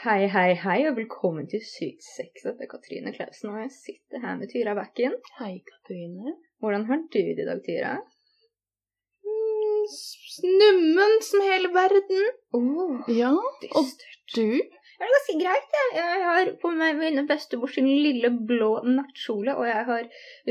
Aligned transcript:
Hei, 0.00 0.26
hei, 0.32 0.54
hei, 0.56 0.78
og 0.88 0.94
velkommen 0.96 1.48
til 1.50 1.60
Sykt 1.66 2.04
sex. 2.06 2.44
Dette 2.46 2.64
er 2.64 2.68
Katrine 2.70 3.10
Klausen, 3.12 3.50
og 3.52 3.58
jeg 3.60 3.72
sitter 3.74 4.22
her 4.22 4.38
med 4.40 4.48
Tyra 4.52 4.72
Bakken. 4.78 5.16
Hei, 5.40 5.58
Katrine. 5.66 6.32
Hvordan 6.62 6.86
har 6.88 7.02
du 7.02 7.18
det 7.18 7.42
i 7.42 7.46
dag, 7.48 7.60
Tyra? 7.66 7.90
Mm, 9.28 9.84
Snummen 10.36 11.16
som 11.26 11.44
hele 11.44 11.72
verden. 11.74 12.22
Oh, 12.56 13.02
Ja, 13.12 13.34
og 13.34 13.60
dystert. 13.64 14.22
du? 14.36 14.79
Det 15.00 15.06
er 15.06 15.12
ganske 15.14 15.34
greit, 15.40 15.70
jeg. 15.72 15.92
Jeg 15.96 16.24
har 16.28 16.48
på 16.60 16.70
meg 16.76 16.98
mine 16.98 17.22
bestemors 17.24 17.78
lille 17.80 18.28
blå 18.44 18.82
nattkjole, 18.84 19.54
og 19.56 19.64
jeg 19.64 19.84
har 19.88 20.02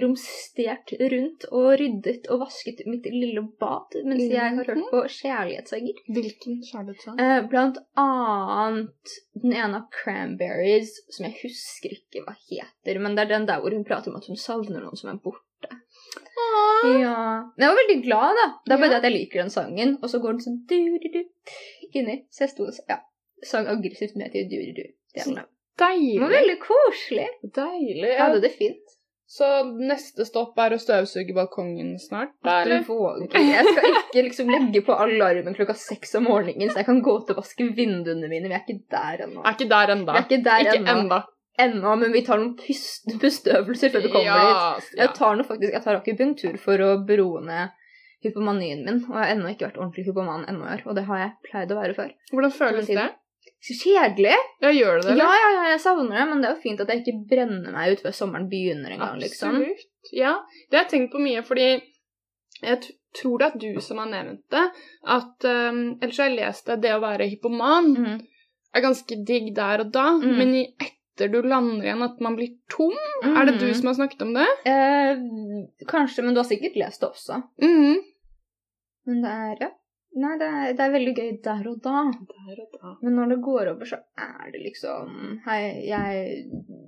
romstert 0.02 0.94
rundt 1.12 1.46
og 1.52 1.68
ryddet 1.78 2.26
og 2.34 2.42
vasket 2.48 2.82
mitt 2.90 3.06
lille 3.14 3.44
bad 3.62 4.00
mens 4.10 4.24
jeg 4.26 4.42
har 4.42 4.58
hørt 4.58 4.90
på 4.90 5.04
kjærlighetssanger. 5.20 6.00
Hvilken 6.18 6.58
kjærlighetssang? 6.66 7.20
Eh, 7.22 7.44
blant 7.52 7.78
annet 8.02 9.14
den 9.38 9.54
ene 9.54 9.84
av 9.84 9.86
Cranberries, 9.94 10.96
som 11.14 11.28
jeg 11.30 11.38
husker 11.44 11.94
ikke 12.00 12.26
hva 12.26 12.34
heter, 12.50 12.98
men 13.06 13.14
det 13.14 13.28
er 13.28 13.36
den 13.36 13.46
der 13.52 13.62
hvor 13.62 13.76
hun 13.78 13.86
prater 13.86 14.10
om 14.10 14.18
at 14.18 14.32
hun 14.32 14.40
savner 14.48 14.82
noen 14.82 14.98
som 14.98 15.14
er 15.14 15.22
borte. 15.22 15.46
Ja. 16.90 17.20
Men 17.54 17.66
jeg 17.66 17.70
var 17.70 17.80
veldig 17.84 18.00
glad, 18.06 18.38
da. 18.42 18.48
Det 18.66 18.74
er 18.74 18.82
bare 18.82 18.90
Ja. 18.90 18.94
det 18.96 19.00
at 19.04 19.08
jeg 19.12 19.16
liker 19.20 19.42
den 19.44 19.54
sangen, 19.54 19.98
og 20.02 20.10
så 20.10 20.22
går 20.24 20.38
den 20.40 20.42
sånn 20.46 20.60
du-du-du 20.66 21.22
inni. 21.94 22.26
Så 22.32 22.48
jeg 22.48 22.54
sto 22.56 22.66
og 22.66 22.74
ja, 22.90 22.98
sang 23.46 23.68
aggressivt 23.68 24.16
med 24.20 24.32
til. 24.32 24.48
Det 24.50 25.26
var 25.26 25.46
Deilig. 25.80 26.30
veldig 26.30 26.58
koselig. 26.60 27.28
Deilig. 27.56 28.04
Jeg 28.08 28.18
Ja. 28.18 28.26
hadde 28.28 28.42
det 28.42 28.52
fint. 28.58 28.96
Så 29.30 29.46
neste 29.78 30.26
stopp 30.26 30.58
er 30.58 30.72
å 30.74 30.80
støvsuge 30.82 31.36
balkongen 31.36 32.00
snart? 32.02 32.32
Der. 32.44 32.66
Du 32.66 32.84
våger. 32.88 33.30
Jeg 33.32 33.66
skal 33.66 33.90
ikke 33.94 34.24
liksom 34.26 34.50
legge 34.50 34.82
på 34.84 34.96
alarmen 34.98 35.54
klokka 35.54 35.76
seks 35.78 36.16
om 36.16 36.24
morgenen, 36.26 36.70
så 36.72 36.78
jeg 36.82 36.86
kan 36.88 37.02
gå 37.06 37.14
til 37.28 37.36
å 37.36 37.38
vaske 37.38 37.68
vinduene 37.78 38.28
mine. 38.28 38.50
Vi 38.50 38.56
er 38.58 38.64
ikke 38.66 38.82
der 38.90 39.26
ennå. 39.28 39.44
Er 39.46 39.54
ikke 39.54 39.70
der 39.70 39.94
ennå. 39.96 40.16
Ikke 40.18 40.44
der 40.44 40.60
Ikke 40.66 40.80
ennå. 40.80 40.96
ennå. 41.06 41.24
ennå, 41.60 41.96
men 42.00 42.12
vi 42.12 42.22
tar 42.26 42.38
noen 42.40 42.56
pust 42.58 43.06
bestøvelser 43.22 43.92
før 43.94 44.02
vi 44.02 44.10
kommer 44.10 44.80
dit. 44.80 44.98
Jeg 44.98 45.14
tar 45.14 45.36
nå 45.36 45.44
faktisk, 45.46 45.74
jeg 45.74 45.84
tar 45.84 45.96
akupunktur 46.02 46.58
for 46.58 46.78
å 46.80 47.06
broe 47.06 47.42
ned 47.46 47.70
hypomanien 48.24 48.84
min, 48.86 49.04
og 49.10 49.14
jeg 49.16 49.24
har 49.28 49.36
ennå 49.36 49.50
ikke 49.54 49.68
vært 49.70 49.78
ordentlig 49.78 50.06
hypoman 50.10 50.46
ennå 50.50 50.66
i 50.66 50.74
år, 50.78 50.82
og 50.88 50.96
det 50.96 51.06
har 51.06 51.18
jeg 51.20 51.32
pleid 51.52 51.72
å 51.72 51.78
være 51.80 51.94
før. 51.96 52.10
Hvordan 52.34 52.52
føles 52.52 52.88
det? 52.88 53.10
Så 53.62 53.76
kjedelig! 53.76 54.36
Ja, 54.64 54.70
gjør 54.72 55.02
det 55.02 55.10
det, 55.10 55.18
Ja, 55.20 55.30
ja, 55.36 55.48
ja, 55.58 55.64
jeg 55.74 55.80
savner 55.84 56.16
det, 56.16 56.28
men 56.30 56.42
det 56.42 56.48
er 56.50 56.54
jo 56.56 56.62
fint 56.64 56.80
at 56.80 56.88
jeg 56.94 57.02
ikke 57.04 57.26
brenner 57.28 57.74
meg 57.76 57.92
ut 57.98 58.04
før 58.06 58.14
sommeren 58.16 58.48
begynner 58.50 58.94
en 58.96 59.00
gang, 59.04 59.18
liksom. 59.20 59.58
Absolutt. 59.58 60.12
Ja, 60.16 60.36
det 60.70 60.78
har 60.80 60.86
jeg 60.86 60.92
tenkt 60.94 61.12
på 61.12 61.20
mye, 61.20 61.42
fordi 61.44 61.66
jeg 62.64 62.80
tror 63.20 63.38
det 63.42 63.50
er 63.50 63.58
du 63.60 63.82
som 63.84 63.98
har 64.00 64.08
nevnt 64.14 64.46
det, 64.54 64.64
at 65.08 65.46
um, 65.50 65.82
Ellers 66.02 66.18
har 66.22 66.30
jeg 66.30 66.38
lest 66.40 66.66
det, 66.72 66.80
det 66.86 66.94
å 66.96 67.02
være 67.04 67.28
hypoman 67.34 67.92
Mhm. 67.98 68.22
er 68.76 68.82
ganske 68.86 69.20
digg 69.26 69.52
der 69.56 69.82
og 69.84 69.92
da, 69.92 70.08
Mm. 70.16 70.38
men 70.38 70.56
i 70.56 70.64
etter 70.80 71.28
du 71.32 71.42
lander 71.42 71.84
igjen 71.84 72.04
at 72.06 72.20
man 72.22 72.36
blir 72.38 72.54
tom. 72.70 72.96
Er 73.24 73.46
det 73.46 73.60
du 73.60 73.66
Mhm. 73.66 73.76
som 73.76 73.88
har 73.88 73.96
snakket 73.96 74.22
om 74.22 74.34
det? 74.34 74.48
eh, 74.66 75.18
Kanskje, 75.88 76.24
men 76.24 76.34
du 76.34 76.40
har 76.40 76.48
sikkert 76.48 76.78
lest 76.78 77.02
det 77.02 77.10
også. 77.10 77.44
Mm. 77.62 77.98
Men 79.06 79.22
det 79.22 79.32
er, 79.32 79.56
ja. 79.66 79.70
Nei, 80.20 80.32
det 80.42 80.48
er, 80.50 80.72
det 80.74 80.82
er 80.86 80.94
veldig 80.96 81.12
gøy 81.16 81.28
der 81.46 81.68
og 81.70 81.82
da. 81.86 82.00
Der 82.32 82.62
og 82.64 82.72
da. 82.80 82.94
Men 83.06 83.14
når 83.20 83.30
det 83.36 83.38
går 83.46 83.70
over, 83.76 83.86
så 83.86 84.00
er 84.18 84.50
det 84.56 84.64
liksom 84.64 85.38
Hei, 85.46 85.60
jeg 85.86 86.48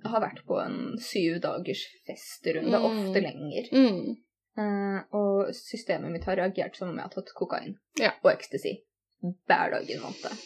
har 0.10 0.24
vært 0.24 0.42
på 0.48 0.58
en 0.64 0.98
syv 1.00 1.38
dagers 1.44 1.84
festrunde, 2.10 2.74
Mm. 2.80 2.88
ofte 2.90 3.22
lenger. 3.22 3.70
Mm. 3.72 4.18
Uh, 4.58 4.98
og 5.16 5.54
systemet 5.56 6.12
mitt 6.12 6.26
har 6.28 6.36
reagert 6.42 6.76
som 6.76 6.90
om 6.90 6.98
jeg 6.98 7.06
har 7.06 7.14
tatt 7.14 7.30
kokain 7.38 7.78
Ja. 8.02 8.12
og 8.24 8.34
ecstasy 8.34 8.74
hver 9.22 9.72
dag 9.78 9.88
i 9.90 9.94
en 9.96 10.02
måned. 10.02 10.42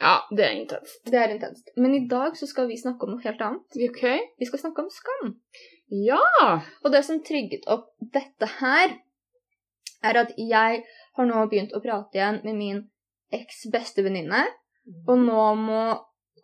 Ja, 0.00 0.14
det 0.32 0.44
er 0.46 0.54
intenst. 0.56 1.02
Det 1.04 1.18
er 1.20 1.34
intenst. 1.34 1.68
Men 1.76 1.92
i 1.98 2.06
dag 2.08 2.38
så 2.38 2.46
skal 2.48 2.68
vi 2.70 2.78
snakke 2.80 3.04
om 3.04 3.10
noe 3.16 3.20
helt 3.26 3.42
annet. 3.44 3.76
Ok? 3.90 4.06
Vi 4.40 4.46
skal 4.48 4.62
snakke 4.62 4.80
om 4.86 4.88
skam. 4.94 5.34
Ja! 5.92 6.22
Og 6.84 6.92
det 6.94 7.02
som 7.04 7.20
trygget 7.26 7.66
opp 7.68 7.90
dette 8.00 8.48
her, 8.62 8.94
er 10.02 10.16
at 10.22 10.30
jeg 10.38 10.84
har 11.18 11.26
nå 11.28 11.42
begynt 11.50 11.74
å 11.74 11.82
prate 11.82 12.18
igjen 12.18 12.40
med 12.44 12.56
min 12.58 12.80
eks 13.34 13.66
bestevenninne, 13.72 14.44
og 15.06 15.18
nå 15.22 15.42
må 15.60 15.82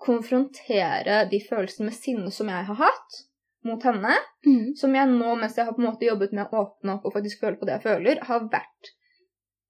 konfrontere 0.02 1.24
de 1.30 1.40
følelsene 1.42 1.88
med 1.88 1.96
sinne 1.96 2.30
som 2.34 2.50
jeg 2.52 2.68
har 2.68 2.78
hatt 2.82 3.22
mot 3.66 3.82
henne, 3.82 4.14
Mm. 4.46 4.76
som 4.78 4.94
jeg 4.94 5.08
nå, 5.10 5.32
mens 5.40 5.56
jeg 5.56 5.66
har 5.66 5.74
på 5.74 5.82
en 5.82 5.88
måte 5.88 6.06
jobbet 6.06 6.32
med 6.32 6.46
å 6.46 6.60
åpne 6.62 6.94
opp 6.94 7.06
og 7.06 7.14
faktisk 7.16 7.40
føle 7.40 7.58
på 7.58 7.66
det 7.66 7.78
jeg 7.78 7.82
føler, 7.82 8.20
har 8.22 8.44
vært 8.52 8.92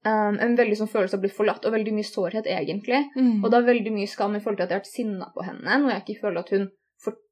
um, 0.04 0.36
en 0.36 0.56
veldig 0.58 0.76
sånn 0.76 0.90
følelse 0.92 1.16
av 1.16 1.22
å 1.22 1.24
bli 1.24 1.32
forlatt, 1.32 1.64
og 1.64 1.72
veldig 1.72 1.94
mye 1.96 2.08
sårhet, 2.08 2.46
egentlig. 2.46 3.06
Mm. 3.16 3.44
Og 3.44 3.54
er 3.54 3.70
veldig 3.70 3.92
mye 3.94 4.10
skam 4.10 4.36
i 4.36 4.42
forhold 4.42 4.60
til 4.60 4.66
at 4.66 4.74
jeg 4.74 4.76
har 4.76 4.84
vært 4.84 4.92
sinna 4.92 5.30
på 5.32 5.46
henne, 5.46 5.78
noe 5.80 5.94
jeg 5.94 6.04
ikke 6.04 6.20
føler 6.26 6.44
at 6.44 6.52
hun 6.52 6.68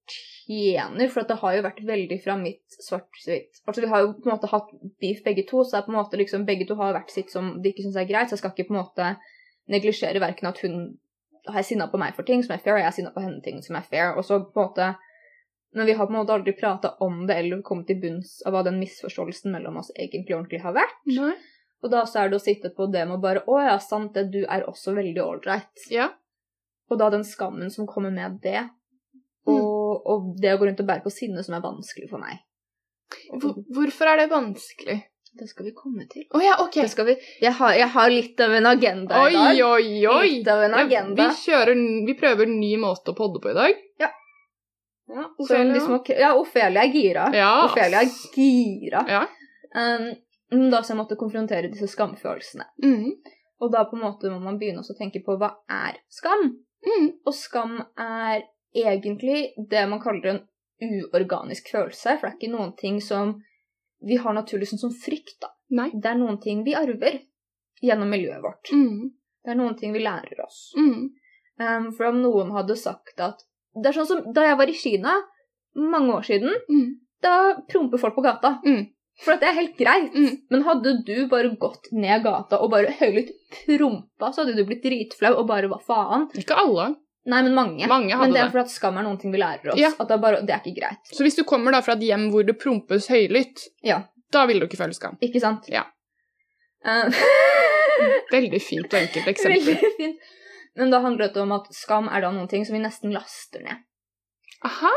fortjener, 0.05 1.09
for 1.09 1.23
det 1.29 1.37
har 1.41 1.55
jo 1.57 1.63
vært 1.65 1.81
veldig 1.87 2.19
fra 2.23 2.37
mitt 2.37 2.77
svart-hvitt 2.81 3.63
Altså, 3.67 3.81
vi 3.81 3.89
har 3.89 4.03
jo 4.03 4.13
på 4.13 4.29
en 4.29 4.35
måte 4.35 4.51
hatt 4.51 4.71
beef 5.01 5.23
begge 5.25 5.47
to, 5.49 5.65
så 5.65 5.77
det 5.77 5.79
er 5.79 5.87
på 5.87 5.93
en 5.93 5.99
måte 5.99 6.17
liksom 6.21 6.45
begge 6.45 6.67
to 6.67 6.77
har 6.77 6.95
vært 6.95 7.11
sitt 7.11 7.31
som 7.31 7.63
de 7.63 7.71
ikke 7.71 7.83
syns 7.87 7.97
er 7.97 8.09
greit, 8.09 8.29
så 8.29 8.37
jeg 8.37 8.43
skal 8.43 8.53
ikke 8.53 8.69
på 8.69 8.75
en 8.75 8.83
måte 8.83 9.15
neglisjere 9.73 10.21
verken 10.21 10.51
at 10.51 10.61
hun 10.61 10.99
er 11.49 11.65
sinna 11.65 11.89
på 11.89 12.01
meg 12.01 12.15
for 12.17 12.25
ting 12.25 12.43
som 12.45 12.55
er 12.55 12.63
fair, 12.63 12.77
og 12.77 12.83
jeg 12.83 12.89
er 12.89 12.97
sinna 12.99 13.13
på 13.15 13.25
henne 13.25 13.43
ting 13.45 13.63
som 13.65 13.77
er 13.77 13.89
fair, 13.89 14.13
og 14.17 14.25
så 14.25 14.41
på 14.45 14.61
en 14.61 14.69
måte 14.69 14.95
Men 15.75 15.87
vi 15.87 15.93
har 15.99 16.07
på 16.07 16.13
en 16.13 16.21
måte 16.21 16.31
aldri 16.31 16.53
prata 16.55 16.93
om 17.03 17.25
det 17.27 17.35
eller 17.35 17.63
kommet 17.67 17.89
til 17.89 17.97
bunns 17.99 18.37
av 18.47 18.55
hva 18.55 18.61
den 18.63 18.77
misforståelsen 18.79 19.51
mellom 19.51 19.81
oss 19.81 19.89
egentlig 19.97 20.37
ordentlig 20.37 20.61
har 20.63 20.77
vært. 20.77 21.01
Nei. 21.11 21.33
Og 21.83 21.91
da 21.91 22.05
så 22.07 22.21
er 22.21 22.31
det 22.31 22.39
å 22.39 22.45
sitte 22.45 22.71
på 22.71 22.87
det 22.93 23.03
med 23.09 23.17
å 23.17 23.21
bare 23.25 23.43
Å 23.43 23.57
ja, 23.59 23.73
sant 23.83 24.15
det, 24.15 24.29
du 24.31 24.45
er 24.45 24.63
også 24.71 24.95
veldig 24.95 25.19
ålreit. 25.25 25.89
Ja. 25.91 26.13
Og 26.87 27.01
da 27.03 27.11
den 27.11 27.27
skammen 27.27 27.75
som 27.75 27.91
kommer 27.91 28.15
med 28.15 28.39
det, 28.47 28.69
Mm. 29.45 29.61
Og, 29.95 30.05
og 30.11 30.29
det 30.43 30.53
å 30.55 30.61
gå 30.61 30.69
rundt 30.69 30.83
og 30.85 30.91
bære 30.91 31.07
på 31.07 31.15
sinne 31.15 31.47
som 31.47 31.57
er 31.57 31.65
vanskelig 31.65 32.11
for 32.11 32.23
meg. 32.23 32.43
Hvor, 33.39 33.61
hvorfor 33.73 34.11
er 34.11 34.25
det 34.25 34.31
vanskelig? 34.33 35.03
det 35.39 35.49
skal 35.51 35.67
vi 35.67 35.73
komme 35.75 36.05
til. 36.11 36.27
Oh, 36.31 36.43
ja, 36.45 36.55
ok. 36.63 36.77
Vi, 37.07 37.15
jeg, 37.41 37.53
har, 37.59 37.73
jeg 37.75 37.89
har 37.91 38.11
litt 38.11 38.41
av 38.41 38.53
en 38.55 38.67
agenda 38.71 39.23
i 39.29 39.35
dag. 39.35 39.63
oi, 39.67 39.89
oi. 40.07 40.29
Litt 40.37 40.51
av 40.51 40.63
en 40.63 40.77
agenda. 40.79 41.29
vi, 41.29 41.41
kjører, 41.43 41.81
vi 42.07 42.15
prøver 42.19 42.47
en 42.47 42.59
ny 42.61 42.75
måte 42.79 43.11
å 43.11 43.19
podde 43.19 43.43
på 43.43 43.51
i 43.51 43.57
dag. 43.57 43.81
Ja. 44.03 44.13
Ja, 45.11 45.25
Ofelia. 45.43 45.81
små, 45.85 45.99
ja, 46.09 46.31
Ofelia 46.39 46.85
er 46.85 46.95
gira. 46.95 47.27
Ja. 47.35 47.51
Ofelia 47.67 48.05
er 48.05 48.13
gira. 48.37 49.03
Ja. 49.11 49.25
Um, 49.75 50.71
da 50.71 50.85
så 50.85 50.95
jeg 50.95 51.01
måtte 51.03 51.19
konfrontere 51.19 51.73
disse 51.73 51.91
skamfølelsene. 51.91 52.69
Mm. 52.85 53.11
Og 53.65 53.75
da 53.75 53.85
på 53.91 53.99
en 53.99 54.07
måte 54.07 54.31
må 54.31 54.39
man 54.43 54.61
begynne 54.61 54.87
å 54.87 54.99
tenke 54.99 55.23
på 55.25 55.37
hva 55.41 55.51
er 55.67 55.99
skam? 56.13 56.53
Mm. 56.85 57.11
Og 57.27 57.35
skam 57.35 57.81
er 57.99 58.45
egentlig 58.75 59.53
det 59.71 59.85
man 59.89 60.01
kaller 60.03 60.31
en 60.35 60.43
uorganisk 60.85 61.71
følelse, 61.73 62.17
for 62.19 62.27
det 62.29 62.33
er 62.35 62.39
ikke 62.41 62.55
noen 62.57 62.73
ting 62.79 63.01
som 63.03 63.37
vi 64.05 64.19
har 64.21 64.35
naturlig 64.37 64.69
sånn 64.69 64.83
som 64.83 64.93
frykt, 64.93 65.39
da. 65.41 65.49
Nei. 65.79 65.89
Det 65.95 66.11
er 66.11 66.19
noen 66.21 66.41
ting 66.43 66.65
vi 66.67 66.75
arver 66.77 67.21
gjennom 67.83 68.11
miljøet 68.13 68.43
vårt. 68.45 68.71
Mm. 68.75 69.13
Det 69.45 69.53
er 69.53 69.59
noen 69.61 69.77
ting 69.79 69.95
vi 69.95 70.03
lærer 70.05 70.43
oss. 70.45 70.73
Mm. 70.77 71.07
Um, 71.61 71.87
for 71.97 72.11
om 72.11 72.19
noen 72.23 72.51
hadde 72.57 72.75
sagt 72.77 73.21
at 73.23 73.45
Det 73.75 73.89
er 73.91 73.95
sånn 73.97 74.07
som 74.07 74.33
da 74.35 74.43
jeg 74.47 74.57
var 74.59 74.71
i 74.71 74.75
Kina, 74.79 75.13
mange 75.75 76.13
år 76.15 76.23
siden, 76.23 76.53
Mm. 76.71 76.91
da 77.23 77.55
promper 77.67 77.99
folk 77.99 78.15
på 78.15 78.23
gata. 78.23 78.61
Mm. 78.65 78.85
For 79.25 79.33
at 79.35 79.41
det 79.41 79.49
er 79.49 79.57
helt 79.59 79.77
greit. 79.79 80.15
Mm. 80.15 80.37
Men 80.51 80.63
hadde 80.63 80.93
du 81.07 81.27
bare 81.27 81.51
gått 81.59 81.89
ned 81.93 82.23
gata 82.23 82.61
og 82.63 82.71
bare 82.71 82.93
høylytt 83.01 83.33
prompa, 83.67 84.31
så 84.31 84.45
hadde 84.45 84.55
du 84.57 84.65
blitt 84.65 84.83
dritflau 84.85 85.33
og 85.41 85.49
bare 85.49 85.67
hva 85.71 85.81
faen? 85.83 86.29
Ikke 86.39 86.55
alle. 86.55 86.95
Nei, 87.25 87.41
men 87.47 87.55
mange. 87.57 87.87
Mange 87.89 88.17
men 88.21 88.33
det 88.35 88.41
er 88.43 88.51
fordi 88.53 88.67
at 88.67 88.73
skam 88.75 88.99
er 89.01 89.07
noen 89.07 89.17
ting 89.21 89.33
vi 89.33 89.39
lærer 89.41 89.73
oss. 89.73 89.79
Ja. 89.81 89.91
At 89.97 90.09
det 90.11 90.17
er, 90.19 90.21
bare, 90.21 90.43
det 90.45 90.53
er 90.53 90.61
ikke 90.61 90.77
greit. 90.83 91.01
Så 91.09 91.25
hvis 91.25 91.39
du 91.39 91.45
kommer 91.49 91.73
da 91.73 91.81
fra 91.85 91.95
et 91.97 92.03
hjem 92.05 92.27
hvor 92.35 92.45
det 92.45 92.59
prompes 92.61 93.09
høylytt, 93.09 93.63
Ja, 93.87 94.03
da 94.35 94.45
vil 94.51 94.61
du 94.61 94.67
ikke 94.69 94.77
føle 94.83 94.93
skam. 94.97 95.17
ikke 95.25 95.41
sant? 95.41 95.69
Ja. 95.73 95.87
Uh... 96.85 97.09
Veldig 98.35 98.61
fint 98.61 98.93
og 98.93 98.99
enkelt 99.01 99.31
eksempel. 99.33 99.65
Veldig 99.71 99.93
fint. 99.99 100.31
Men 100.77 100.91
da 100.91 100.99
handler 101.05 101.31
det 101.33 101.41
om 101.41 101.53
at 101.55 101.69
skam 101.73 102.09
er 102.11 102.25
da 102.25 102.33
noen 102.35 102.49
ting 102.51 102.65
som 102.67 102.75
vi 102.77 102.83
nesten 102.83 103.13
laster 103.15 103.63
ned. 103.65 103.85
Aha! 104.65 104.91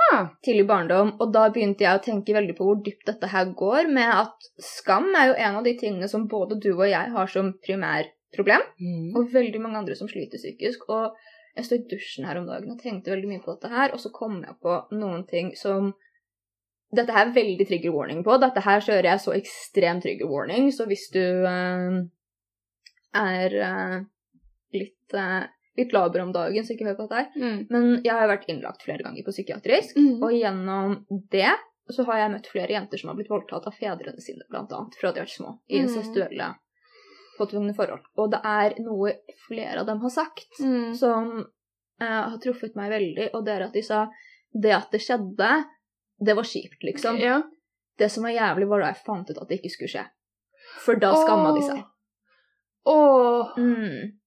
tidlig 0.46 0.64
barndom, 0.70 1.10
og 1.20 1.32
da 1.36 1.50
begynte 1.52 1.84
jeg 1.84 2.00
å 2.00 2.04
tenke 2.04 2.32
veldig 2.36 2.54
på 2.56 2.64
hvor 2.70 2.78
dypt 2.86 3.04
dette 3.10 3.28
her 3.34 3.50
går, 3.60 3.90
med 3.92 4.08
at 4.08 4.46
skam 4.64 5.10
er 5.20 5.34
jo 5.34 5.34
en 5.44 5.58
av 5.60 5.66
de 5.68 5.74
tingene 5.80 6.08
som 6.08 6.24
både 6.32 6.56
du 6.64 6.70
og 6.72 6.86
jeg 6.88 7.12
har 7.12 7.28
som 7.34 7.50
primærproblem, 7.66 8.64
Mm. 8.80 9.10
og 9.20 9.28
veldig 9.34 9.60
mange 9.64 9.82
andre 9.82 9.96
som 10.00 10.08
sliter 10.08 10.40
psykisk. 10.40 10.88
Og 10.88 11.12
jeg 11.58 11.66
stod 11.68 11.80
i 11.80 11.88
dusjen 11.96 12.28
her 12.30 12.40
om 12.40 12.46
dagen 12.50 12.72
og 12.74 12.82
tenkte 12.82 13.12
veldig 13.14 13.30
mye 13.32 13.44
på 13.44 13.56
dette 13.56 13.72
her, 13.74 13.94
og 13.96 14.02
så 14.02 14.12
kom 14.14 14.40
jeg 14.46 14.56
på 14.64 14.76
noen 14.98 15.26
ting 15.30 15.56
som 15.58 15.94
Dette 16.88 17.12
her 17.12 17.26
er 17.28 17.34
veldig 17.36 17.66
trigger 17.68 17.92
warning 17.92 18.22
på. 18.24 18.38
Dette 18.40 18.62
her 18.64 18.80
kjører 18.80 19.10
jeg 19.10 19.20
så 19.20 19.34
ekstrem 19.36 19.98
trigger 20.00 20.30
warning, 20.32 20.70
så 20.72 20.86
hvis 20.88 21.10
du 21.12 21.20
eh, 21.20 21.98
er 23.20 23.56
eh, 23.60 23.96
litt, 24.72 25.16
uh, 25.16 25.50
litt 25.76 25.92
laber 25.92 26.24
om 26.24 26.32
dagen, 26.32 26.64
så 26.64 26.78
ikke 26.78 26.88
hør 26.88 26.96
på 27.02 27.10
dette 27.10 27.20
her. 27.26 27.28
Mm. 27.36 27.58
Men 27.74 27.90
jeg 28.06 28.14
har 28.16 28.32
vært 28.32 28.48
innlagt 28.48 28.88
flere 28.88 29.04
ganger 29.04 29.28
på 29.28 29.34
psykiatrisk, 29.36 30.00
Mm. 30.00 30.24
og 30.24 30.32
gjennom 30.32 30.96
det 31.36 31.52
så 31.92 32.08
har 32.08 32.22
jeg 32.22 32.32
møtt 32.38 32.48
flere 32.52 32.76
jenter 32.78 33.04
som 33.04 33.12
har 33.12 33.20
blitt 33.20 33.36
voldtatt 33.36 33.68
av 33.68 33.76
fedrene 33.76 34.24
sine, 34.24 34.48
blant 34.48 34.72
annet, 34.72 34.96
fra 34.96 35.12
de 35.12 35.20
har 35.20 35.28
vært 35.28 35.36
små, 35.36 35.58
i 35.68 35.84
Mm. 35.84 36.56
Påtvungne 37.38 37.76
forhold. 37.78 38.04
Og 38.18 38.32
det 38.34 38.40
er 38.46 38.76
noe 38.84 39.14
flere 39.48 39.82
av 39.82 39.88
dem 39.90 40.02
har 40.04 40.14
sagt, 40.14 40.60
Mm. 40.60 40.94
som 40.96 41.30
eh, 42.02 42.06
har 42.30 42.38
truffet 42.44 42.76
meg 42.76 42.92
veldig, 42.92 43.30
og 43.34 43.46
det 43.46 43.54
er 43.56 43.66
at 43.68 43.74
de 43.74 43.82
sa 43.84 44.08
det 44.54 44.74
at 44.74 44.92
det 44.92 45.02
skjedde, 45.02 45.52
det 46.20 46.36
var 46.36 46.44
kjipt, 46.44 46.84
liksom. 46.84 47.18
Ja. 47.22 47.42
Det 47.98 48.12
som 48.12 48.24
var 48.24 48.32
jævlig, 48.36 48.68
var 48.70 48.82
da 48.82 48.92
jeg 48.92 49.04
fant 49.06 49.30
ut 49.30 49.38
at 49.42 49.48
det 49.50 49.58
ikke 49.60 49.74
skulle 49.74 49.94
skje. 49.94 50.06
For 50.86 50.96
da 51.02 51.14
skamma 51.16 51.54
de 51.56 51.62
seg. 51.66 51.84
Åh. 52.86 53.58
Mm. 53.58 54.18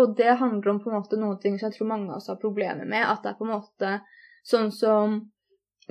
Og 0.00 0.16
det 0.16 0.38
handler 0.38 0.70
om 0.70 0.80
på 0.80 0.90
en 0.90 0.96
måte 0.96 1.18
noen 1.20 1.38
ting 1.42 1.58
som 1.58 1.68
jeg 1.70 1.78
tror 1.78 1.88
mange 1.90 2.10
av 2.10 2.16
oss 2.16 2.28
har 2.32 2.38
problemer 2.40 2.86
med. 2.88 3.04
At 3.04 3.22
det 3.22 3.32
er 3.32 3.38
på 3.38 3.44
en 3.44 3.52
måte 3.56 3.90
sånn 4.48 4.70
som 4.72 5.18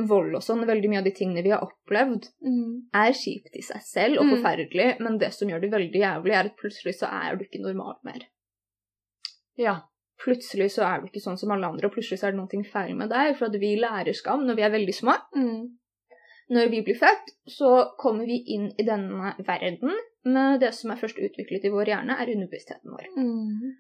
vold 0.07 0.35
og 0.35 0.43
sånn, 0.45 0.65
veldig 0.67 0.89
mye 0.89 1.01
av 1.01 1.07
de 1.07 1.13
tingene 1.15 1.43
vi 1.43 1.53
har 1.53 1.63
opplevd, 1.65 2.29
Mm. 2.41 2.87
er 2.93 3.11
kjipt 3.11 3.55
i 3.55 3.61
seg 3.61 3.81
selv 3.81 4.19
og 4.19 4.25
Mm. 4.25 4.35
forferdelig, 4.35 4.99
men 4.99 5.17
det 5.17 5.33
som 5.33 5.47
gjør 5.47 5.61
det 5.61 5.71
veldig 5.71 6.01
jævlig, 6.01 6.33
er 6.33 6.45
at 6.45 6.57
plutselig 6.57 6.95
så 6.99 7.07
er 7.11 7.35
du 7.35 7.45
ikke 7.45 7.61
normal 7.61 7.95
mer. 8.03 8.27
Ja. 9.57 9.81
Plutselig 10.21 10.69
så 10.71 10.83
er 10.85 11.01
du 11.01 11.07
ikke 11.07 11.23
sånn 11.23 11.37
som 11.37 11.51
alle 11.51 11.65
andre, 11.65 11.87
og 11.87 11.93
plutselig 11.93 12.19
så 12.19 12.27
er 12.27 12.31
det 12.31 12.39
noe 12.39 12.63
feil 12.71 12.95
med 12.95 13.09
deg, 13.09 13.35
for 13.37 13.45
at 13.45 13.59
vi 13.59 13.75
lærer 13.75 14.13
skam 14.13 14.45
når 14.45 14.55
vi 14.55 14.61
er 14.61 14.69
veldig 14.69 14.93
små. 14.93 15.15
Mm. 15.35 15.77
Når 16.51 16.69
vi 16.69 16.81
blir 16.83 16.99
født, 16.99 17.31
så 17.47 17.95
kommer 17.97 18.25
vi 18.27 18.43
inn 18.53 18.71
i 18.77 18.83
denne 18.83 19.33
verden 19.39 19.95
med 20.25 20.59
det 20.59 20.73
som 20.75 20.91
er 20.91 20.97
først 20.97 21.17
utviklet 21.17 21.65
i 21.65 21.69
vår 21.73 21.85
hjerne, 21.85 22.19
er 22.19 22.27
underbevisstheten 22.35 22.91
vår. 22.91 23.07
Mm. 23.17 23.75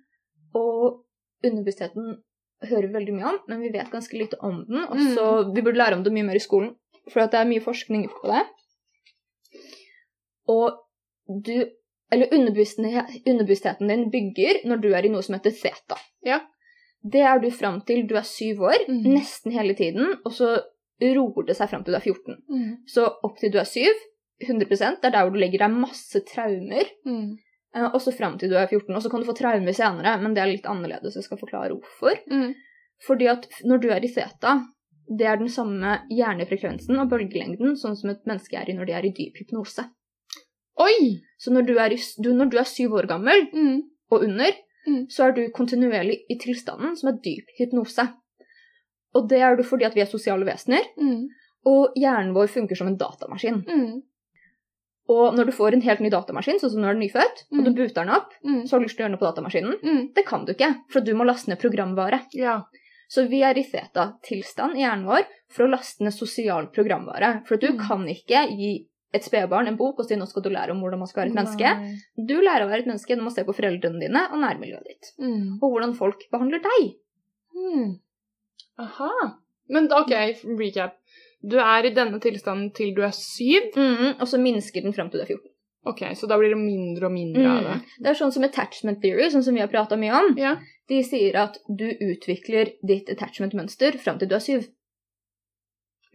Og 0.55 1.03
underbevisstheten 1.43 2.23
hører 2.69 2.87
vi 2.87 2.93
veldig 2.93 3.13
mye 3.17 3.29
om, 3.31 3.39
men 3.49 3.61
vi 3.61 3.71
vet 3.73 3.89
ganske 3.91 4.17
lite 4.17 4.37
om 4.41 4.63
den. 4.67 4.83
Og 4.85 4.95
Mm. 4.97 5.53
Vi 5.55 5.61
burde 5.61 5.77
lære 5.77 5.95
om 5.97 6.03
det 6.03 6.13
mye 6.13 6.23
mer 6.27 6.35
i 6.35 6.43
skolen, 6.43 6.75
for 7.09 7.21
det 7.25 7.33
er 7.39 7.45
mye 7.49 7.61
forskning 7.63 8.07
på 8.09 8.27
det. 8.31 8.45
Og 10.49 10.71
du 11.45 11.65
Eller 12.11 12.27
underbevisstheten 12.35 13.87
din 13.87 14.09
bygger 14.11 14.65
når 14.67 14.81
du 14.83 14.89
er 14.91 15.05
i 15.05 15.09
noe 15.13 15.23
som 15.23 15.37
heter 15.37 15.53
theta. 15.55 15.95
Ja. 16.27 16.41
Det 17.01 17.21
er 17.23 17.39
du 17.39 17.49
fram 17.55 17.77
til 17.87 18.01
du 18.05 18.17
er 18.19 18.25
syv 18.27 18.59
år, 18.67 18.83
Mm. 18.89 19.05
nesten 19.15 19.51
hele 19.53 19.73
tiden, 19.73 20.17
og 20.25 20.31
så 20.33 20.59
roer 21.01 21.45
det 21.47 21.55
seg 21.55 21.69
fram 21.69 21.85
til 21.85 21.93
du 21.93 21.97
er 21.97 22.03
14. 22.03 22.35
Mm. 22.49 22.75
Så 22.85 23.05
opp 23.23 23.39
til 23.39 23.49
du 23.51 23.57
er 23.59 23.63
syv, 23.63 23.95
100 24.43 24.67
det 25.01 25.05
er 25.05 25.09
der 25.11 25.23
hvor 25.23 25.31
du 25.31 25.39
legger 25.39 25.59
deg 25.59 25.71
masse 25.71 26.19
traumer. 26.27 26.83
Mm. 27.05 27.37
Eh, 27.75 27.87
Og 27.95 28.01
fram 28.17 28.37
til 28.37 28.49
du 28.49 28.55
er 28.57 28.67
14. 28.67 28.93
Og 28.95 29.01
så 29.01 29.09
kan 29.09 29.21
du 29.21 29.25
få 29.25 29.35
traumer 29.37 29.73
senere, 29.73 30.17
men 30.21 30.33
det 30.33 30.41
er 30.43 30.51
litt 30.51 30.65
annerledes. 30.65 31.15
Jeg 31.15 31.23
skal 31.23 31.37
forklare 31.39 31.71
hvorfor. 31.77 32.19
Mm. 32.29 32.53
Fordi 33.07 33.27
at 33.31 33.47
når 33.63 33.81
du 33.81 33.89
er 33.89 34.03
i 34.03 34.07
seta, 34.11 34.57
det 35.09 35.25
er 35.27 35.37
den 35.37 35.49
samme 35.49 36.01
hjernefrekvensen 36.09 36.99
og 36.99 37.09
bølgelengden 37.09 37.75
sånn 37.79 37.95
som 37.97 38.09
et 38.13 38.25
menneske 38.29 38.55
er 38.59 38.69
i 38.69 38.73
når 38.77 38.85
de 38.87 38.93
er 38.93 39.05
i 39.07 39.13
dyp 39.15 39.39
hypnose. 39.41 39.87
Oi! 40.79 41.21
Så 41.39 41.51
når 41.51 41.65
du 41.67 41.73
er, 41.79 41.89
du, 42.23 42.29
når 42.33 42.49
du 42.51 42.57
er 42.61 42.63
syv 42.69 42.93
år 42.99 43.07
gammel 43.09 43.47
Mm. 43.53 43.81
og 44.11 44.23
under, 44.23 44.51
Mm. 44.87 45.05
så 45.09 45.27
er 45.27 45.31
du 45.33 45.49
kontinuerlig 45.53 46.21
i 46.29 46.37
tilstanden 46.41 46.95
som 46.97 47.09
er 47.09 47.19
dyp 47.21 47.45
hypnose. 47.59 48.07
Og 49.13 49.27
det 49.29 49.39
er 49.41 49.55
du 49.55 49.63
fordi 49.63 49.85
at 49.85 49.93
vi 49.93 50.01
er 50.01 50.05
sosiale 50.09 50.45
vesener, 50.45 50.81
Mm. 50.97 51.27
og 51.65 51.93
hjernen 51.95 52.33
vår 52.33 52.47
funker 52.47 52.75
som 52.77 52.87
en 52.87 52.97
datamaskin. 52.97 53.63
Mm. 53.67 54.01
Og 55.11 55.35
når 55.35 55.49
du 55.49 55.51
får 55.57 55.73
en 55.75 55.81
helt 55.85 55.99
ny 56.05 56.09
datamaskin, 56.13 56.59
sånn 56.61 56.71
som 56.75 56.81
når 56.83 56.93
du 56.93 56.97
er 56.97 57.01
nyfødt, 57.03 57.39
og 57.51 57.57
Mm. 57.59 57.63
du 57.65 57.71
booter 57.79 57.93
den 58.05 58.09
opp, 58.15 58.31
Mm. 58.45 58.61
så 58.63 58.71
har 58.71 58.79
du 58.79 58.85
lyst 58.85 58.95
til 58.97 59.03
å 59.03 59.07
gjøre 59.07 59.13
noe 59.15 59.21
på 59.23 59.29
datamaskinen. 59.29 59.81
Mm. 59.83 60.13
Det 60.15 60.25
kan 60.25 60.45
du 60.45 60.53
ikke, 60.53 60.69
for 60.89 61.01
du 61.01 61.11
må 61.13 61.25
laste 61.25 61.49
ned 61.49 61.59
programvare. 61.59 62.21
Ja. 62.33 62.61
Så 63.09 63.27
vi 63.27 63.41
er 63.43 63.57
i 63.59 63.63
feta-tilstand 63.67 64.77
i 64.77 64.85
hjernen 64.85 65.05
vår 65.05 65.25
for 65.49 65.65
å 65.67 65.71
laste 65.73 66.01
ned 66.05 66.13
sosial 66.13 66.67
programvare. 66.71 67.45
For 67.45 67.57
du 67.57 67.73
Mm. 67.73 67.79
kan 67.87 68.05
ikke 68.07 68.47
gi 68.57 68.87
et 69.13 69.23
spedbarn 69.23 69.67
en 69.67 69.75
bok 69.75 69.99
og 69.99 70.05
si 70.07 70.15
nå 70.15 70.25
skal 70.25 70.41
du 70.43 70.49
lære 70.49 70.71
om 70.71 70.79
hvordan 70.79 70.99
man 70.99 71.07
skal 71.07 71.25
være 71.25 71.31
et 71.31 71.35
menneske. 71.35 71.79
Nei. 71.81 72.25
Du 72.25 72.35
lærer 72.39 72.63
å 72.63 72.69
være 72.69 72.79
et 72.79 72.87
menneske 72.87 73.09
gjennom 73.11 73.27
å 73.27 73.33
se 73.33 73.43
på 73.43 73.53
foreldrene 73.53 73.99
dine 73.99 74.21
og 74.31 74.39
nærmiljøet 74.39 74.85
ditt. 74.87 75.11
Mm. 75.19 75.59
Og 75.61 75.67
hvordan 75.73 75.93
folk 75.97 76.23
behandler 76.31 76.61
deg. 76.63 76.93
Mm. 77.57 77.99
Aha. 78.79 79.09
Men 79.69 79.91
OK, 79.91 80.11
recap. 80.57 80.95
Du 81.41 81.57
er 81.61 81.87
i 81.87 81.93
denne 81.95 82.19
tilstanden 82.21 82.69
til 82.77 82.93
du 82.95 83.01
er 83.05 83.15
syv. 83.15 83.71
og 84.19 84.27
så 84.29 84.39
minsker 84.41 84.85
den 84.85 84.93
fram 84.93 85.09
til 85.09 85.21
du 85.21 85.25
er 85.25 85.33
14. 85.33 85.47
Ok, 85.89 86.03
så 86.13 86.27
da 86.29 86.37
blir 86.37 86.53
det 86.53 86.59
mindre 86.61 87.07
og 87.07 87.13
mindre 87.15 87.41
av 87.49 87.63
det. 87.65 87.77
Mm. 87.79 87.85
Det 88.03 88.09
er 88.11 88.17
sånn 88.19 88.33
som 88.35 88.43
attachment 88.45 88.99
theory, 89.01 89.31
sånn 89.33 89.45
som 89.47 89.55
vi 89.57 89.63
har 89.63 89.71
prata 89.71 89.97
mye 89.97 90.13
om. 90.13 90.35
Ja. 90.37 90.51
De 90.91 90.99
sier 91.05 91.37
at 91.41 91.57
du 91.65 91.87
utvikler 91.89 92.75
ditt 92.85 93.09
attachment-mønster 93.09 93.97
fram 94.03 94.19
til 94.21 94.29
du 94.29 94.37
er 94.37 94.45
syv. 94.45 94.69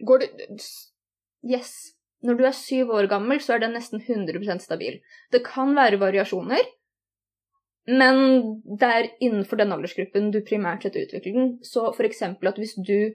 Går 0.07 0.23
det 0.23 0.31
Yes. 1.47 1.73
Når 2.25 2.39
du 2.39 2.45
er 2.47 2.55
syv 2.55 2.95
år 2.95 3.09
gammel, 3.11 3.39
så 3.43 3.55
er 3.55 3.61
den 3.61 3.75
nesten 3.77 4.01
100 4.01 4.59
stabil. 4.63 5.01
Det 5.31 5.43
kan 5.45 5.75
være 5.77 5.99
variasjoner, 6.01 6.63
men 7.87 8.17
det 8.79 8.87
er 8.87 9.09
innenfor 9.23 9.59
den 9.59 9.71
aldersgruppen 9.71 10.31
du 10.31 10.41
primært 10.47 10.83
sett 10.83 10.97
utvikler 10.97 11.35
den. 11.35 11.51
Så 11.63 11.91
for 11.95 12.07
eksempel 12.07 12.49
at 12.49 12.57
hvis 12.59 12.75
du 12.75 13.13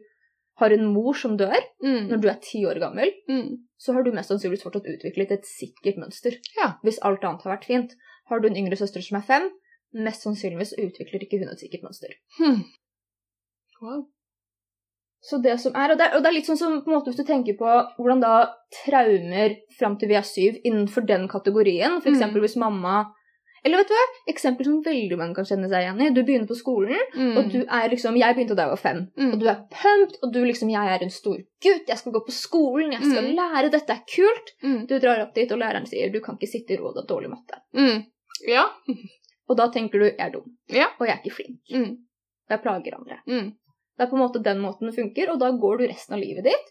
har 0.60 0.70
en 0.75 0.87
mor 0.93 1.14
som 1.16 1.37
dør 1.40 1.56
mm. 1.82 2.08
når 2.10 2.20
du 2.22 2.28
er 2.28 2.38
ti 2.44 2.64
år 2.69 2.78
gammel, 2.82 3.12
Mm. 3.28 3.64
så 3.81 3.94
har 3.96 4.04
du 4.04 4.12
mest 4.12 4.28
sannsynligvis 4.28 4.62
fortsatt 4.66 4.87
utviklet 4.87 5.32
et 5.32 5.46
sikkert 5.49 5.96
mønster. 5.99 6.37
Ja. 6.58 6.75
Hvis 6.84 7.00
alt 7.02 7.25
annet 7.25 7.43
har 7.43 7.56
vært 7.56 7.69
fint. 7.70 7.94
Har 8.31 8.40
du 8.40 8.49
en 8.49 8.56
yngre 8.56 8.76
søster 8.76 9.02
som 9.02 9.16
er 9.19 9.26
fem, 9.26 9.49
mest 9.93 10.22
sannsynligvis 10.25 10.75
utvikler 10.78 11.25
ikke 11.25 11.40
hun 11.40 11.50
et 11.52 11.60
sikkert 11.60 11.82
mønster. 11.84 12.14
Hmm. 12.38 12.62
Wow. 13.82 14.04
Så 15.22 15.38
det 15.43 15.60
som 15.62 15.75
er, 15.78 15.93
og 15.93 15.99
det 15.99 16.06
er, 16.06 16.16
og 16.16 16.22
det 16.22 16.31
er 16.31 16.34
litt 16.34 16.49
sånn 16.50 16.58
som 16.58 16.78
på 16.82 16.90
en 16.90 16.96
måte 16.96 17.12
hvis 17.12 17.20
du 17.20 17.26
tenker 17.28 17.55
på 17.58 17.72
hvordan 17.98 18.22
da 18.22 18.34
traumer 18.82 19.55
fram 19.78 19.94
til 19.98 20.10
vi 20.10 20.16
er 20.19 20.26
syv 20.26 20.56
innenfor 20.66 21.06
den 21.06 21.28
kategorien, 21.31 22.00
eksempel 22.02 22.40
Mm. 22.40 22.46
hvis 22.46 22.56
mamma 22.58 22.96
Eller 23.64 23.79
vet 23.79 23.88
du 23.88 23.94
hva? 23.94 24.05
Eksempel 24.32 24.64
som 24.67 24.82
veldig 24.82 25.17
mange 25.19 25.35
kan 25.37 25.44
kjenne 25.47 25.69
seg 25.70 25.85
igjen 25.85 26.00
i. 26.03 26.11
Du 26.14 26.23
begynner 26.26 26.49
på 26.50 26.56
skolen, 26.59 26.99
Mm. 27.14 27.37
og 27.38 27.50
du 27.53 27.61
er 27.62 27.88
liksom 27.93 28.17
Jeg 28.19 28.35
begynte 28.35 28.56
da 28.56 28.62
jeg 28.67 28.70
var 28.75 28.76
fem. 28.82 29.00
Mm. 29.17 29.32
Og 29.32 29.38
du 29.41 29.47
er 29.49 29.61
pumped, 29.70 30.17
og 30.23 30.32
du 30.32 30.41
liksom 30.44 30.70
Jeg 30.73 30.88
er 30.97 31.03
en 31.05 31.11
stor 31.11 31.37
gutt, 31.62 31.87
jeg 31.88 31.99
skal 31.99 32.12
gå 32.12 32.25
på 32.26 32.32
skolen, 32.35 32.91
jeg 32.93 33.03
skal 33.03 33.23
Mm. 33.25 33.37
lære, 33.38 33.70
dette 33.70 33.91
er 33.91 34.03
kult. 34.17 34.53
Mm. 34.64 34.87
Du 34.88 34.99
drar 34.99 35.23
opp 35.23 35.35
dit, 35.35 35.50
og 35.53 35.59
læreren 35.59 35.87
sier 35.87 36.11
du 36.12 36.20
kan 36.20 36.37
ikke 36.37 36.50
sitte 36.50 36.70
i 36.75 36.76
ro, 36.76 36.88
av 36.88 37.06
dårlig 37.06 37.31
matte. 37.31 37.61
Mm. 37.75 38.05
Ja. 38.49 38.67
Og 39.49 39.56
da 39.56 39.69
tenker 39.69 39.99
du 39.99 40.05
jeg 40.06 40.17
er 40.19 40.31
dum, 40.31 40.44
Ja. 40.70 40.87
og 40.99 41.06
jeg 41.06 41.17
er 41.17 41.20
ikke 41.23 41.35
flink, 41.37 41.58
Mm. 41.73 41.91
og 41.99 42.50
jeg 42.50 42.62
plager 42.62 42.94
andre. 42.99 43.19
Mm. 43.29 43.53
Det 43.99 44.00
er 44.00 44.11
på 44.11 44.17
en 44.17 44.23
måte 44.29 44.43
den 44.43 44.58
måten 44.62 44.87
det 44.91 44.94
funker, 44.97 45.31
og 45.31 45.38
da 45.38 45.50
går 45.53 45.79
du 45.79 45.87
resten 45.87 46.15
av 46.15 46.20
livet 46.20 46.44
ditt 46.44 46.69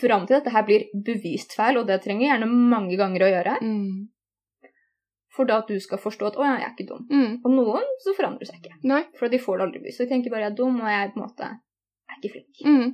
fram 0.00 0.26
til 0.26 0.40
dette 0.40 0.50
her 0.50 0.62
blir 0.64 0.84
bevist 0.94 1.52
feil, 1.54 1.76
og 1.78 1.86
det 1.86 2.02
trenger 2.02 2.26
gjerne 2.40 2.48
mange 2.48 2.96
ganger 2.98 3.20
å 3.20 3.30
gjøre, 3.30 3.60
Mm. 3.62 4.08
For 5.36 5.44
da 5.48 5.58
at 5.60 5.68
du 5.68 5.76
skal 5.80 5.98
forstå 6.00 6.26
at 6.30 6.36
'å 6.40 6.44
ja, 6.46 6.54
jeg 6.58 6.66
er 6.66 6.74
ikke 6.74 6.88
dum'. 6.90 7.06
Mm. 7.10 7.40
Og 7.44 7.50
noen 7.52 7.88
så 8.04 8.14
forandrer 8.16 8.46
seg 8.48 8.56
ikke, 8.62 8.78
Nei. 8.88 9.02
for 9.18 9.28
de 9.28 9.38
får 9.38 9.58
det 9.58 9.64
aldri 9.66 9.80
bevist. 9.82 9.98
Så 10.00 10.04
de 10.06 10.10
tenker 10.14 10.30
bare 10.32 10.44
'jeg 10.46 10.52
er 10.52 10.56
dum', 10.56 10.80
og 10.80 10.86
jeg 10.88 11.00
er 11.04 11.12
på 11.12 11.20
en 11.20 11.26
måte 11.28 11.44
er 12.08 12.16
ikke 12.22 12.32
flink. 12.32 12.54
Mm. 12.64 12.92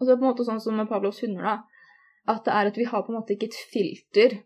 Og 0.00 0.06
så 0.06 0.10
er 0.10 0.14
det 0.14 0.20
på 0.22 0.26
en 0.28 0.32
måte 0.34 0.46
sånn 0.46 0.60
som 0.62 0.76
med 0.76 0.88
Pavlovs 0.88 1.20
hunder, 1.20 1.42
da, 1.42 1.62
at 2.28 2.44
det 2.44 2.52
er 2.54 2.66
at 2.70 2.76
vi 2.76 2.84
har 2.84 3.02
på 3.02 3.08
en 3.10 3.18
måte 3.20 3.34
ikke 3.34 3.48
et 3.48 3.58
filter, 3.72 4.42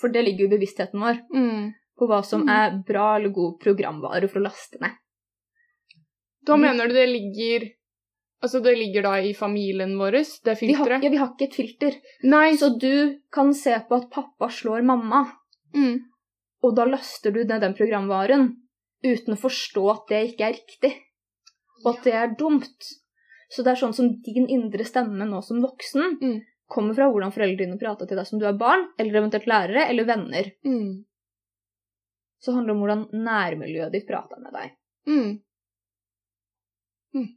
for 0.00 0.08
det 0.08 0.24
ligger 0.24 0.46
jo 0.46 0.50
i 0.52 0.58
bevisstheten 0.58 1.00
vår, 1.00 1.18
Mm. 1.34 1.72
på 1.98 2.06
hva 2.06 2.22
som 2.24 2.44
Mm. 2.44 2.48
er 2.50 2.82
bra 2.86 3.16
eller 3.16 3.30
god 3.30 3.58
programvare 3.60 4.28
for 4.30 4.38
å 4.40 4.44
laste 4.44 4.78
ned. 4.80 4.92
Da 6.44 6.54
Vi- 6.56 6.62
mener 6.62 6.86
du 6.86 6.94
det 6.94 7.08
ligger 7.08 7.72
Altså, 8.44 8.60
det 8.60 8.74
ligger 8.76 9.02
da 9.06 9.14
i 9.24 9.32
familien 9.34 9.94
vår, 9.98 10.18
det 10.44 10.58
filteret? 10.60 11.02
ja, 11.02 11.10
vi 11.10 11.16
har 11.16 11.30
ikke 11.32 11.46
et 11.48 11.54
filter. 11.56 11.94
Nei, 12.22 12.56
Så 12.60 12.68
du 12.78 13.16
kan 13.32 13.54
se 13.56 13.78
på 13.88 13.96
at 13.96 14.10
pappa 14.12 14.50
slår 14.52 14.84
mamma, 14.84 15.22
mm. 15.74 15.96
og 16.62 16.74
da 16.76 16.84
laster 16.84 17.32
du 17.32 17.40
ned 17.44 17.60
den 17.64 17.74
programvaren 17.74 18.50
uten 19.04 19.34
å 19.34 19.40
forstå 19.40 19.86
at 19.92 20.04
det 20.12 20.20
ikke 20.32 20.44
er 20.50 20.52
riktig, 20.58 20.92
og 21.84 21.94
at 21.94 22.04
det 22.04 22.12
er 22.12 22.34
dumt. 22.38 22.90
Så 23.48 23.62
det 23.62 23.72
er 23.72 23.80
sånn 23.80 23.94
som 23.94 24.12
din 24.26 24.48
indre 24.50 24.84
stemme 24.84 25.24
nå 25.24 25.40
som 25.42 25.62
voksen 25.62 26.18
Mm. 26.20 26.40
kommer 26.68 26.94
fra 26.94 27.06
hvordan 27.08 27.32
foreldrene 27.32 27.70
dine 27.70 27.78
prater 27.78 28.06
til 28.10 28.18
deg 28.18 28.26
som 28.26 28.40
du 28.42 28.46
er 28.48 28.56
barn, 28.58 28.88
eller 28.98 29.20
eventuelt 29.20 29.46
lærere, 29.46 29.88
eller 29.88 30.04
venner. 30.04 30.52
Mm. 30.66 31.04
Så 32.42 32.52
handler 32.52 32.74
det 32.74 32.76
om 32.76 32.80
hvordan 32.84 33.04
nærmiljøet 33.24 33.92
ditt 33.92 34.06
prater 34.08 34.40
med 34.42 34.52
deg. 34.52 34.72
Mm. 37.14 37.28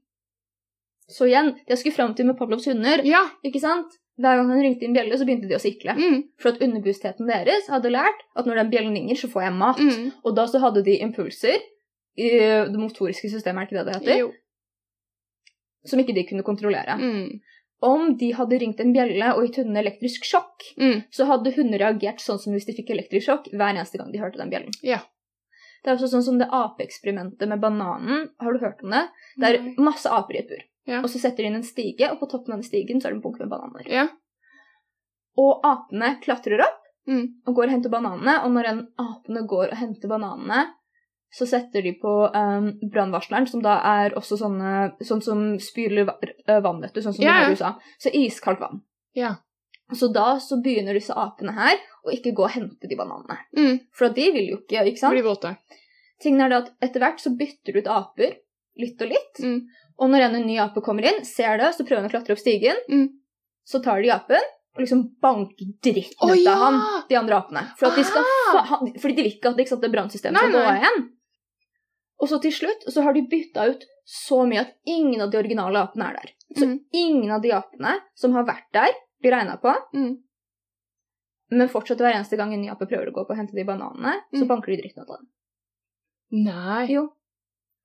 Så 1.10 1.25
igjen, 1.28 1.56
det 1.66 1.74
jeg 1.74 1.80
skulle 1.82 1.96
fram 1.98 2.13
til 2.16 2.28
med 2.30 2.38
Pavlovs 2.38 2.68
hunder, 2.70 3.01
Ja. 3.06 3.24
ikke 3.44 3.60
sant? 3.63 3.96
Hver 4.20 4.36
gang 4.36 4.50
han 4.51 4.60
ringte 4.62 4.84
inn 4.86 4.94
bjelle, 4.94 5.16
så 5.18 5.25
begynte 5.25 5.48
de 5.48 5.56
å 5.56 5.62
sikle. 5.63 5.94
Mm. 5.96 6.24
For 6.38 6.50
at 6.51 6.60
underbevisstheten 6.62 7.25
deres 7.30 7.70
hadde 7.72 7.89
lært 7.94 8.20
at 8.36 8.46
når 8.46 8.56
den 8.62 8.70
bjellen 8.74 8.94
ringer, 8.98 9.16
så 9.16 9.30
får 9.32 9.46
jeg 9.48 9.54
mat. 9.56 9.80
Mm. 9.80 10.12
Og 10.25 10.36
da 10.36 10.44
så 10.51 10.60
hadde 10.60 10.84
de 10.84 10.98
impulser 11.01 11.56
i 12.20 12.30
det 12.68 12.75
motoriske 12.78 13.30
systemet, 13.32 13.62
er 13.63 13.68
ikke 13.70 13.78
det 13.80 13.86
det 13.88 13.96
heter? 14.01 14.20
Jo. 14.20 14.32
Som 15.88 16.01
ikke 16.04 16.13
de 16.18 16.25
kunne 16.28 16.44
kontrollere. 16.44 16.98
Mm. 17.00 17.39
Om 17.82 18.18
de 18.20 18.34
hadde 18.36 18.58
ringt 18.60 18.82
en 18.84 18.92
bjelle 18.92 19.30
og 19.38 19.46
gitt 19.46 19.62
hundene 19.62 19.80
elektrisk 19.86 20.25
sjokk, 20.28 20.66
Mm. 20.78 21.04
så 21.16 21.25
hadde 21.25 21.54
hunder 21.56 21.80
reagert 21.80 22.20
sånn 22.20 22.38
som 22.44 22.51
hvis 22.54 22.66
de 22.68 22.74
fikk 22.75 22.89
elektrisk 22.92 23.25
sjokk 23.30 23.48
hver 23.54 23.72
eneste 23.74 23.98
gang 23.98 24.12
de 24.12 24.20
hørte 24.20 24.38
den 24.38 24.50
bjellen. 24.51 24.74
Ja. 24.84 25.00
Det 25.84 25.92
er 25.92 25.96
også 25.96 26.10
sånn 26.12 26.24
som 26.25 26.38
det 26.38 26.50
apeeksperimentet 26.51 27.48
med 27.48 27.62
bananen. 27.62 28.30
Har 28.38 28.51
du 28.51 28.60
hørt 28.60 28.84
om 28.84 28.89
det? 28.92 29.06
Det 29.39 29.48
er 29.56 29.74
masse 29.82 30.06
aper 30.12 30.36
i 30.36 30.39
et 30.39 30.50
bur. 30.50 30.63
Ja. 30.89 31.03
Og 31.03 31.10
så 31.13 31.22
setter 31.22 31.46
de 31.46 31.51
inn 31.51 31.60
en 31.62 31.67
stige, 31.67 32.10
og 32.12 32.19
på 32.22 32.29
toppen 32.31 32.55
av 32.55 32.60
den 32.63 32.67
stigen 32.67 33.00
så 33.00 33.08
er 33.10 33.13
det 33.13 33.19
en 33.19 33.24
bunke 33.25 33.43
med 33.46 33.51
bananer. 33.53 33.88
Ja. 33.93 34.08
Og 35.39 35.62
apene 35.65 36.17
klatrer 36.24 36.65
opp 36.65 36.75
Mm. 37.10 37.24
og 37.48 37.55
går 37.58 37.63
og 37.63 37.72
henter 37.74 37.89
bananene, 37.89 38.34
og 38.46 38.51
når 38.53 38.67
en 38.69 38.79
apene 39.01 39.41
går 39.50 39.72
og 39.72 39.77
henter 39.79 40.12
bananene, 40.12 40.60
så 41.34 41.48
setter 41.50 41.81
de 41.81 41.93
på 41.98 42.12
um, 42.36 42.67
brannvarsleren, 42.93 43.48
som 43.50 43.63
da 43.65 43.79
er 43.86 44.13
også 44.17 44.38
sånne, 44.38 44.74
sånn 45.05 45.22
som 45.25 45.41
spyler 45.62 46.05
øh, 46.10 46.60
vann, 46.62 46.81
vet 46.84 46.93
du, 46.93 47.01
sånn 47.01 47.15
som 47.17 47.24
Ja, 47.25 47.31
du 47.34 47.39
har 47.39 47.50
i 47.50 47.55
USA. 47.58 47.72
Så 48.01 48.13
iskaldt 48.13 48.62
vann. 48.62 48.84
Ja. 49.17 49.36
Så 49.93 50.12
da 50.13 50.36
så 50.43 50.60
begynner 50.62 50.93
disse 50.98 51.15
apene 51.17 51.55
her 51.58 51.81
å 52.05 52.13
ikke 52.13 52.34
gå 52.38 52.46
og 52.46 52.53
hente 52.53 52.89
de 52.89 52.98
bananene. 53.00 53.39
Mm. 53.58 53.79
For 53.96 54.13
de 54.13 54.29
vil 54.36 54.51
jo 54.51 54.60
ikke, 54.62 54.86
ikke 54.91 55.01
sant? 55.01 55.15
Blir 55.17 55.25
våte. 55.25 55.55
Tingen 56.22 56.46
er 56.46 56.51
det 56.53 56.62
at 56.63 56.72
etter 56.89 57.01
hvert 57.05 57.22
så 57.24 57.34
bytter 57.38 57.74
du 57.74 57.81
ut 57.81 57.89
aper, 57.96 58.38
litt 58.77 59.01
og 59.01 59.10
litt. 59.15 59.41
Mm. 59.41 59.63
Og 60.00 60.10
når 60.10 60.27
en 60.29 60.38
ny 60.48 60.56
ape 60.63 60.82
kommer 60.86 61.03
inn, 61.10 61.25
ser 61.27 61.58
det, 61.60 61.74
så 61.75 61.84
prøver 61.84 62.01
han 62.06 62.10
å 62.10 62.13
klatre 62.13 62.36
opp 62.36 62.39
stigen. 62.41 62.77
Mm. 62.89 63.08
Så 63.68 63.82
tar 63.84 64.01
de 64.01 64.12
apen 64.15 64.39
og 64.75 64.79
liksom 64.84 65.01
banker 65.22 65.74
dritten 65.84 66.29
oh, 66.29 66.32
ut 66.32 66.39
ja! 66.46 66.53
han, 66.56 66.77
de 67.10 67.18
andre 67.20 67.36
apene. 67.41 67.63
For 67.79 67.91
de 67.98 68.03
skal 68.08 68.24
Ah! 68.24 68.62
han, 68.70 68.94
fordi 69.01 69.15
de 69.18 69.24
vil 69.25 69.32
ikke 69.34 69.51
at 69.51 69.60
sant, 69.68 69.82
det 69.84 69.91
brannsystemet 69.91 70.39
skal 70.39 70.53
gå 70.56 70.62
av 70.63 70.77
igjen. 70.79 71.03
Og 72.20 72.27
så 72.32 72.39
til 72.44 72.51
slutt 72.56 72.88
så 72.91 73.03
har 73.03 73.13
de 73.15 73.25
bytta 73.32 73.68
ut 73.74 73.84
så 74.10 74.39
mye 74.48 74.63
at 74.63 74.72
ingen 74.89 75.22
av 75.22 75.29
de 75.32 75.38
originale 75.39 75.84
apene 75.84 76.08
er 76.10 76.18
der. 76.22 76.32
Så 76.58 76.65
Mm. 76.65 76.79
ingen 76.94 77.32
av 77.32 77.41
de 77.44 77.51
apene 77.53 78.00
som 78.15 78.34
har 78.34 78.44
vært 78.48 78.72
der, 78.74 78.96
blir 79.22 79.32
regna 79.36 79.58
på. 79.62 79.74
Mm. 79.94 80.18
Men 81.51 81.70
fortsatt 81.70 81.98
hver 82.01 82.13
eneste 82.15 82.38
gang 82.38 82.53
en 82.53 82.62
ny 82.62 82.70
ape 82.70 82.86
prøver 82.88 83.10
å 83.10 83.13
gå 83.13 83.22
opp 83.24 83.32
og 83.34 83.38
hente 83.38 83.53
de 83.58 83.63
bananene, 83.65 84.15
så 84.34 84.44
Mm. 84.46 84.48
banker 84.48 84.72
de 84.75 84.77
dritten 84.82 85.03
ut 85.03 85.10
av 85.10 85.18
dem. 85.18 85.27
Nei. 86.32 86.86
Jo. 86.94 87.10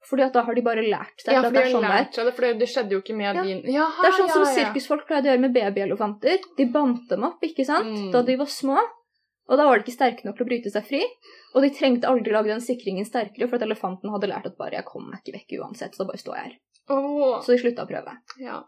Fordi 0.04 0.23
at 0.26 0.32
da 0.34 0.42
har 0.44 0.54
de 0.54 0.61
bare 0.62 0.82
lært 0.84 1.23
seg 1.25 1.32
Ja, 1.32 1.40
at 1.42 1.52
det 1.54 1.62
er 1.64 1.70
sånn 1.73 1.80
det 1.80 1.90
er. 1.90 2.04
lært 2.04 2.12
det, 2.14 2.34
for 2.34 2.42
det, 2.61 2.68
skjedde 2.68 2.90
jo 2.92 3.00
ikke 3.00 3.16
med 3.16 3.37
Ja. 3.37 3.42
din 3.42 3.62
Jaha, 3.62 4.02
Det 4.02 4.08
er 4.11 4.18
sånn 4.18 4.28
som 4.30 4.42
ja, 4.44 4.49
ja. 4.50 4.54
sirkusfolk 4.73 5.06
pleide 5.06 5.25
å 5.25 5.30
gjøre 5.32 5.40
med 5.40 5.54
babyelefanter. 5.54 6.38
De 6.56 6.64
bandt 6.66 7.08
dem 7.08 7.25
opp, 7.25 7.40
ikke 7.42 7.64
sant, 7.64 7.87
Mm. 7.87 8.12
da 8.12 8.23
de 8.23 8.37
var 8.37 8.46
små. 8.46 8.78
Og 9.49 9.56
da 9.58 9.64
var 9.64 9.78
de 9.78 9.84
ikke 9.84 9.96
sterke 9.99 10.25
nok 10.25 10.37
til 10.37 10.46
å 10.46 10.49
bryte 10.49 10.70
seg 10.73 10.84
fri. 10.87 11.02
Og 11.54 11.62
de 11.62 11.70
trengte 11.70 12.04
aldri 12.08 12.32
lage 12.32 12.46
den 12.49 12.61
sikringen 12.61 13.04
sterkere, 13.04 13.49
for 13.49 13.56
at 13.56 13.62
elefanten 13.62 14.11
hadde 14.11 14.28
lært 14.28 14.46
at 14.46 14.56
bare 14.58 14.73
'jeg 14.73 14.84
kommer 14.84 15.11
meg 15.12 15.20
ikke 15.25 15.34
vekk 15.38 15.61
uansett', 15.61 15.94
så 15.94 15.99
da 15.99 16.04
bare 16.04 16.16
står 16.18 16.34
jeg 16.37 16.44
her. 16.44 16.56
Oh. 16.88 17.40
Så 17.40 17.46
de 17.46 17.58
slutta 17.58 17.84
å 17.84 17.88
prøve. 17.88 18.16
ja. 18.40 18.62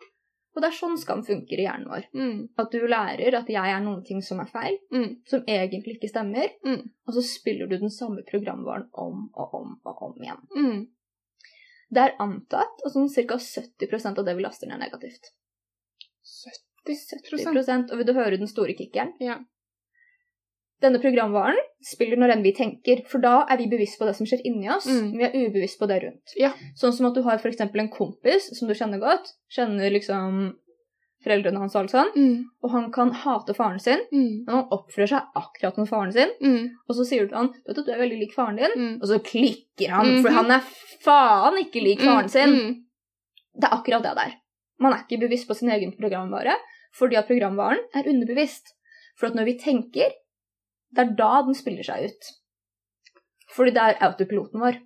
Og 0.57 0.63
det 0.63 0.69
er 0.73 0.87
sånn 0.87 0.97
skam 0.97 1.23
funker 1.23 1.53
i 1.59 1.67
hjernen 1.67 1.87
vår. 1.87 2.05
Mm. 2.15 2.49
At 2.59 2.71
du 2.71 2.81
lærer 2.89 3.35
at 3.35 3.47
jeg 3.47 3.57
er 3.57 3.79
noen 3.85 4.03
ting 4.03 4.23
som 4.23 4.41
er 4.41 4.47
feil, 4.47 4.79
Mm. 4.91 5.17
som 5.27 5.43
egentlig 5.47 5.99
ikke 6.01 6.09
stemmer, 6.09 6.49
Mm. 6.65 6.89
og 7.07 7.15
så 7.15 7.21
spiller 7.23 7.69
du 7.69 7.77
den 7.77 7.91
samme 7.91 8.23
programvaren 8.25 8.89
om 8.95 9.29
og 9.37 9.55
om 9.55 9.79
og 9.85 10.03
om 10.03 10.15
igjen. 10.19 10.87
Det 11.93 12.03
er 12.03 12.17
antatt 12.23 12.87
at 12.87 12.95
sånn 12.95 13.11
ca. 13.11 13.39
70% 13.39 14.19
av 14.19 14.27
det 14.27 14.35
vi 14.37 14.45
laster 14.45 14.71
ned, 14.71 14.83
negativt. 14.83 15.31
70 16.27 16.65
70 16.87 17.91
Og 17.91 17.99
vil 17.99 18.07
du 18.07 18.15
høre 18.15 18.39
den 18.39 18.51
store 18.51 18.75
kickeren? 18.79 19.15
Ja. 19.23 19.41
Denne 20.83 21.01
programvaren 21.01 21.57
spiller 21.81 22.21
når 22.21 22.35
enn 22.35 22.45
vi 22.45 22.53
tenker, 22.57 23.01
for 23.09 23.23
da 23.25 23.47
er 23.49 23.59
vi 23.63 23.69
bevisst 23.71 23.97
på 23.99 24.07
det 24.07 24.13
som 24.19 24.29
skjer 24.29 24.45
inni 24.45 24.69
oss. 24.71 24.85
Mm. 24.85 25.09
Vi 25.17 25.25
er 25.25 25.37
ubevisst 25.47 25.81
på 25.81 25.89
det 25.89 26.03
rundt. 26.05 26.35
Ja. 26.37 26.53
Sånn 26.77 26.93
som 26.93 27.09
at 27.09 27.17
du 27.17 27.23
har 27.25 27.41
f.eks. 27.41 27.63
en 27.65 27.93
kompis 27.93 28.51
som 28.59 28.69
du 28.69 28.75
kjenner 28.77 29.01
godt, 29.01 29.33
kjenner 29.57 29.95
liksom 29.95 30.53
foreldrene 31.27 31.59
hans 31.59 31.75
og 31.75 31.83
alt 31.83 31.93
sånn, 31.93 32.11
Mm. 32.15 32.45
og 32.63 32.71
han 32.71 32.87
kan 32.95 33.11
hate 33.25 33.55
faren 33.59 33.81
sin, 33.83 34.01
Mm. 34.13 34.45
men 34.47 34.55
han 34.55 34.69
oppfører 34.71 35.11
seg 35.11 35.23
akkurat 35.43 35.75
som 35.75 35.87
faren 35.91 36.13
sin, 36.15 36.31
Mm. 36.41 36.71
og 36.89 36.97
så 36.97 37.05
sier 37.05 37.27
du 37.27 37.29
til 37.29 37.37
han 37.39 37.53
vet 37.67 37.75
du, 37.75 37.81
at 37.81 37.87
du 37.87 37.93
er 37.93 37.99
veldig 38.05 38.19
lik 38.21 38.35
faren 38.35 38.57
din, 38.57 38.71
Mm. 38.77 39.03
og 39.03 39.09
så 39.09 39.19
klikker 39.19 39.91
han, 39.91 40.07
-hmm. 40.07 40.23
for 40.23 40.31
han 40.31 40.51
er 40.51 40.63
faen 41.03 41.59
ikke 41.59 41.83
lik 41.83 42.01
faren 42.01 42.29
sin. 42.29 42.49
Mm. 42.55 42.85
Det 43.61 43.65
er 43.65 43.77
akkurat 43.77 44.03
det 44.03 44.15
der. 44.17 44.33
Man 44.79 44.93
er 44.93 45.05
ikke 45.05 45.21
bevisst 45.21 45.49
på 45.49 45.55
sin 45.57 45.71
egen 45.71 45.93
programvare, 45.93 46.55
fordi 46.95 47.17
at 47.17 47.27
programvaren 47.27 47.79
er 47.95 48.09
underbevisst. 48.09 48.73
For 49.19 49.27
at 49.29 49.35
når 49.35 49.45
vi 49.45 49.59
tenker, 49.59 50.11
det 50.95 50.99
er 50.99 51.15
da 51.17 51.43
den 51.43 51.55
spiller 51.55 51.83
seg 51.83 52.05
ut. 52.05 52.23
Fordi 53.57 53.71
det 53.73 53.83
er 53.83 53.99
autopiloten 54.07 54.61
vår. 54.61 54.77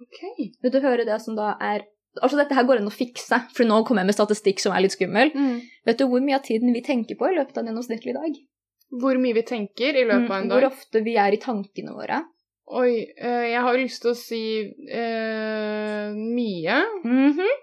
Ok. 0.00 0.20
Vil 0.62 0.70
du 0.70 0.80
høre 0.80 1.04
det 1.04 1.20
som 1.20 1.36
da 1.36 1.56
er 1.60 1.82
Altså, 2.22 2.38
dette 2.40 2.56
her 2.56 2.66
går 2.68 2.82
an 2.82 2.90
å 2.90 2.94
fikse, 2.94 3.40
for 3.56 3.68
nå 3.68 3.82
kommer 3.86 4.04
jeg 4.04 4.10
med 4.10 4.18
statistikk 4.18 4.62
som 4.62 4.74
er 4.74 4.84
litt 4.84 4.96
skummel. 4.96 5.32
Mm. 5.34 5.60
Vet 5.88 6.00
du 6.00 6.06
hvor 6.10 6.24
mye 6.24 6.38
av 6.38 6.46
tiden 6.46 6.74
vi 6.76 6.84
tenker 6.86 7.18
på 7.18 7.28
i 7.28 7.36
løpet 7.36 7.56
av 7.56 7.62
en 7.64 7.70
gjennomsnittlig 7.72 8.16
dag? 8.16 8.40
Hvor 9.02 9.20
mye 9.20 9.36
vi 9.36 9.44
tenker 9.46 9.96
i 9.96 10.04
løpet 10.08 10.30
av 10.30 10.42
en 10.42 10.50
dag? 10.50 10.58
Hvor 10.58 10.70
ofte 10.72 11.04
vi 11.04 11.14
er 11.20 11.36
i 11.36 11.40
tankene 11.42 11.94
våre. 11.96 12.22
Oi, 12.68 12.90
øh, 13.00 13.46
jeg 13.48 13.62
har 13.64 13.78
lyst 13.80 14.02
til 14.04 14.12
å 14.12 14.18
si 14.18 14.42
øh, 14.68 16.18
mye. 16.18 16.82
Mhm. 17.04 17.56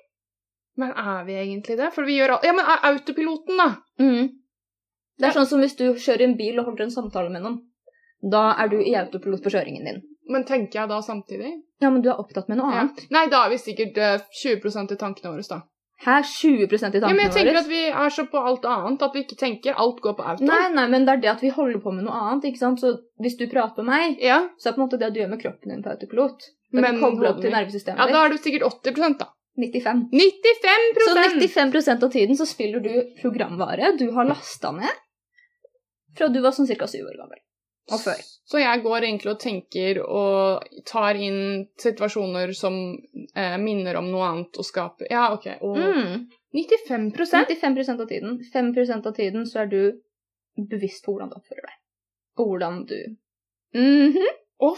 Men 0.76 0.92
er 0.92 1.22
vi 1.28 1.38
egentlig 1.40 1.78
det? 1.80 1.92
For 1.96 2.04
vi 2.04 2.18
gjør 2.18 2.36
alt 2.36 2.48
Ja, 2.50 2.52
men 2.56 2.68
er 2.68 2.82
autopiloten, 2.90 3.56
da? 3.62 3.70
Mm. 4.02 4.34
Det 5.16 5.30
er 5.30 5.38
sånn 5.38 5.48
som 5.48 5.62
hvis 5.64 5.78
du 5.80 5.86
kjører 5.94 6.26
en 6.26 6.36
bil 6.36 6.60
og 6.60 6.72
holder 6.72 6.88
en 6.88 6.96
samtale 6.98 7.32
med 7.32 7.46
noen. 7.46 7.62
Da 8.20 8.50
er 8.60 8.72
du 8.74 8.82
i 8.82 8.96
autopilot 9.00 9.46
på 9.46 9.54
kjøringen 9.54 9.88
din. 9.88 10.02
Men 10.32 10.46
tenker 10.48 10.82
jeg 10.82 10.89
da 10.89 11.00
samtidig? 11.05 11.53
Ja, 11.84 11.91
men 11.94 12.01
du 12.01 12.10
er 12.10 12.20
opptatt 12.22 12.50
med 12.50 12.58
noe 12.58 12.72
Ja. 12.74 12.84
annet. 12.84 13.05
Nei, 13.13 13.27
da 13.29 13.46
er 13.46 13.53
vi 13.53 13.62
sikkert 13.62 13.98
uh, 14.01 14.27
20% 14.41 14.94
i 14.96 14.98
tankene 14.98 15.34
våre, 15.34 15.46
da. 15.50 15.62
Her 16.05 16.25
20% 16.27 16.65
i 16.65 16.67
tankene 16.67 17.01
våre? 17.05 17.12
Ja, 17.12 17.15
men 17.15 17.24
jeg 17.25 17.36
tenker 17.38 17.60
at 17.62 17.70
vi 17.70 17.84
er 17.88 18.10
så 18.10 18.25
på 18.32 18.41
alt 18.41 18.65
annet 18.65 19.05
at 19.05 19.13
vi 19.15 19.24
ikke 19.24 19.38
tenker. 19.39 19.77
Alt 19.79 20.01
går 20.03 20.17
på 20.17 20.25
auto. 20.25 20.48
Nei, 20.50 20.65
nei, 20.74 20.88
men 20.91 21.05
det 21.08 21.13
er 21.13 21.24
det 21.24 21.32
at 21.36 21.46
vi 21.46 21.53
holder 21.55 21.79
på 21.84 21.94
med 21.96 22.08
noe 22.08 22.17
annet, 22.25 22.50
ikke 22.50 22.63
sant? 22.63 22.82
Så 22.84 22.98
hvis 23.22 23.38
du 23.39 23.48
prater 23.51 23.86
med 23.86 23.94
meg, 23.94 24.20
Ja, 24.24 24.41
så 24.60 24.70
er 24.70 24.75
på 24.75 24.82
en 24.82 24.88
måte 24.88 25.00
det 25.00 25.13
du 25.13 25.22
gjør 25.22 25.32
med 25.36 25.41
kroppen 25.46 25.72
din 25.72 25.86
på 25.86 25.94
autopilot. 25.94 26.50
Men 26.75 27.00
koblet 27.00 27.29
opp 27.29 27.39
til 27.39 27.53
nervesystemet 27.53 27.96
nervesystemet 27.96 28.10
ja 28.10 28.13
da 28.17 28.25
er 28.25 28.34
du 28.34 28.38
sikkert 28.41 28.65
80 28.84 29.17
da. 29.22 29.27
95. 29.55 30.10
95% 30.12 30.98
Så 31.05 31.13
95% 31.15 32.03
av 32.03 32.12
tiden 32.12 32.36
så 32.36 32.46
spiller 32.50 32.82
du 32.84 33.13
programvare 33.22 33.94
du 33.96 34.10
har 34.12 34.27
lasta 34.27 34.74
ned 34.75 35.03
fra 36.17 36.27
du 36.27 36.41
var 36.44 36.51
sånn 36.55 36.67
ca. 36.67 36.88
syv 36.88 37.08
år 37.12 37.17
gammel. 37.20 37.39
Og 37.94 38.01
før. 38.01 38.22
Så 38.46 38.62
jeg 38.62 38.82
går 38.82 39.06
egentlig 39.06 39.32
og 39.32 39.39
tenker 39.42 40.00
og 40.06 40.65
tar 40.89 41.18
inn 41.22 41.68
situasjoner 41.82 42.54
som 42.58 42.77
eh, 43.36 43.58
minner 43.62 44.00
om 44.00 44.10
noe 44.10 44.25
annet 44.30 44.58
og 44.62 44.65
skaper 44.65 45.10
Ja, 45.12 45.27
OK. 45.34 45.48
Og 45.62 45.77
Mm. 45.77 46.25
95 46.56 47.12
95 47.18 48.00
av 48.00 48.08
tiden. 48.08 48.39
5% 48.54 49.08
av 49.08 49.15
tiden 49.15 49.46
så 49.46 49.65
er 49.65 49.65
du 49.65 49.80
bevisst 50.72 51.04
på 51.06 51.12
hvordan 51.12 51.34
du 51.34 51.36
oppfører 51.36 51.68
deg. 51.68 51.77
Og 52.39 52.48
hvordan 52.48 52.86
du 52.86 52.98
mm 53.75 54.12
-hmm. 54.13 54.34
oh, 54.60 54.77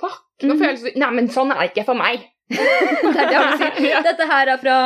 fuck! 0.00 0.22
Nå 0.42 0.56
får 0.56 0.64
jeg 0.64 0.72
lyst 0.72 0.84
til 0.84 0.98
Nei, 0.98 1.10
men 1.10 1.28
sånn 1.28 1.52
er 1.52 1.60
det 1.60 1.70
ikke 1.70 1.84
for 1.84 1.94
meg. 1.94 2.28
Det 3.12 3.20
er 3.20 3.28
det 3.30 3.38
han 3.38 3.58
sier. 3.58 4.02
Dette 4.10 4.26
her 4.26 4.48
er 4.48 4.58
fra, 4.58 4.76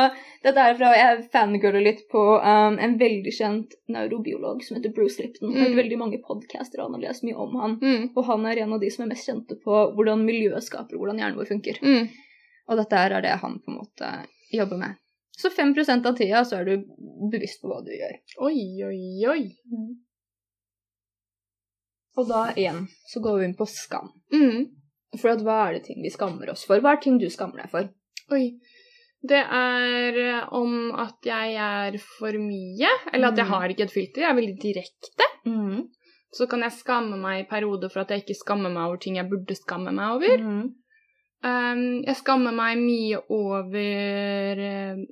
dette 0.43 0.63
er 0.63 0.75
fra 0.77 0.91
Jeg 0.95 1.23
fangirler 1.33 1.83
litt 1.83 2.03
på 2.11 2.21
um, 2.37 2.77
en 2.79 2.95
veldig 2.99 3.33
kjent 3.33 3.73
neurobiolog 3.91 4.61
som 4.65 4.77
heter 4.77 4.93
Bruce 4.95 5.21
Lipton. 5.21 5.51
Mm. 5.51 5.59
hørt 5.63 5.79
veldig 5.81 5.99
mange 6.03 6.21
podcaster, 6.23 6.81
og 6.81 6.89
han 6.89 6.97
har 6.99 7.09
lest 7.09 7.25
mye 7.27 7.37
om 7.47 7.57
han. 7.61 7.75
Mm. 7.81 8.07
Og 8.13 8.23
han 8.29 8.47
er 8.49 8.63
en 8.63 8.77
av 8.77 8.83
de 8.83 8.91
som 8.93 9.05
er 9.05 9.11
mest 9.11 9.29
kjente 9.29 9.57
på 9.63 9.81
hvordan 9.97 10.25
miljøet 10.27 10.65
skaper 10.65 10.99
hvordan 10.99 11.21
hjernen 11.21 11.39
vår 11.39 11.51
funker. 11.51 11.81
Mm. 11.81 12.07
Og 12.67 12.81
dette 12.81 13.03
er 13.03 13.19
det 13.23 13.35
han 13.41 13.59
på 13.63 13.73
en 13.73 13.79
måte 13.81 14.13
jobber 14.53 14.81
med. 14.81 14.97
Så 15.37 15.49
5% 15.49 16.07
av 16.09 16.17
tida 16.17 16.45
så 16.45 16.57
er 16.57 16.65
du 16.65 16.85
bevisst 17.31 17.61
på 17.61 17.69
hva 17.69 17.83
du 17.85 17.91
gjør. 17.93 18.15
Oi, 18.47 18.57
oi, 18.87 19.01
oi. 19.29 19.41
Og 22.17 22.25
da 22.25 22.47
igjen 22.55 22.87
så 23.05 23.21
går 23.21 23.37
vi 23.37 23.45
inn 23.45 23.57
på 23.59 23.67
skam. 23.69 24.09
Mm. 24.33 24.65
For 25.21 25.45
hva 25.45 25.59
er 25.67 25.77
det 25.77 25.83
ting 25.87 26.01
vi 26.01 26.11
skammer 26.13 26.49
oss 26.53 26.65
for? 26.65 26.81
Hva 26.81 26.95
er 26.95 27.03
ting 27.03 27.19
du 27.21 27.27
skammer 27.29 27.61
deg 27.61 27.69
for? 27.69 27.91
Oi. 28.33 28.57
Det 29.23 29.39
er 29.41 30.17
eh, 30.21 30.47
om 30.53 30.91
at 30.95 31.25
jeg 31.25 31.55
er 31.57 31.97
for 31.97 32.31
mye, 32.37 32.89
eller 33.13 33.27
at 33.31 33.37
jeg 33.37 33.45
Mm. 33.47 33.51
har 33.53 33.69
ikke 33.69 33.83
et 33.87 33.91
filter. 33.91 34.21
Jeg 34.21 34.29
er 34.29 34.35
veldig 34.35 34.59
direkte. 34.61 35.25
Mm. 35.45 35.87
Så 36.33 36.47
kan 36.49 36.59
jeg 36.61 36.71
skamme 36.71 37.17
meg 37.17 37.45
i 37.45 37.49
perioder 37.49 37.89
for 37.89 38.01
at 38.01 38.09
jeg 38.09 38.21
ikke 38.23 38.35
skammer 38.35 38.69
meg 38.69 38.83
over 38.85 38.97
ting 38.97 39.15
jeg 39.15 39.29
burde 39.29 39.55
skamme 39.55 39.91
meg 39.91 40.11
over. 40.15 40.37
Mm. 40.37 40.73
Um, 41.43 42.03
jeg 42.05 42.15
skammer 42.17 42.51
meg 42.51 42.77
mye 42.77 43.19
over 43.29 44.57
uh, 44.57 45.05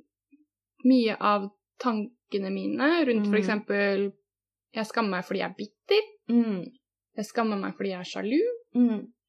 Mye 0.86 1.16
av 1.20 1.48
tankene 1.82 2.50
mine 2.52 2.88
rundt 3.06 3.26
Mm. 3.26 3.34
eksempel 3.38 4.12
Jeg 4.74 4.86
skammer 4.86 5.10
meg 5.16 5.24
fordi 5.24 5.40
jeg 5.40 5.50
er 5.50 5.54
bitter. 5.58 6.02
Mm. 6.30 6.64
Jeg 7.16 7.24
skammer 7.24 7.56
meg 7.58 7.74
fordi 7.76 7.90
jeg 7.90 7.98
er 8.00 8.10
sjalu. 8.10 8.42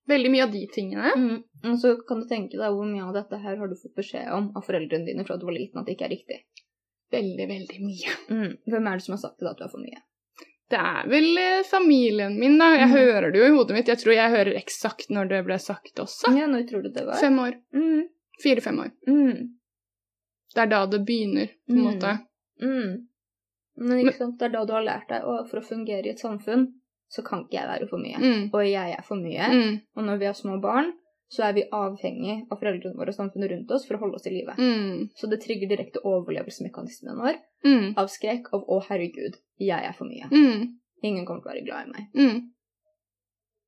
Mm. 0.08 0.14
Veldig 0.14 0.32
mye 0.32 0.44
av 0.44 0.52
de 0.52 0.62
tingene. 0.74 1.12
Mm. 1.18 1.44
Og 1.72 1.80
så 1.82 1.96
kan 2.08 2.22
du 2.22 2.28
tenke 2.30 2.58
deg 2.58 2.72
hvor 2.74 2.86
mye 2.88 3.04
av 3.04 3.14
dette 3.14 3.38
her 3.44 3.58
har 3.60 3.68
du 3.68 3.76
fått 3.76 3.96
beskjed 3.98 4.30
om 4.32 4.52
av 4.56 4.64
foreldrene 4.64 5.06
dine 5.06 5.26
fra 5.28 5.36
du 5.38 5.46
var 5.46 5.54
liten 5.58 5.80
at 5.82 5.86
det 5.86 5.98
ikke 5.98 6.06
er 6.08 6.14
riktig. 6.16 6.38
Veldig, 7.12 7.48
veldig 7.48 7.80
mye. 7.84 8.14
Mm. 8.30 8.54
Hvem 8.72 8.88
er 8.88 8.98
det 9.00 9.04
som 9.06 9.14
har 9.16 9.22
sagt 9.24 9.38
til 9.40 9.48
deg 9.48 9.52
at 9.56 9.60
du 9.60 9.66
er 9.68 9.74
for 9.74 9.84
mye? 9.84 10.02
Det 10.68 10.80
er 10.84 11.08
vel 11.08 11.38
eh, 11.40 11.62
familien 11.64 12.34
min, 12.40 12.58
da. 12.60 12.74
Jeg 12.76 12.88
Mm. 12.90 12.96
hører 12.98 13.32
det 13.32 13.40
jo 13.40 13.46
i 13.46 13.54
hodet 13.56 13.76
mitt. 13.78 13.88
Jeg 13.88 13.98
tror 14.02 14.14
jeg 14.14 14.32
hører 14.34 14.58
eksakt 14.60 15.10
når 15.10 15.30
det 15.30 15.44
ble 15.48 15.60
sagt 15.64 16.00
også. 16.04 16.34
Ja, 16.36 16.48
når 16.48 16.66
tror 16.68 16.82
du 16.84 16.90
det 16.92 17.06
var? 17.08 17.20
Fem 17.20 17.38
år. 17.40 17.54
Mm. 17.74 18.02
Fire-fem 18.44 18.80
år. 18.84 18.92
Mm. 19.08 19.54
Det 20.56 20.62
er 20.64 20.68
da 20.72 20.86
det 20.88 21.00
begynner, 21.08 21.48
på 21.68 21.74
en 21.74 21.78
Mm. 21.78 21.86
måte. 21.88 22.12
Mm. 22.62 23.08
Men 23.78 24.00
ikke 24.04 24.18
sant, 24.18 24.40
det 24.40 24.46
er 24.46 24.50
da 24.58 24.66
du 24.66 24.74
har 24.74 24.84
lært 24.84 25.08
deg 25.10 25.24
å 25.24 25.48
for 25.48 25.60
å 25.60 25.64
fungere 25.68 26.06
i 26.06 26.10
et 26.10 26.20
samfunn, 26.20 26.68
så 27.10 27.24
kan 27.24 27.44
ikke 27.46 27.58
jeg 27.60 27.68
være 27.70 27.88
for 27.90 27.98
mye. 28.04 28.20
Mm. 28.20 28.48
Og 28.54 28.64
jeg 28.68 28.96
er 28.98 29.04
for 29.08 29.16
mye. 29.20 29.48
Mm. 29.52 29.76
Og 29.96 30.04
når 30.04 30.18
vi 30.20 30.26
har 30.30 30.34
små 30.38 30.58
barn, 30.62 30.92
så 31.32 31.44
er 31.44 31.54
vi 31.58 31.64
avhengig 31.76 32.38
av 32.52 32.60
foreldrene 32.60 32.96
våre 32.96 33.12
og 33.12 33.18
samfunnet 33.18 33.52
rundt 33.52 33.72
oss 33.76 33.86
for 33.88 33.98
å 33.98 34.00
holde 34.00 34.16
oss 34.20 34.28
i 34.30 34.32
live. 34.32 34.54
Mm. 34.56 35.10
Så 35.16 35.28
det 35.28 35.42
trigger 35.44 35.68
direkte 35.72 36.04
overlevelsesmekanismen 36.04 37.20
vår 37.20 37.40
Mm. 37.66 37.98
av 37.98 38.08
skrekk 38.08 38.54
av 38.54 38.64
'å, 38.68 38.82
herregud, 38.88 39.36
jeg 39.60 39.84
er 39.84 39.92
for 39.94 40.06
mye'. 40.06 40.30
Mm. 40.32 40.78
Ingen 41.04 41.26
kommer 41.26 41.42
til 41.42 41.50
å 41.50 41.54
være 41.54 41.66
glad 41.66 41.88
i 41.88 41.92
meg. 41.92 42.08
Mm. 42.16 42.42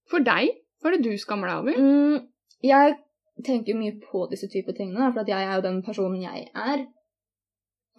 For 0.10 0.20
deg, 0.20 0.50
hva 0.82 0.88
er 0.92 0.98
det 0.98 1.04
du 1.04 1.18
skammer 1.18 1.48
deg 1.48 1.58
over? 1.58 2.24
Jeg 2.64 2.96
tenker 3.44 3.76
mye 3.76 4.00
på 4.00 4.30
disse 4.30 4.48
typer 4.48 4.74
tingene, 4.74 5.12
for 5.14 5.22
at 5.22 5.28
jeg 5.28 5.48
er 5.48 5.56
jo 5.56 5.62
den 5.62 5.82
personen 5.84 6.22
jeg 6.22 6.50
er. 6.56 6.86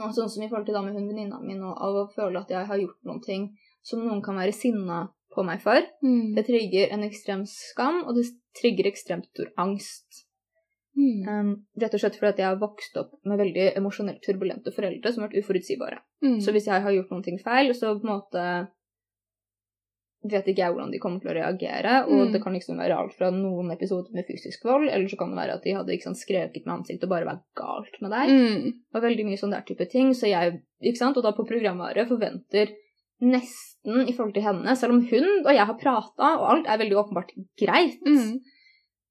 Og 0.00 0.14
sånn 0.16 0.30
som 0.30 0.42
i 0.42 0.48
forhold 0.48 0.66
til 0.66 0.74
da 0.74 0.82
med 0.82 0.94
hun 0.94 1.08
venninna 1.08 1.40
mi 1.40 1.54
nå, 1.54 1.74
av 1.76 1.94
å 1.94 2.10
føle 2.14 2.40
at 2.40 2.48
jeg 2.48 2.66
har 2.66 2.78
gjort 2.78 3.04
noen 3.04 3.20
ting 3.22 3.50
som 3.82 4.00
noen 4.00 4.22
kan 4.22 4.36
være 4.36 4.52
sinna 4.52 5.08
på 5.34 5.44
meg 5.46 5.62
for. 5.62 5.78
Mm. 6.02 6.34
Det 6.36 6.46
trigger 6.48 6.90
en 6.96 7.04
ekstrem 7.06 7.44
skam, 7.46 8.02
og 8.06 8.16
det 8.18 8.26
trigger 8.60 8.90
ekstremt 8.90 9.28
stor 9.30 9.52
angst. 9.62 10.24
Mm. 10.98 11.20
Um, 11.28 11.50
rett 11.80 11.94
og 11.94 12.02
slett 12.02 12.18
fordi 12.18 12.42
jeg 12.42 12.50
har 12.50 12.58
vokst 12.60 12.96
opp 13.00 13.12
med 13.24 13.38
veldig 13.40 13.70
emosjonelt 13.78 14.20
turbulente 14.26 14.72
foreldre 14.74 15.12
som 15.12 15.22
har 15.22 15.30
vært 15.30 15.44
uforutsigbare. 15.44 16.02
Mm. 16.26 16.40
Så 16.42 16.52
hvis 16.52 16.66
jeg 16.68 16.82
har 16.82 16.96
gjort 16.96 17.12
noen 17.14 17.24
ting 17.24 17.38
feil, 17.40 17.70
så 17.78 17.94
på 17.94 18.04
en 18.08 18.14
måte 18.16 18.44
vet 20.20 20.50
ikke 20.50 20.60
jeg 20.60 20.74
hvordan 20.74 20.90
de 20.92 20.98
kommer 21.00 21.22
til 21.22 21.30
å 21.32 21.36
reagere. 21.38 21.92
Og 22.10 22.26
Mm. 22.26 22.32
det 22.32 22.42
kan 22.42 22.52
liksom 22.52 22.76
være 22.76 22.96
alt 22.98 23.14
fra 23.16 23.30
noen 23.30 23.70
episoder 23.72 24.12
med 24.12 24.26
fysisk 24.28 24.64
vold, 24.64 24.90
eller 24.90 25.08
så 25.08 25.16
kan 25.16 25.30
det 25.30 25.38
være 25.38 25.54
at 25.54 25.62
de 25.64 25.72
hadde 25.78 26.00
sant, 26.02 26.18
skreket 26.18 26.66
med 26.66 26.74
ansiktet 26.74 27.04
og 27.04 27.14
bare 27.14 27.24
vært 27.30 27.46
galt 27.56 27.96
med 28.02 28.10
deg. 28.10 28.28
Mm. 28.28 28.72
Og 28.94 29.02
veldig 29.02 29.24
mye 29.24 29.40
sånn 29.40 29.54
der 29.54 29.64
type 29.64 29.86
ting. 29.88 30.12
Så 30.12 30.28
jeg, 30.28 30.60
ikke 30.82 30.98
sant, 30.98 31.16
og 31.16 31.22
da 31.22 31.32
på 31.32 31.46
programvare 31.48 32.04
forventer 32.06 32.74
nesten 33.20 34.08
i 34.08 34.12
forhold 34.12 34.34
til 34.34 34.42
henne, 34.44 34.76
selv 34.76 34.92
om 34.96 35.02
hun 35.08 35.28
og 35.46 35.52
jeg 35.54 35.66
har 35.66 35.76
prata, 35.80 36.30
og 36.40 36.46
alt 36.54 36.66
er 36.68 36.78
veldig 36.80 36.96
åpenbart 37.04 37.32
greit, 37.60 37.98
Mm. 38.06 38.40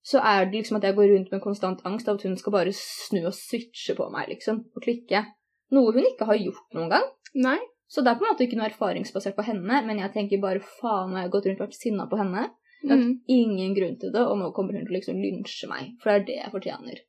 så 0.04 0.22
er 0.24 0.46
det 0.46 0.54
liksom 0.64 0.78
at 0.78 0.84
jeg 0.84 0.96
går 0.96 1.10
rundt 1.16 1.32
med 1.32 1.42
konstant 1.42 1.82
angst 1.86 2.08
av 2.10 2.16
at 2.16 2.24
hun 2.24 2.38
skal 2.38 2.52
bare 2.52 2.72
snu 2.74 3.26
og 3.26 3.34
switche 3.34 3.96
på 3.96 4.10
meg, 4.12 4.30
liksom, 4.30 4.64
og 4.76 4.82
klikke. 4.84 5.26
Noe 5.72 5.92
hun 5.94 6.04
ikke 6.06 6.26
har 6.26 6.38
gjort 6.38 6.74
noen 6.74 6.90
gang. 6.90 7.04
Nei. 7.36 7.60
Så 7.90 8.04
det 8.04 8.12
er 8.12 8.20
på 8.20 8.26
en 8.26 8.32
måte 8.34 8.46
ikke 8.46 8.58
noe 8.58 8.70
erfaringsbasert 8.70 9.36
på 9.36 9.44
henne, 9.46 9.86
men 9.86 9.98
jeg 9.98 10.12
tenker 10.14 10.42
bare 10.42 10.60
faen, 10.62 11.12
jeg 11.14 11.24
har 11.26 11.30
gått 11.34 11.46
rundt 11.50 11.62
og 11.62 11.68
vært 11.68 11.78
sinna 11.78 12.06
på 12.10 12.18
henne. 12.18 12.50
Jeg 12.84 12.90
har 12.92 12.98
Mm. 12.98 13.22
ingen 13.28 13.74
grunn 13.76 14.00
til 14.00 14.12
det, 14.12 14.22
og 14.22 14.38
nå 14.38 14.54
kommer 14.54 14.74
hun 14.74 14.86
til 14.86 14.94
å 14.94 14.98
liksom 15.00 15.18
lynsje 15.22 15.68
meg, 15.68 15.96
for 16.02 16.10
det 16.12 16.22
er 16.22 16.26
det 16.26 16.36
jeg 16.44 16.52
fortjener. 16.54 17.00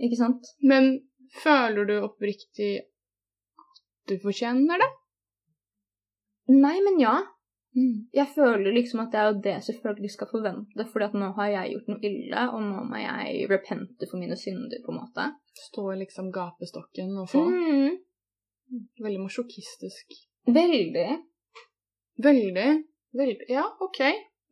Ikke 0.00 0.16
sant? 0.16 0.44
Men 0.62 1.00
føler 1.42 1.86
du 1.86 2.00
oppriktig 2.02 2.78
at 2.78 4.06
du 4.08 4.18
fortjener 4.18 4.78
det? 4.78 4.90
Nei, 6.52 6.76
men 6.84 6.98
ja. 7.00 7.14
Mm. 7.72 8.08
Jeg 8.12 8.28
føler 8.34 8.74
liksom 8.74 9.00
at 9.00 9.14
det 9.14 9.20
er 9.20 9.28
jo 9.30 9.36
det 9.44 9.52
jeg 9.54 9.66
selvfølgelig 9.70 10.10
skal 10.12 10.28
forvente, 10.28 10.84
fordi 10.92 11.06
at 11.06 11.14
nå 11.16 11.30
har 11.38 11.48
jeg 11.54 11.70
gjort 11.72 11.86
noe 11.88 12.04
ille, 12.04 12.42
og 12.52 12.64
nå 12.66 12.82
må 12.90 13.00
jeg 13.00 13.46
repente 13.48 14.08
for 14.10 14.20
mine 14.20 14.36
synder, 14.36 14.82
på 14.84 14.92
en 14.92 14.98
måte. 15.00 15.28
Stå 15.68 15.86
i 15.94 16.00
liksom 16.02 16.28
gapestokken 16.34 17.14
og 17.22 17.30
få 17.32 17.46
Mm, 17.48 17.96
Veldig 19.04 19.20
masjokistisk. 19.20 20.18
veldig. 20.48 21.08
Veldig. 22.24 22.68
Veldig 23.12 23.48
Ja, 23.48 23.64
OK. 23.80 24.00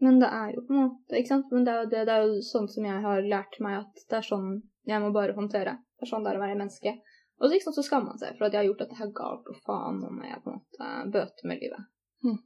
Men 0.00 0.18
det 0.20 0.28
er 0.32 0.52
jo 0.54 0.64
på 0.66 0.72
en 0.74 0.80
måte, 0.80 1.16
ikke 1.16 1.28
sant? 1.28 1.52
Men 1.52 1.64
det 1.64 1.72
er 1.72 1.82
jo, 1.82 1.88
det, 1.92 2.04
det 2.08 2.12
er 2.14 2.26
jo 2.26 2.42
sånn 2.44 2.68
som 2.72 2.84
jeg 2.84 3.00
har 3.04 3.22
lært 3.22 3.60
meg 3.60 3.78
at 3.82 4.04
det 4.08 4.16
er 4.16 4.28
sånn 4.28 4.62
jeg 4.88 5.00
må 5.02 5.10
bare 5.12 5.36
håndtere. 5.36 5.76
Det 5.98 6.06
er 6.06 6.10
sånn 6.10 6.24
det 6.24 6.32
er 6.32 6.40
å 6.40 6.44
være 6.44 6.56
menneske. 6.56 6.94
Og 7.40 7.46
så, 7.48 7.52
liksom, 7.54 7.72
så 7.72 7.82
skammer 7.82 8.12
man 8.12 8.20
seg 8.20 8.36
for 8.36 8.46
at 8.46 8.52
jeg 8.52 8.60
har 8.60 8.68
gjort 8.68 8.82
dette 8.84 8.98
her 8.98 9.12
galt, 9.16 9.46
og 9.48 9.60
faen, 9.64 10.00
nå 10.02 10.10
må 10.12 10.26
jeg 10.28 10.42
på 10.44 10.52
en 10.52 10.58
måte 10.58 10.88
bøte 11.14 11.48
med 11.48 11.62
livet. 11.62 11.86
Mm. 12.26 12.40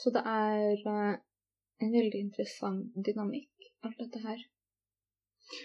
Så 0.00 0.12
det 0.14 0.22
er 0.24 0.86
uh, 0.86 1.18
en 1.84 1.92
veldig 1.92 2.22
interessant 2.24 2.94
dynamikk, 3.04 3.68
alt 3.84 3.98
dette 4.00 4.22
her. 4.24 4.40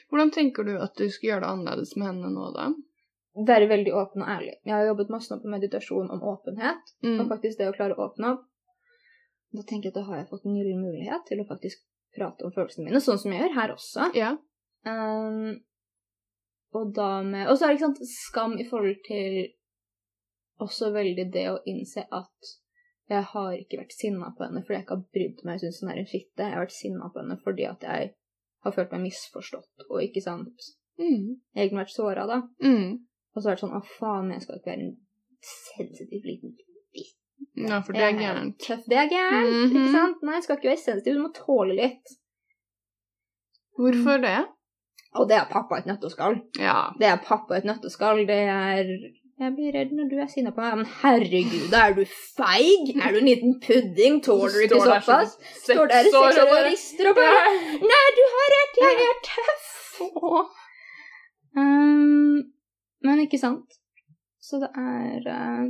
Hvordan 0.09 0.33
tenker 0.33 0.65
du 0.67 0.73
at 0.81 0.95
du 0.97 1.05
skal 1.13 1.29
gjøre 1.29 1.45
det 1.45 1.51
annerledes 1.53 1.93
med 1.95 2.09
henne 2.09 2.31
nå, 2.33 2.49
da? 2.55 2.71
Være 3.47 3.67
veldig 3.69 3.93
åpen 3.95 4.23
og 4.23 4.31
ærlig. 4.31 4.55
Jeg 4.63 4.73
har 4.73 4.87
jobbet 4.89 5.11
masse 5.13 5.31
nå 5.31 5.39
på 5.43 5.51
meditasjon 5.51 6.11
om 6.11 6.23
åpenhet, 6.23 6.93
og 7.03 7.09
Mm. 7.21 7.29
faktisk 7.29 7.59
det 7.59 7.69
å 7.69 7.75
klare 7.75 7.95
å 7.95 8.07
åpne 8.09 8.31
opp. 8.33 8.45
Da 9.55 9.63
tenker 9.63 9.89
jeg 9.89 9.95
at 9.95 9.99
da 10.01 10.05
har 10.09 10.17
jeg 10.17 10.29
fått 10.29 10.45
en 10.45 10.55
gyllen 10.55 10.81
mulighet 10.83 11.27
til 11.27 11.39
å 11.39 11.47
faktisk 11.47 11.83
prate 12.15 12.43
om 12.47 12.51
følelsene 12.51 12.87
mine, 12.87 12.99
sånn 13.03 13.19
som 13.19 13.31
jeg 13.31 13.43
gjør 13.43 13.55
her 13.55 13.73
også. 13.75 14.09
Ja. 14.15 14.31
Um, 14.87 15.59
og 16.75 16.93
da 16.95 17.21
med 17.23 17.47
Og 17.49 17.57
så 17.57 17.65
er 17.65 17.73
det 17.73 17.77
ikke 17.79 17.87
sant, 17.87 18.01
skam 18.11 18.53
i 18.59 18.65
forhold 18.69 19.01
til 19.07 19.39
også 20.63 20.91
veldig 20.95 21.25
det 21.33 21.47
å 21.51 21.57
innse 21.67 22.05
at 22.11 22.53
jeg 23.11 23.23
har 23.33 23.51
ikke 23.53 23.77
vært 23.83 23.93
sinna 23.93 24.31
på 24.37 24.45
henne 24.47 24.61
fordi 24.63 24.77
jeg 24.79 24.83
ikke 24.85 24.95
har 24.95 25.09
brydd 25.17 25.41
meg 25.45 25.57
jeg 25.59 25.61
syns 25.67 25.81
hun 25.83 25.91
er 25.93 25.99
en 26.01 26.07
fitte. 26.09 26.41
Jeg 26.47 26.53
har 26.55 26.63
vært 26.65 26.77
sinna 26.79 27.09
på 27.13 27.21
henne 27.21 27.37
fordi 27.43 27.65
at 27.69 27.83
jeg 27.85 28.13
har 28.65 28.73
følt 28.77 28.91
meg 28.95 29.03
misforstått 29.09 29.87
og 29.89 30.01
ikke 30.03 30.23
sant 30.25 30.71
Mm. 30.97 31.41
egentlig 31.57 31.81
vært 31.81 31.91
såra, 31.91 32.23
da. 32.25 32.37
Mm. 32.63 33.01
Og 33.35 33.41
så 33.43 33.49
er 33.49 33.57
det 33.57 33.61
sånn 33.65 33.73
å 33.75 33.81
faen, 33.97 34.29
jeg 34.31 34.41
skal 34.45 34.55
ikke 34.61 34.69
være 34.71 34.85
en 34.85 34.93
sensitiv 35.43 36.23
liten 36.23 36.53
bitt. 36.55 37.17
Ja, 37.59 37.81
for 37.83 37.91
det 37.91 38.01
er 38.05 38.15
gærent. 38.15 38.55
Tøff. 38.63 38.85
Det 38.87 38.95
er 39.01 39.09
gærent, 39.11 39.51
Mhm. 39.51 39.75
ikke 39.75 39.91
sant? 39.91 40.23
Nei, 40.23 40.33
jeg 40.37 40.43
skal 40.43 40.55
ikke 40.55 40.69
være 40.71 40.83
sensitiv, 40.85 41.13
du 41.17 41.21
må 41.25 41.33
tåle 41.35 41.75
litt. 41.75 42.15
Hvorfor 43.77 44.21
det? 44.23 44.37
Og 45.15 45.29
det 45.29 45.37
er 45.37 45.45
pappa 45.51 45.79
et 45.79 45.87
nøtteskall. 45.89 46.39
Ja. 46.59 46.89
Det 46.99 47.07
er 47.07 47.21
pappa 47.23 47.59
et 47.59 47.67
nøtteskall. 47.67 48.25
Det 48.27 48.41
er 48.55 48.89
Jeg 49.35 49.51
blir 49.51 49.73
redd 49.75 49.89
når 49.91 50.05
du 50.11 50.15
er 50.23 50.27
sinna 50.31 50.53
på 50.55 50.63
meg. 50.63 50.77
Men 50.79 50.91
herregud, 51.01 51.65
da 51.71 51.85
er 51.89 51.95
du 51.97 52.03
feig? 52.07 52.93
Er 52.95 53.15
du 53.15 53.19
en 53.19 53.27
liten 53.27 53.57
pudding? 53.63 54.21
Tåler 54.23 54.55
du 54.55 54.61
ikke 54.67 54.83
såpass? 54.83 55.35
Står 55.63 55.89
der 55.91 56.07
i 56.07 56.11
seks 56.11 56.19
år 56.21 56.43
og 56.45 56.61
rister 56.69 57.09
og 57.11 57.17
bare 57.19 57.55
Nei, 57.83 58.05
du 58.19 58.23
har 58.35 58.53
rett, 58.55 58.79
jeg 58.85 59.01
er 59.09 59.19
tøff! 59.31 59.73
Um, 61.55 62.43
men 63.07 63.25
ikke 63.25 63.39
sant? 63.39 63.75
Så 64.43 64.59
det 64.63 64.71
er 64.77 65.27
uh... 65.31 65.67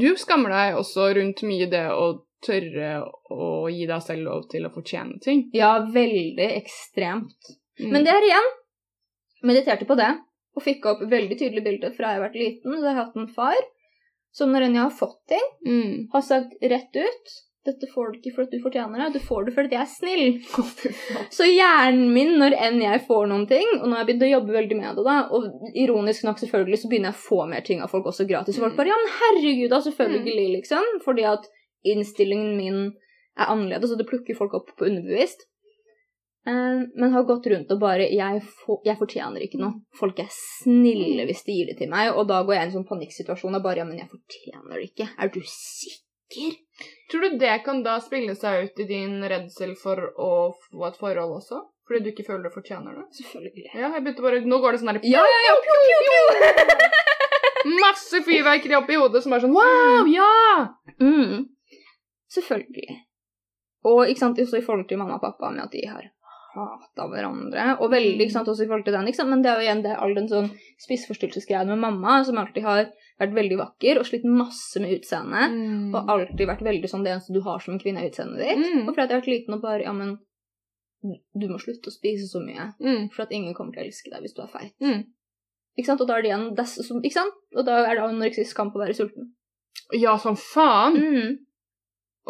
Du 0.00 0.10
skammer 0.20 0.52
deg 0.54 0.76
også 0.78 1.08
rundt 1.16 1.40
mye 1.48 1.68
det 1.70 1.86
å 1.90 2.10
tørre 2.44 2.90
å 3.32 3.68
gi 3.72 3.86
deg 3.88 4.04
selv 4.04 4.26
lov 4.28 4.44
til 4.52 4.66
å 4.66 4.72
fortjene 4.74 5.20
ting. 5.24 5.48
Ja, 5.56 5.72
veldig 5.92 6.48
ekstremt. 6.60 7.56
Mm. 7.80 7.92
Men 7.94 8.06
det 8.06 8.14
er 8.14 8.26
igjen 8.28 8.50
Mediterte 9.46 9.86
på 9.88 9.96
det, 9.96 10.10
og 10.52 10.60
fikk 10.60 10.84
opp 10.90 10.98
veldig 11.08 11.36
tydelige 11.40 11.64
bilder 11.64 11.92
fra 11.96 12.10
jeg 12.10 12.18
har 12.18 12.26
vært 12.26 12.34
liten. 12.36 12.74
Så 12.74 12.84
jeg 12.84 12.92
har 12.92 13.06
hatt 13.06 13.14
en 13.16 13.30
far 13.32 13.56
som 14.36 14.50
når 14.52 14.66
enn 14.66 14.76
jeg 14.76 14.84
har 14.84 14.92
fått 14.98 15.20
ting, 15.32 15.46
mm. 15.64 15.94
har 16.12 16.24
sagt 16.26 16.58
rett 16.60 16.98
ut 17.00 17.32
dette 17.68 17.88
får 17.92 18.12
du 18.12 18.18
ikke 18.18 18.32
fordi 18.38 18.56
du 18.56 18.62
fortjener 18.64 19.02
det, 19.02 19.18
du 19.18 19.24
får 19.24 19.46
det 19.46 19.52
fordi 19.52 19.76
jeg 19.76 19.82
er 19.82 19.90
snill. 19.90 20.22
Så 21.36 21.44
hjernen 21.44 22.06
min, 22.14 22.32
når 22.40 22.56
enn 22.56 22.78
jeg 22.80 23.02
får 23.04 23.28
noen 23.28 23.44
ting, 23.50 23.68
og 23.78 23.84
nå 23.84 23.96
har 23.96 24.02
jeg 24.02 24.08
begynt 24.10 24.24
å 24.24 24.30
jobbe 24.30 24.56
veldig 24.56 24.78
med 24.78 24.96
det, 24.96 25.04
da, 25.04 25.16
og 25.36 25.76
ironisk 25.82 26.24
nok 26.24 26.40
selvfølgelig, 26.40 26.80
så 26.80 26.90
begynner 26.90 27.12
jeg 27.12 27.18
å 27.18 27.26
få 27.26 27.42
mer 27.50 27.66
ting 27.66 27.84
av 27.84 27.92
folk 27.92 28.08
også 28.08 28.24
gratis. 28.30 28.56
Og 28.56 28.64
folk 28.64 28.80
bare 28.80 28.94
ja, 28.94 28.98
men 29.02 29.12
herregud, 29.18 29.68
da, 29.74 29.82
selvfølgelig, 29.84 30.46
liksom. 30.56 30.88
Fordi 31.04 31.28
at 31.28 31.50
innstillingen 31.92 32.56
min 32.56 32.80
er 33.36 33.52
annerledes, 33.52 33.92
og 33.92 34.00
det 34.00 34.08
plukker 34.08 34.38
folk 34.40 34.56
opp 34.56 34.72
på 34.78 34.88
underbevisst. 34.88 35.44
Eh, 36.46 36.82
men 36.94 37.12
har 37.12 37.26
gått 37.28 37.46
rundt 37.52 37.72
og 37.74 37.80
bare 37.82 38.06
jeg, 38.08 38.40
for, 38.62 38.80
jeg 38.86 38.96
fortjener 39.00 39.44
ikke 39.44 39.60
noe. 39.60 39.82
Folk 39.96 40.22
er 40.22 40.30
snille 40.32 41.26
hvis 41.28 41.44
de 41.44 41.56
gir 41.58 41.72
det 41.72 41.80
til 41.82 41.90
meg, 41.92 42.14
og 42.14 42.28
da 42.30 42.40
går 42.46 42.56
jeg 42.56 42.62
i 42.62 42.68
en 42.70 42.76
sånn 42.78 42.88
panikksituasjon 42.88 43.58
og 43.58 43.66
bare 43.66 43.82
ja, 43.82 43.88
men 43.88 44.00
jeg 44.00 44.08
fortjener 44.12 44.78
det 44.78 44.86
ikke. 44.88 45.10
Er 45.20 45.32
du 45.34 45.42
sikker? 45.44 46.56
Tror 47.10 47.26
du 47.26 47.40
det 47.42 47.56
kan 47.66 47.82
da 47.84 47.98
spille 48.00 48.36
seg 48.38 48.68
ut 48.70 48.80
i 48.80 48.86
din 48.88 49.18
redsel 49.28 49.74
for 49.76 50.00
å 50.14 50.30
få 50.54 50.86
et 50.88 50.98
forhold 51.00 51.36
også? 51.40 51.60
Fordi 51.90 52.04
du 52.04 52.12
ikke 52.12 52.24
føler 52.28 52.46
du 52.46 52.54
fortjener 52.54 52.94
det? 52.94 53.08
Selvfølgelig. 53.18 53.66
Ja, 53.74 53.88
jeg 53.90 54.04
begynte 54.04 54.22
bare 54.22 54.42
Nå 54.46 54.60
går 54.62 54.76
det 54.76 54.78
sånn 54.78 54.92
derre 54.92 55.10
Ja, 55.10 55.24
ja, 55.26 55.40
ja, 55.48 55.56
pjo, 55.64 55.78
pjo, 55.88 55.96
pjo! 56.06 56.90
Masse 57.82 58.20
fyrverkeri 58.24 58.76
oppi 58.78 58.98
hodet 59.00 59.24
som 59.24 59.34
er 59.34 59.42
sånn 59.42 59.56
Wow, 59.56 60.06
ja! 60.06 60.30
Mm. 61.02 61.48
Selvfølgelig. 62.30 63.00
Og 63.90 64.04
ikke 64.06 64.22
sant, 64.22 64.38
også 64.38 64.60
i 64.60 64.64
forhold 64.64 64.86
til 64.86 65.00
mamma 65.02 65.18
og 65.18 65.24
pappa 65.24 65.50
med 65.50 65.64
at 65.66 65.74
de 65.74 65.82
har 65.90 66.06
hata 66.54 67.06
hverandre. 67.10 67.66
Og 67.80 67.92
veldig, 67.92 68.24
ikke 68.24 68.34
sant, 68.34 68.48
også 68.50 68.64
i 68.64 68.70
forhold 68.70 68.86
til 68.88 68.96
den, 68.96 69.10
ikke 69.10 69.20
sant? 69.20 69.32
men 69.32 69.44
det 69.44 69.52
er 69.52 69.60
jo 69.60 69.66
igjen 69.66 69.84
det 69.84 69.98
all 69.98 70.16
den 70.16 70.30
sånn 70.30 70.48
spiseforstyrrelsesgreia 70.82 71.62
med 71.68 71.82
mamma, 71.82 72.20
som 72.26 72.40
alltid 72.40 72.66
har 72.66 72.82
vært 73.20 73.36
veldig 73.36 73.58
vakker 73.60 74.00
og 74.00 74.08
slitt 74.08 74.26
masse 74.26 74.80
med 74.82 74.96
utseendet. 74.96 75.54
Mm. 75.54 75.92
Og 75.92 76.10
alltid 76.16 76.48
vært 76.48 76.66
veldig 76.66 76.90
sånn 76.90 77.06
det 77.06 77.14
eneste 77.14 77.36
du 77.36 77.42
har 77.46 77.62
som 77.62 77.76
en 77.76 77.82
kvinne, 77.82 78.02
er 78.02 78.10
utseendet 78.10 78.42
ditt. 78.42 78.64
Mm. 78.64 78.82
Og 78.86 78.92
fordi 78.92 79.06
jeg 79.06 79.12
har 79.12 79.22
vært 79.22 79.32
liten 79.34 79.56
og 79.58 79.64
bare 79.64 79.86
Ja, 79.86 79.94
men 79.96 80.18
du 81.00 81.46
må 81.48 81.56
slutte 81.60 81.88
å 81.88 81.94
spise 81.94 82.26
så 82.28 82.42
mye. 82.44 82.72
Mm. 82.82 83.08
For 83.14 83.24
at 83.24 83.32
ingen 83.32 83.56
kommer 83.56 83.76
til 83.76 83.84
å 83.84 83.88
elske 83.88 84.12
deg 84.12 84.24
hvis 84.24 84.36
du 84.36 84.42
er 84.44 84.52
feit. 84.52 84.74
Mm. 84.84 85.06
Ikke 85.78 85.92
sant? 85.92 86.02
Og 86.02 86.10
da 86.10 86.18
er 86.18 86.24
det 86.24 86.32
igjen 86.32 86.48
des, 86.58 86.74
som, 86.86 86.98
Ikke 87.00 87.16
sant? 87.16 87.38
Og 87.56 87.64
da 87.68 87.78
er 87.86 87.94
det 87.96 88.04
anoreksisk 88.04 88.58
kamp 88.58 88.76
å 88.76 88.82
være 88.82 88.96
sulten. 88.98 89.30
Ja, 89.96 90.16
som 90.20 90.36
faen! 90.38 90.98
Mm. 90.98 91.38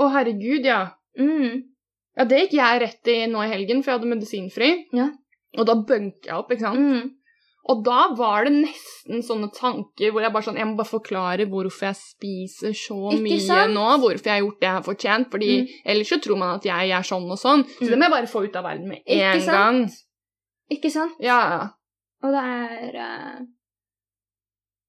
Å, 0.00 0.06
herregud, 0.14 0.68
ja. 0.68 0.82
Mm. 1.18 1.69
Ja, 2.18 2.24
det 2.24 2.38
gikk 2.48 2.52
jeg 2.58 2.80
rett 2.82 3.08
i 3.08 3.26
nå 3.30 3.42
i 3.44 3.50
helgen, 3.52 3.82
for 3.82 3.92
jeg 3.92 4.00
hadde 4.00 4.10
medisinfri. 4.10 4.70
Ja. 4.92 5.08
Og 5.58 5.66
da 5.66 5.74
bunket 5.74 6.26
jeg 6.26 6.34
opp, 6.36 6.50
ikke 6.50 6.60
sant. 6.66 6.78
Mm. 6.78 7.10
Og 7.70 7.84
da 7.84 8.08
var 8.16 8.44
det 8.48 8.52
nesten 8.56 9.20
sånne 9.22 9.50
tanker 9.54 10.10
hvor 10.10 10.22
jeg 10.24 10.32
bare 10.32 10.42
sånn 10.46 10.56
Jeg 10.56 10.66
må 10.66 10.76
bare 10.78 10.88
forklare 10.88 11.44
hvorfor 11.46 11.90
jeg 11.90 11.98
spiser 12.00 12.72
så 12.74 12.96
Ikke 13.12 13.22
mye 13.26 13.66
nå. 13.70 13.84
Hvorfor 14.00 14.26
jeg 14.26 14.32
har 14.32 14.40
gjort 14.40 14.60
det 14.60 14.66
jeg 14.66 14.76
har 14.78 14.86
fortjent. 14.86 15.30
Fordi 15.30 15.50
Mm. 15.60 15.66
ellers 15.84 16.08
så 16.08 16.18
tror 16.24 16.38
man 16.38 16.54
at 16.56 16.64
jeg 16.64 16.90
er 16.90 17.02
sånn 17.02 17.30
og 17.30 17.38
sånn. 17.38 17.64
Så 17.68 17.84
Mm. 17.84 17.90
det 17.90 17.98
må 17.98 18.02
jeg 18.08 18.10
bare 18.16 18.26
få 18.32 18.44
ut 18.48 18.56
av 18.56 18.64
verden 18.64 18.88
med 18.88 18.98
Ikke 19.06 19.34
en 19.34 19.40
sant? 19.40 19.52
gang. 19.52 19.90
Ikke 20.72 20.90
sant? 20.90 21.12
Ja. 21.20 21.68
Og 22.22 22.32
det 22.32 22.42
er 22.42 22.92
Der 22.92 23.46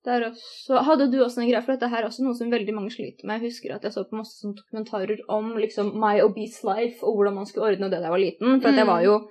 også, 0.08 0.82
hadde 0.84 1.12
du 1.12 1.20
også 1.22 1.42
en 1.42 1.50
greie, 1.50 1.62
for 1.62 1.74
dette 1.76 1.90
her 1.90 2.02
er 2.02 2.08
også 2.10 2.24
noe 2.26 2.34
som 2.34 2.50
veldig 2.52 2.74
mange 2.74 2.92
sliter 2.92 3.26
med. 3.28 3.42
Jeg 3.42 3.52
husker 3.52 3.76
at 3.76 3.84
jeg 3.84 3.94
så 3.94 4.04
på 4.10 4.18
masse 4.18 4.42
dokumentarer 4.48 5.20
om 5.30 5.54
liksom 5.58 5.94
my 6.00 6.22
obese 6.22 6.66
life, 6.66 7.04
og 7.06 7.16
hvordan 7.20 7.36
man 7.36 7.46
skulle 7.46 7.70
ordne 7.74 7.90
det 7.90 8.00
da 8.00 8.08
jeg 8.10 8.16
var 8.16 8.24
liten. 8.26 8.62
For 8.62 8.70
at 8.70 8.76
jeg 8.82 8.86
Mm. 8.88 8.94
var 8.94 9.02
jo 9.06 9.30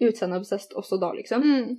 utseendeobsessed 0.00 0.74
også 0.74 0.98
da, 1.00 1.12
liksom. 1.12 1.42
Mm. 1.42 1.78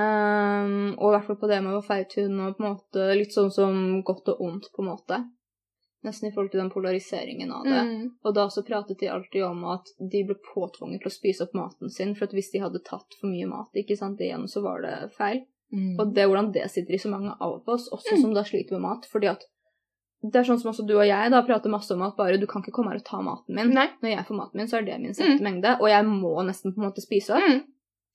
Um, 0.00 0.94
og 0.98 1.10
i 1.10 1.14
hvert 1.16 1.26
fall 1.26 1.36
på 1.40 1.48
det 1.50 1.60
med 1.64 1.74
å 1.76 1.82
feit 1.84 2.14
hund 2.16 2.40
og 2.40 2.56
på 2.56 2.62
en 2.64 2.70
måte 2.72 3.06
litt 3.18 3.34
sånn 3.34 3.50
som 3.52 4.02
godt 4.06 4.28
og 4.32 4.40
ondt, 4.46 4.70
på 4.74 4.82
en 4.84 4.90
måte. 4.92 5.18
Nesten 6.06 6.30
i 6.30 6.32
forhold 6.32 6.50
til 6.54 6.62
den 6.62 6.70
polariseringen 6.72 7.50
av 7.52 7.64
det. 7.68 7.80
Mm. 7.84 8.04
Og 8.24 8.34
da 8.34 8.46
så 8.48 8.62
pratet 8.64 8.98
de 9.02 9.10
alltid 9.12 9.42
om 9.44 9.64
at 9.68 9.90
de 10.00 10.22
ble 10.24 10.36
påtvunget 10.54 11.02
til 11.02 11.10
å 11.10 11.12
spise 11.12 11.44
opp 11.44 11.52
maten 11.58 11.90
sin, 11.92 12.14
for 12.16 12.24
at 12.24 12.32
hvis 12.32 12.52
de 12.54 12.62
hadde 12.62 12.80
tatt 12.86 13.18
for 13.20 13.28
mye 13.28 13.46
mat, 13.50 13.68
ikke 13.76 13.98
sant, 13.98 14.22
igjen 14.24 14.46
så 14.48 14.62
var 14.64 14.80
det 14.86 14.94
feil. 15.18 15.42
Mm. 15.72 15.94
Og 16.00 16.12
det 16.14 16.22
er 16.22 16.28
hvordan 16.30 16.52
det 16.52 16.66
sitter 16.70 16.94
i 16.94 16.98
så 17.02 17.10
mange 17.12 17.34
av 17.40 17.62
oss, 17.66 17.88
også 17.94 18.16
Mm. 18.16 18.20
som 18.22 18.34
da 18.34 18.42
sliter 18.42 18.72
med 18.76 18.82
mat. 18.88 19.06
Fordi 19.10 19.30
at 19.30 19.44
det 20.22 20.36
er 20.36 20.44
sånn 20.44 20.60
som 20.60 20.72
også 20.72 20.86
du 20.86 20.96
og 20.98 21.06
jeg 21.06 21.30
da 21.32 21.40
prater 21.42 21.70
masse 21.72 21.90
om 21.94 22.02
at 22.02 22.16
bare 22.16 22.36
du 22.38 22.46
kan 22.46 22.60
ikke 22.62 22.74
komme 22.76 22.90
her 22.92 22.98
og 23.00 23.04
ta 23.04 23.22
maten 23.24 23.54
min. 23.54 23.70
Nei. 23.72 23.88
Når 24.02 24.16
jeg 24.16 24.26
får 24.26 24.36
maten 24.36 24.56
min, 24.60 24.68
så 24.68 24.78
er 24.78 24.84
det 24.84 25.00
min 25.00 25.14
sette 25.14 25.40
mengde, 25.40 25.78
og 25.80 25.88
jeg 25.88 26.04
må 26.04 26.34
nesten 26.44 26.74
på 26.74 26.82
en 26.82 26.90
måte 26.90 27.00
spise 27.00 27.30
opp. 27.38 27.46
Mm. 27.46 27.62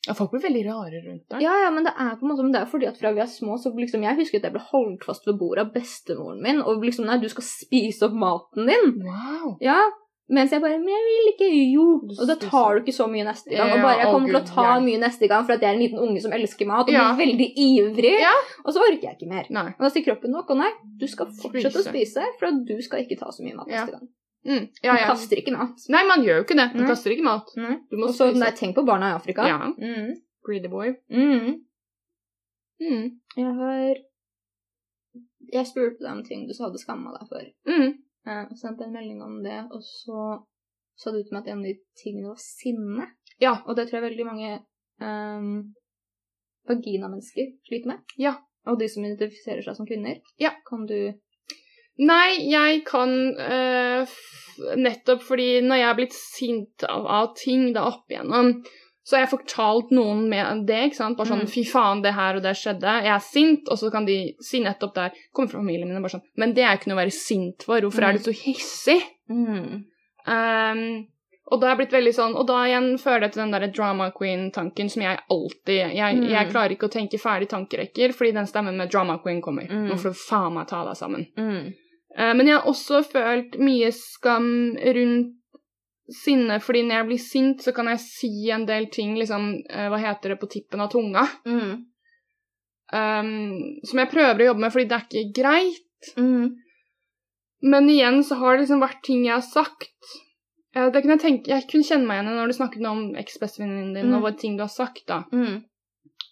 Ja, 0.06 0.14
folk 0.14 0.30
blir 0.36 0.44
veldig 0.44 0.66
rare 0.68 1.00
rundt 1.02 1.24
deg. 1.34 1.42
Ja, 1.42 1.54
ja, 1.64 1.72
men 1.74 1.84
det 1.84 1.94
er 1.98 2.12
på 2.20 2.28
en 2.28 2.30
måte 2.30 2.44
men 2.44 2.52
det 2.54 2.62
er 2.62 2.70
fordi 2.70 2.86
at 2.86 2.98
fra 3.00 3.10
vi 3.12 3.22
er 3.24 3.26
små, 3.26 3.58
så 3.58 3.72
liksom 3.74 4.04
Jeg 4.04 4.20
husker 4.20 4.38
at 4.38 4.44
jeg 4.44 4.54
ble 4.54 4.62
holdt 4.62 5.04
fast 5.04 5.26
ved 5.26 5.40
bordet 5.40 5.66
av 5.66 5.74
bestemoren 5.74 6.44
min, 6.44 6.62
og 6.62 6.84
liksom 6.86 7.08
Nei, 7.08 7.18
du 7.18 7.28
skal 7.28 7.42
spise 7.48 8.06
opp 8.06 8.14
maten 8.14 8.68
din. 8.70 9.02
Wow. 9.02 9.58
Ja. 9.62 9.80
Mens 10.26 10.50
jeg 10.50 10.62
bare 10.62 10.80
Men 10.82 10.90
jeg 10.90 11.04
vil 11.06 11.28
ikke. 11.34 11.48
Jo. 11.70 11.86
Og 12.02 12.26
da 12.30 12.36
tar 12.42 12.76
du 12.76 12.82
ikke 12.82 12.96
så 12.96 13.06
mye 13.10 13.26
neste 13.28 13.52
gang. 13.54 13.76
Og 13.76 13.84
bare 13.86 14.00
jeg 14.02 14.10
kommer 14.10 14.32
til 14.32 14.40
å 14.40 14.44
ta 14.48 14.68
mye 14.82 15.02
neste 15.02 15.30
gang 15.30 15.46
for 15.46 15.56
at 15.56 15.62
jeg 15.62 15.70
er 15.70 15.78
en 15.78 15.84
liten 15.84 16.02
unge 16.02 16.24
som 16.24 16.34
elsker 16.34 16.70
mat 16.70 16.88
og 16.88 16.92
blir 16.92 17.20
veldig 17.22 17.50
ivrig. 17.68 18.16
Og 18.64 18.74
så 18.74 18.82
orker 18.82 19.10
jeg 19.12 19.20
ikke 19.20 19.32
mer. 19.32 19.50
Nei. 19.54 19.68
Og 19.76 19.86
da 19.86 19.92
sier 19.94 20.06
kroppen 20.08 20.34
nok, 20.34 20.50
og 20.56 20.62
nei, 20.64 20.72
du 21.02 21.06
skal 21.12 21.30
fortsette 21.30 21.84
å 21.84 21.86
Spise. 21.86 22.26
for 22.40 22.50
at 22.50 22.62
du 22.66 22.78
skal 22.82 23.06
ikke 23.06 23.20
ta 23.22 23.30
så 23.34 23.46
mye 23.46 23.58
mat 23.60 23.70
neste 23.70 24.00
gang. 24.00 24.08
Mm. 24.46 24.66
Du 24.70 24.88
Ja, 24.88 24.98
ja. 24.98 25.06
kaster 25.10 25.42
ikke 25.42 25.54
mat. 25.54 25.86
Nei, 25.90 26.04
man 26.06 26.26
gjør 26.26 26.42
jo 26.42 26.46
ikke 26.46 26.58
det. 26.58 26.68
Man 26.74 26.86
mm. 26.86 26.90
kaster 26.90 27.14
ikke 27.14 27.26
mat. 27.26 27.54
Mm. 27.58 27.78
Du 27.90 28.02
Og 28.02 28.14
så, 28.14 28.30
tenk 28.58 28.76
på 28.78 28.86
barna 28.86 29.14
i 29.14 29.18
Afrika. 29.18 29.46
Ja. 29.50 29.74
Mm. 29.74 30.18
Greedy 30.46 30.70
boy. 30.70 30.94
Mm. 31.10 31.62
Mm. 32.82 33.06
Jeg 33.38 33.54
har 33.62 33.96
Jeg 35.54 35.68
spurte 35.70 36.02
deg 36.02 36.12
om 36.12 36.24
ting 36.26 36.48
du 36.50 36.54
hadde 36.58 36.82
skamma 36.82 37.14
deg 37.18 37.30
for. 37.30 37.54
Jeg 38.26 38.58
sendte 38.58 38.88
en 38.88 38.96
melding 38.96 39.22
om 39.22 39.38
det, 39.46 39.60
og 39.70 39.82
så 39.86 40.22
sa 40.98 41.12
du 41.12 41.20
til 41.22 41.36
meg 41.36 41.44
at 41.44 41.52
en 41.54 41.62
av 41.62 41.68
de 41.68 41.76
tingene 42.00 42.32
var 42.32 42.42
sinne. 42.42 43.10
Ja. 43.44 43.58
Og 43.68 43.76
det 43.78 43.88
tror 43.88 44.00
jeg 44.00 44.08
veldig 44.10 44.28
mange 44.28 44.52
um, 45.04 45.52
vaginamennesker 46.70 47.54
sliter 47.68 47.92
med. 47.92 48.16
Ja. 48.22 48.38
Og 48.66 48.80
de 48.82 48.88
som 48.90 49.06
identifiserer 49.06 49.62
seg 49.66 49.78
som 49.78 49.90
kvinner. 49.90 50.22
Ja. 50.42 50.56
Kan 50.68 50.88
du 50.90 50.98
Nei, 51.96 52.42
jeg 52.52 52.82
kan 52.84 53.12
uh, 53.40 54.16
Nettopp 54.76 55.22
fordi 55.24 55.62
når 55.64 55.80
jeg 55.80 55.88
er 55.88 56.00
blitt 56.00 56.16
sint 56.16 56.84
av, 56.90 57.06
av 57.08 57.30
ting 57.40 57.70
da 57.76 57.86
opp 57.88 58.12
igjennom, 58.12 58.58
så 59.06 59.16
har 59.16 59.26
jeg 59.26 59.30
fortalt 59.38 59.92
noen 59.94 60.28
med 60.30 60.66
det, 60.68 60.80
ikke 60.90 60.96
sant. 60.98 61.18
Bare 61.18 61.28
sånn 61.30 61.44
Mm. 61.46 61.52
'fy 61.54 61.64
faen, 61.70 62.02
det 62.02 62.14
her 62.16 62.36
og 62.36 62.42
det 62.42 62.56
skjedde'. 62.58 63.04
Jeg 63.06 63.14
er 63.16 63.20
sint, 63.20 63.70
og 63.70 63.78
så 63.78 63.92
kan 63.92 64.06
de 64.06 64.34
si 64.42 64.60
nettopp 64.60 64.96
der 64.96 65.12
Kommer 65.34 65.50
fra 65.52 65.60
familien 65.60 65.88
min 65.88 65.98
og 65.98 66.04
bare 66.04 66.18
sånn 66.20 66.24
'Men 66.38 66.54
det 66.56 66.64
er 66.64 66.78
ikke 66.78 66.88
noe 66.88 66.98
å 66.98 67.04
være 67.06 67.12
sint 67.14 67.64
for. 67.64 67.80
Hvorfor 67.82 68.02
Mm. 68.02 68.10
er 68.10 68.14
du 68.14 68.20
så 68.20 68.34
hissig?' 68.34 69.04
mm. 69.30 69.84
Um, 70.28 71.06
og 71.52 71.62
da 71.62 71.68
har 71.68 71.76
jeg 71.76 71.88
blitt 71.88 72.02
veldig 72.02 72.14
sånn 72.16 72.36
Og 72.36 72.48
da 72.48 72.64
igjen 72.66 72.98
fører 72.98 73.20
det 73.22 73.34
til 73.34 73.44
den 73.44 73.52
der 73.52 73.68
drama 73.68 74.10
queen-tanken 74.12 74.90
som 74.90 75.04
jeg 75.04 75.20
alltid 75.30 75.94
jeg, 75.94 76.16
Mm. 76.16 76.30
jeg 76.30 76.50
klarer 76.50 76.72
ikke 76.72 76.88
å 76.90 76.92
tenke 76.92 77.20
ferdig 77.22 77.48
tankerekker, 77.50 78.10
fordi 78.12 78.34
den 78.34 78.48
stemmen 78.48 78.76
med 78.76 78.90
drama 78.90 79.20
queen 79.20 79.42
kommer. 79.42 79.68
Mm. 79.70 79.88
Nå 79.90 79.94
får 80.00 80.10
du 80.10 80.14
faen 80.30 80.54
meg 80.56 80.68
ta 80.68 80.84
deg 80.84 80.96
sammen. 80.98 81.28
Mm. 81.38 81.74
Eh, 82.18 82.34
men 82.34 82.48
jeg 82.48 82.56
har 82.58 82.66
også 82.66 83.04
følt 83.06 83.60
mye 83.60 83.92
skam 83.94 84.76
rundt 84.78 85.34
sinne, 86.12 86.60
fordi 86.62 86.84
når 86.86 86.96
jeg 87.00 87.06
blir 87.08 87.18
sint, 87.24 87.62
så 87.66 87.74
kan 87.74 87.88
jeg 87.90 88.00
si 88.04 88.50
en 88.54 88.66
del 88.66 88.86
ting, 88.94 89.16
liksom, 89.18 89.64
eh, 89.70 89.88
hva 89.90 89.98
heter 89.98 90.30
det, 90.34 90.40
på 90.40 90.50
tippen 90.52 90.82
av 90.82 90.92
tunga, 90.92 91.24
Mm. 91.46 91.86
um, 92.94 93.32
som 93.84 94.00
jeg 94.00 94.12
prøver 94.12 94.44
å 94.44 94.48
jobbe 94.52 94.62
med, 94.66 94.72
fordi 94.76 94.88
det 94.92 95.00
er 95.00 95.08
ikke 95.10 95.34
greit. 95.42 96.12
Mm. 96.18 96.56
Men 97.66 97.90
igjen 97.90 98.22
så 98.24 98.38
har 98.38 98.56
det 98.58 98.66
liksom 98.68 98.82
vært 98.84 99.02
ting 99.08 99.24
jeg 99.26 99.34
har 99.34 99.42
sagt. 99.42 99.90
Eh, 100.76 100.90
det 100.92 101.02
kunne 101.02 101.16
jeg, 101.18 101.24
tenke, 101.24 101.48
jeg 101.50 101.68
kunne 101.72 101.88
kjenne 101.88 102.06
meg 102.06 102.20
igjen 102.22 102.36
når 102.38 102.48
du 102.52 102.58
snakket 102.60 102.86
om 102.90 103.16
eks-bestevenninnen 103.16 103.94
din, 103.96 104.12
Mm. 104.12 104.24
og 104.24 104.38
ting 104.38 104.58
du 104.58 104.64
har 104.64 104.70
sagt, 104.70 105.06
da. 105.08 105.24
Mm. 105.32 105.64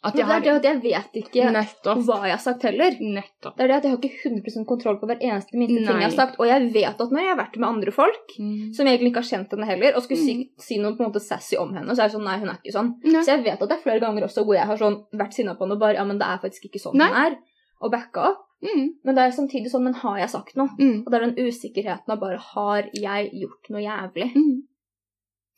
At 0.03 0.15
jeg, 0.19 0.25
har... 0.27 0.39
det 0.43 0.49
er 0.51 0.59
det 0.59 0.59
at 0.59 0.65
jeg 0.67 0.81
vet 0.83 1.13
ikke 1.23 1.51
Nettopp. 1.55 1.99
hva 2.07 2.17
jeg 2.27 2.33
har 2.35 2.41
sagt 2.43 2.63
heller. 2.67 2.97
Nettopp. 2.99 3.55
Det 3.55 3.63
er 3.63 3.67
det 3.71 3.75
at 3.77 3.83
jeg 3.87 3.91
har 3.93 3.99
ikke 4.03 4.29
100% 4.29 4.65
kontroll 4.67 4.97
på 4.99 5.07
hver 5.07 5.21
eneste 5.23 5.55
minste 5.55 5.79
ting 5.87 6.01
jeg 6.01 6.09
har 6.09 6.15
sagt. 6.17 6.35
Og 6.39 6.47
jeg 6.49 6.67
vet 6.73 6.99
at 7.05 7.11
når 7.15 7.21
jeg 7.23 7.29
har 7.31 7.39
vært 7.39 7.57
med 7.57 7.69
andre 7.69 7.91
folk, 7.95 8.35
Mm. 8.39 8.73
som 8.73 8.85
egentlig 8.87 9.11
ikke 9.13 9.21
har 9.23 9.29
kjent 9.31 9.51
henne 9.55 9.65
heller, 9.69 9.95
og 9.95 10.03
skulle 10.03 10.19
si, 10.19 10.33
Mm. 10.35 10.49
si 10.59 10.77
noe 10.79 10.95
på 10.97 11.03
en 11.05 11.11
måte 11.11 11.21
sassy 11.23 11.55
om 11.57 11.73
henne, 11.73 11.95
så 11.95 12.03
er 12.03 12.07
det 12.11 12.15
sånn 12.17 12.23
Nei, 12.27 12.37
hun 12.39 12.49
er 12.49 12.59
ikke 12.63 12.73
sånn. 12.75 12.93
Nei. 13.03 13.21
Så 13.23 13.31
jeg 13.35 13.43
vet 13.45 13.61
at 13.61 13.69
det 13.69 13.77
er 13.77 13.83
flere 13.83 13.99
ganger 14.03 14.23
også 14.27 14.43
hvor 14.45 14.55
jeg 14.55 14.65
har 14.67 14.77
sånn 14.77 14.97
vært 15.13 15.33
sinna 15.33 15.55
på 15.55 15.63
henne 15.63 15.73
og 15.77 15.79
bare 15.79 15.95
Ja, 15.95 16.03
men 16.03 16.17
det 16.17 16.27
er 16.27 16.37
faktisk 16.43 16.65
ikke 16.67 16.81
sånn 16.83 16.95
Nei. 16.95 17.07
hun 17.07 17.15
er. 17.25 17.37
Og 17.81 17.91
backa 17.91 18.27
opp. 18.31 18.43
Mm. 18.63 18.89
Men 19.03 19.15
det 19.15 19.23
er 19.23 19.31
samtidig 19.35 19.67
sånn 19.71 19.83
Men 19.83 19.93
har 19.93 20.17
jeg 20.19 20.29
sagt 20.29 20.55
noe? 20.55 20.69
Mm. 20.79 21.03
Og 21.05 21.11
det 21.11 21.21
er 21.21 21.25
den 21.31 21.47
usikkerheten 21.47 22.09
av 22.09 22.19
bare 22.19 22.37
Har 22.39 22.89
jeg 22.93 23.31
gjort 23.33 23.69
noe 23.69 23.81
jævlig? 23.83 24.29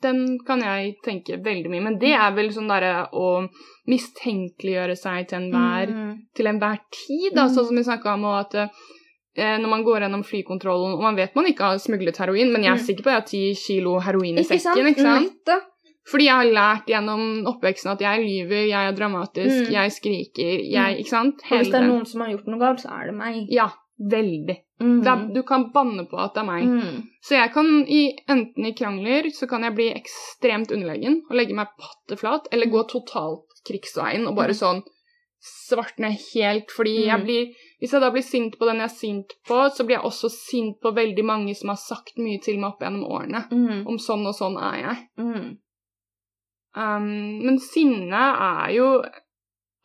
Den 0.06 0.20
kan 0.46 0.62
jeg 0.62 0.96
tenke 1.06 1.40
veldig 1.44 1.70
mye, 1.74 1.84
men 1.90 1.98
det 2.02 2.14
er 2.14 2.32
vel 2.38 2.52
sånn 2.54 2.70
derre 2.70 3.08
å 3.14 3.48
mistenkeliggjøre 3.92 4.96
seg 5.00 5.28
til 5.30 5.40
enhver, 5.42 5.88
Mm. 5.94 6.14
til 6.36 6.46
enhver 6.52 6.80
tid, 6.94 7.34
da, 7.36 7.48
sånn 7.48 7.68
som 7.70 7.76
vi 7.80 7.84
snakka 7.84 8.14
om, 8.14 8.26
og 8.26 8.40
at 8.46 8.56
eh, 9.38 9.58
når 9.60 9.68
man 9.70 9.84
går 9.84 10.00
gjennom 10.06 10.24
flykontrollen, 10.24 10.94
og 10.96 11.02
man 11.04 11.16
vet 11.18 11.36
man 11.36 11.46
ikke 11.50 11.60
har 11.72 11.78
smuglet 11.84 12.18
heroin, 12.22 12.52
men 12.54 12.64
jeg 12.64 12.72
er 12.72 12.78
Mm. 12.80 12.86
sikker 12.88 13.04
på 13.04 13.10
at 13.12 13.16
jeg 13.16 13.22
har 13.22 13.28
ti 13.28 13.56
kilo 13.68 14.00
heroin 14.00 14.38
i 14.38 14.42
Ikke 14.42 14.60
sant? 14.62 14.78
sekken, 14.78 14.88
ikke 14.94 15.02
sant? 15.02 15.62
Fordi 16.08 16.26
jeg 16.26 16.36
har 16.38 16.46
lært 16.54 16.86
gjennom 16.86 17.22
oppveksten 17.50 17.92
at 17.92 18.00
jeg 18.00 18.20
lyver, 18.22 18.68
jeg 18.70 18.88
er 18.88 18.92
dramatisk, 18.96 19.68
Mm. 19.68 19.72
jeg 19.74 19.92
skriker, 19.92 20.72
jeg, 20.72 20.96
Mm. 20.96 21.00
ikke 21.02 21.10
sant? 21.10 21.36
Og 21.52 21.58
hvis 21.60 21.72
det 21.72 21.82
er 21.82 21.88
noen 21.88 22.06
som 22.06 22.22
har 22.22 22.30
gjort 22.30 22.48
noe 22.48 22.60
galt, 22.60 22.80
så 22.80 22.92
er 23.02 23.06
det 23.08 23.16
meg. 23.16 23.48
Ja, 23.50 23.70
veldig. 23.98 24.56
Mm. 24.82 25.08
Er, 25.08 25.22
du 25.34 25.42
kan 25.48 25.70
banne 25.72 26.04
på 26.10 26.18
at 26.20 26.34
det 26.36 26.42
er 26.44 26.48
meg. 26.50 26.66
Mm. 26.68 27.04
Så 27.24 27.38
jeg 27.38 27.52
kan 27.54 27.70
i, 27.88 28.02
enten 28.28 28.66
i 28.68 28.74
krangler 28.76 29.30
så 29.32 29.48
kan 29.48 29.64
jeg 29.64 29.76
bli 29.78 29.88
ekstremt 29.96 30.74
underlegen 30.76 31.22
og 31.30 31.38
legge 31.40 31.56
meg 31.56 31.72
patteflat, 31.80 32.50
eller 32.52 32.72
gå 32.74 32.84
totalt 32.92 33.64
krigsveien 33.68 34.28
og 34.28 34.36
bare 34.36 34.54
Mm. 34.56 34.60
sånn 34.60 34.84
svartne 35.46 36.10
helt, 36.34 36.72
fordi 36.72 37.06
jeg 37.06 37.20
Mm. 37.20 37.26
blir 37.26 37.56
Hvis 37.82 37.92
jeg 37.92 38.02
da 38.02 38.10
blir 38.10 38.24
sint 38.24 38.58
på 38.58 38.66
den 38.66 38.78
jeg 38.78 38.86
er 38.86 38.96
sint 38.96 39.34
på, 39.46 39.70
så 39.70 39.84
blir 39.86 39.98
jeg 39.98 40.06
også 40.06 40.30
sint 40.32 40.80
på 40.82 40.92
veldig 40.96 41.26
mange 41.26 41.54
som 41.56 41.70
har 41.70 41.76
sagt 41.76 42.18
mye 42.18 42.42
til 42.42 42.58
meg 42.58 42.72
opp 42.72 42.80
gjennom 42.82 43.04
årene. 43.04 43.48
Mm. 43.52 43.86
Om 43.86 43.98
sånn 44.00 44.26
og 44.26 44.34
sånn 44.34 44.58
er 44.58 44.78
jeg. 44.82 45.10
Mm. 45.20 45.58
Um, 46.76 47.46
men 47.46 47.60
sinne 47.60 48.22
er 48.42 48.72
jo 48.76 49.04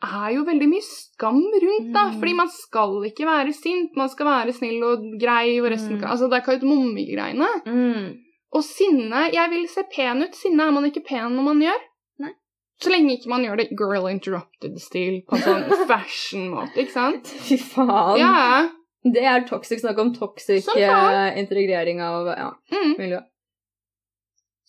er 0.01 0.31
jo 0.35 0.43
veldig 0.47 0.67
mye 0.71 0.83
skam 0.85 1.39
rundt, 1.63 1.91
da. 1.93 2.07
Mm. 2.09 2.17
Fordi 2.19 2.33
man 2.33 2.49
skal 2.49 2.97
ikke 3.05 3.25
være 3.29 3.53
sint. 3.53 3.95
Man 3.99 4.09
skal 4.09 4.25
være 4.25 4.53
snill 4.57 4.83
og 4.87 5.05
grei, 5.21 5.59
og 5.61 5.69
resten 5.71 5.99
Mm. 5.99 6.03
Altså, 6.09 6.29
det 6.31 6.39
er 6.39 6.45
kardemommegreiene. 6.47 7.49
Mm. 7.65 8.11
Og 8.53 8.63
sinne 8.67 9.29
Jeg 9.31 9.49
vil 9.53 9.67
se 9.69 9.83
pen 9.95 10.23
ut. 10.23 10.35
Sinne 10.35 10.63
er 10.67 10.71
man 10.75 10.85
ikke 10.89 11.03
pen 11.07 11.35
når 11.37 11.43
man 11.43 11.61
gjør. 11.61 11.79
Nei. 12.19 12.33
Så 12.81 12.89
lenge 12.91 13.13
ikke 13.17 13.29
man 13.29 13.45
gjør 13.45 13.57
det 13.61 13.69
girl 13.77 14.09
interrupted-stil 14.09 15.21
på 15.29 15.37
en 15.37 15.45
sånn 15.45 15.69
fashion-måte, 15.91 16.75
ikke 16.81 16.91
sant? 16.97 17.27
Fy 17.47 17.57
faen. 17.61 18.17
Ja. 18.19 18.69
Det 19.03 19.23
er 19.25 19.45
toxic 19.49 19.81
snakk 19.81 19.97
om 19.97 20.11
toxic 20.13 20.67
eh, 20.77 21.39
integrering 21.41 22.01
av 22.05 22.27
ja, 22.37 22.51
Mm. 22.71 22.97
miljø. 22.99 23.19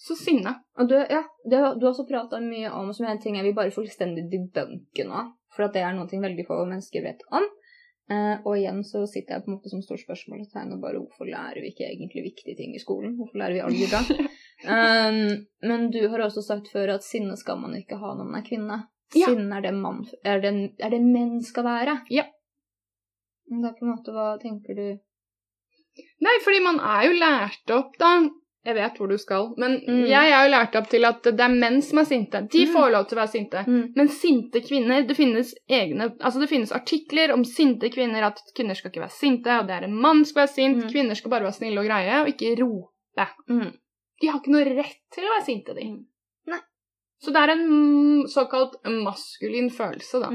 Så 0.03 0.17
sinne. 0.19 0.57
Og 0.83 0.89
du, 0.91 0.97
ja, 0.99 1.23
du, 1.45 1.55
du 1.55 1.85
har 1.87 1.93
også 1.93 2.09
prata 2.09 2.41
mye 2.43 2.71
om 2.75 2.91
som 2.91 3.07
er 3.07 3.15
en 3.15 3.23
ting 3.23 3.37
jeg 3.39 3.47
vil 3.47 3.55
bare 3.55 3.75
fullstendig 3.75 4.27
debunke 4.33 5.07
nå. 5.07 5.27
For 5.55 5.69
at 5.69 5.77
det 5.77 5.85
er 5.87 5.95
noe 5.95 6.23
veldig 6.25 6.47
få 6.49 6.63
mennesker 6.65 7.05
vet 7.05 7.23
om. 7.31 7.47
Eh, 8.11 8.35
og 8.43 8.57
igjen 8.59 8.81
så 8.85 9.05
sitter 9.07 9.37
jeg 9.37 9.45
på 9.45 9.53
en 9.53 9.57
måte 9.57 9.71
som 9.71 9.83
stort 9.85 10.03
spørsmålstegn 10.03 10.73
og 10.75 10.81
bare 10.83 10.99
hvorfor 10.99 11.29
lærer 11.29 11.61
vi 11.63 11.71
ikke 11.71 11.87
egentlig 11.87 12.25
viktige 12.27 12.57
ting 12.59 12.75
i 12.75 12.83
skolen? 12.83 13.15
Hvorfor 13.19 13.39
lærer 13.39 13.55
vi 13.55 13.63
algebra? 13.69 14.01
um, 14.67 15.21
men 15.71 15.87
du 15.95 16.01
har 16.11 16.25
også 16.27 16.43
sagt 16.45 16.73
før 16.73 16.97
at 16.97 17.07
sinne 17.07 17.39
skal 17.39 17.61
man 17.63 17.79
ikke 17.79 18.01
ha 18.03 18.17
når 18.19 18.27
man 18.27 18.41
er 18.41 18.49
kvinne. 18.49 18.81
Ja. 19.15 19.31
Sinne 19.31 19.61
er 19.61 19.69
det, 19.69 19.75
man, 19.77 20.03
er, 20.25 20.43
det, 20.43 20.53
er 20.83 20.93
det 20.93 21.03
menn 21.05 21.39
skal 21.47 21.69
være. 21.69 22.01
Ja. 22.11 22.27
Men 23.51 23.63
det 23.63 23.71
er 23.71 23.79
på 23.79 23.87
en 23.87 23.95
måte, 23.95 24.15
hva 24.17 24.29
tenker 24.43 24.79
du 24.79 24.87
Nei, 26.25 26.33
fordi 26.41 26.63
man 26.65 26.79
er 26.81 27.03
jo 27.05 27.17
lært 27.21 27.73
opp, 27.75 27.99
da. 28.01 28.15
Jeg 28.65 28.77
vet 28.77 28.99
hvor 28.99 29.09
du 29.11 29.17
skal, 29.19 29.49
men 29.59 29.73
Mm. 29.89 30.05
jeg 30.07 30.31
er 30.31 30.45
jo 30.45 30.51
lært 30.53 30.77
opp 30.79 30.89
til 30.89 31.05
at 31.05 31.23
det 31.25 31.41
er 31.41 31.49
menn 31.51 31.81
som 31.83 31.99
er 31.99 32.05
sinte. 32.07 32.43
De 32.49 32.65
Mm. 32.67 32.73
får 32.73 32.91
lov 32.93 33.09
til 33.09 33.19
å 33.19 33.21
være 33.23 33.33
sinte. 33.33 33.65
mm. 33.67 33.93
Men 33.97 34.09
sinte 34.09 34.61
kvinner 34.63 35.07
Det 35.07 35.17
finnes 35.17 35.55
egne 35.69 36.13
Altså 36.21 36.39
det 36.41 36.49
finnes 36.49 36.71
artikler 36.73 37.33
om 37.33 37.43
sinte 37.45 37.91
kvinner, 37.91 38.23
at 38.23 38.39
kvinner 38.55 38.75
skal 38.77 38.91
ikke 38.93 39.01
være 39.03 39.11
sinte, 39.19 39.59
og 39.59 39.67
det 39.67 39.75
er 39.81 39.85
en 39.89 39.95
mann 40.01 40.25
som 40.25 40.31
skal 40.33 40.47
være 40.47 40.55
sint. 40.55 40.85
Mm. 40.85 40.91
Kvinner 40.93 41.15
skal 41.17 41.31
bare 41.31 41.43
være 41.43 41.59
snille 41.59 41.79
og 41.81 41.87
greie, 41.87 42.21
og 42.23 42.29
ikke 42.29 42.55
rope. 42.63 43.29
Mm. 43.51 43.73
De 44.21 44.27
har 44.29 44.39
ikke 44.39 44.53
noe 44.55 44.65
rett 44.77 45.01
til 45.13 45.25
å 45.25 45.33
være 45.35 45.45
sinte, 45.45 45.75
de. 45.75 45.83
Mm. 45.83 46.05
Nei. 46.47 46.61
Så 47.21 47.33
det 47.33 47.43
er 47.43 47.51
en 47.57 48.25
såkalt 48.29 48.75
maskulin 48.87 49.71
følelse, 49.71 50.21
da. 50.23 50.29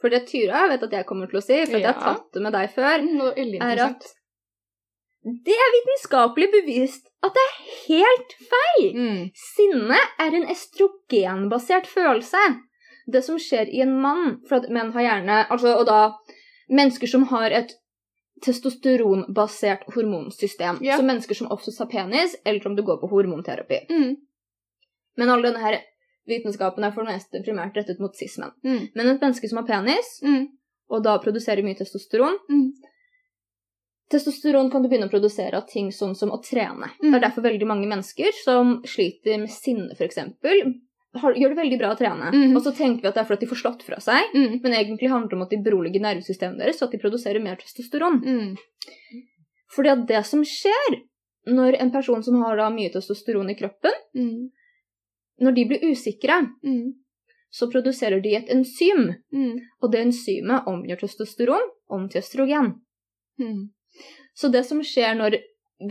For 0.00 0.08
det 0.10 0.26
Tyra 0.26 0.68
vet 0.68 0.82
at 0.82 0.90
jeg 0.90 1.06
kommer 1.06 1.26
til 1.30 1.38
å 1.38 1.42
si, 1.42 1.64
for 1.66 1.76
at 1.76 1.82
jeg 1.82 1.94
har 1.94 2.14
tatt 2.14 2.32
det 2.32 2.42
med 2.42 2.52
deg 2.52 2.70
før, 2.74 2.98
er 3.60 3.78
at 3.84 4.02
det 5.24 5.54
er 5.56 5.70
vitenskapelig 5.74 6.50
bevist 6.52 7.06
at 7.24 7.32
det 7.36 7.42
er 7.44 7.60
helt 7.88 8.34
feil. 8.50 8.90
Mm. 8.96 9.22
Sinne 9.34 10.00
er 10.20 10.34
en 10.36 10.48
estrogenbasert 10.52 11.86
følelse. 11.88 12.42
Det 13.06 13.22
som 13.24 13.38
skjer 13.40 13.68
i 13.68 13.82
en 13.84 13.94
mann 14.00 14.38
For 14.48 14.56
at 14.62 14.70
menn 14.72 14.88
har 14.94 15.02
gjerne 15.04 15.34
altså, 15.52 15.74
Og 15.76 15.84
da 15.84 16.14
mennesker 16.72 17.06
som 17.06 17.26
har 17.28 17.52
et 17.52 17.74
testosteronbasert 18.44 19.84
hormonsystem. 19.94 20.78
Ja. 20.84 20.96
Så 20.96 21.04
mennesker 21.04 21.34
som 21.34 21.50
oftest 21.52 21.78
har 21.78 21.86
penis, 21.86 22.36
eller 22.44 22.66
om 22.66 22.76
du 22.76 22.82
går 22.82 22.96
på 23.00 23.08
hormonterapi. 23.12 23.78
Mm. 23.90 24.16
Men 25.16 25.30
all 25.30 25.42
denne 25.44 25.60
her 25.62 25.78
vitenskapen 26.28 26.84
er 26.84 26.92
for 26.94 27.04
det 27.04 27.14
meste 27.14 27.42
primært 27.44 27.76
rettet 27.78 28.00
mot 28.00 28.16
cis-menn. 28.16 28.52
Mm. 28.64 28.88
Men 28.94 29.12
et 29.12 29.20
menneske 29.22 29.48
som 29.48 29.60
har 29.60 29.68
penis, 29.68 30.18
Mm. 30.22 30.48
og 30.90 31.04
da 31.04 31.18
produserer 31.18 31.62
mye 31.62 31.76
testosteron 31.78 32.38
Mm. 32.50 32.72
Testosteron 34.10 34.70
kan 34.70 34.82
du 34.84 34.88
begynne 34.88 35.06
å 35.08 35.10
produsere 35.12 35.56
av 35.56 35.66
ting 35.68 35.88
sånn 35.92 36.14
som 36.16 36.30
å 36.30 36.40
trene. 36.44 36.90
Mm. 37.02 37.10
Det 37.10 37.14
er 37.16 37.22
derfor 37.28 37.42
veldig 37.46 37.66
mange 37.66 37.88
mennesker 37.88 38.32
som 38.44 38.82
sliter 38.84 39.38
med 39.40 39.50
sinne, 39.50 39.92
f.eks., 39.96 40.18
gjør 41.14 41.48
det 41.54 41.56
veldig 41.60 41.78
bra 41.78 41.92
å 41.94 41.96
trene. 41.98 42.32
Mm. 42.34 42.56
Og 42.56 42.62
så 42.64 42.72
tenker 42.74 43.02
vi 43.02 43.08
at 43.08 43.14
det 43.14 43.22
er 43.22 43.28
fordi 43.28 43.46
de 43.46 43.50
får 43.52 43.60
slått 43.62 43.82
fra 43.86 44.00
seg, 44.02 44.32
Mm. 44.34 44.60
men 44.62 44.72
egentlig 44.74 45.08
handler 45.10 45.28
det 45.30 45.36
om 45.38 45.42
at 45.42 45.50
de 45.50 45.56
beroliger 45.62 46.00
nervesystemet 46.02 46.58
deres, 46.58 46.78
så 46.78 46.84
at 46.84 46.90
de 46.92 46.98
produserer 46.98 47.40
mer 47.42 47.56
testosteron. 47.56 48.20
Mm. 48.24 48.56
Fordi 49.74 49.88
at 49.92 50.06
det 50.06 50.24
som 50.26 50.42
skjer 50.44 51.00
når 51.46 51.76
en 51.80 51.90
person 51.92 52.22
som 52.22 52.42
har 52.42 52.56
da 52.56 52.68
mye 52.70 52.90
testosteron 52.92 53.50
i 53.50 53.54
kroppen, 53.54 53.92
Mm. 54.14 54.50
når 55.40 55.54
de 55.54 55.64
blir 55.64 55.80
usikre, 55.90 56.50
Mm. 56.64 56.94
så 57.52 57.70
produserer 57.70 58.20
de 58.22 58.34
et 58.36 58.48
enzym, 58.48 59.14
Mm. 59.32 59.60
og 59.82 59.92
det 59.92 60.00
enzymet 60.06 60.66
omgjør 60.66 61.00
testosteron 61.00 61.62
om 61.90 62.08
til 62.08 62.20
østrogen. 62.22 62.80
Mm. 63.40 63.70
Så 64.34 64.50
det 64.52 64.64
som 64.66 64.80
skjer 64.82 65.14
når 65.16 65.36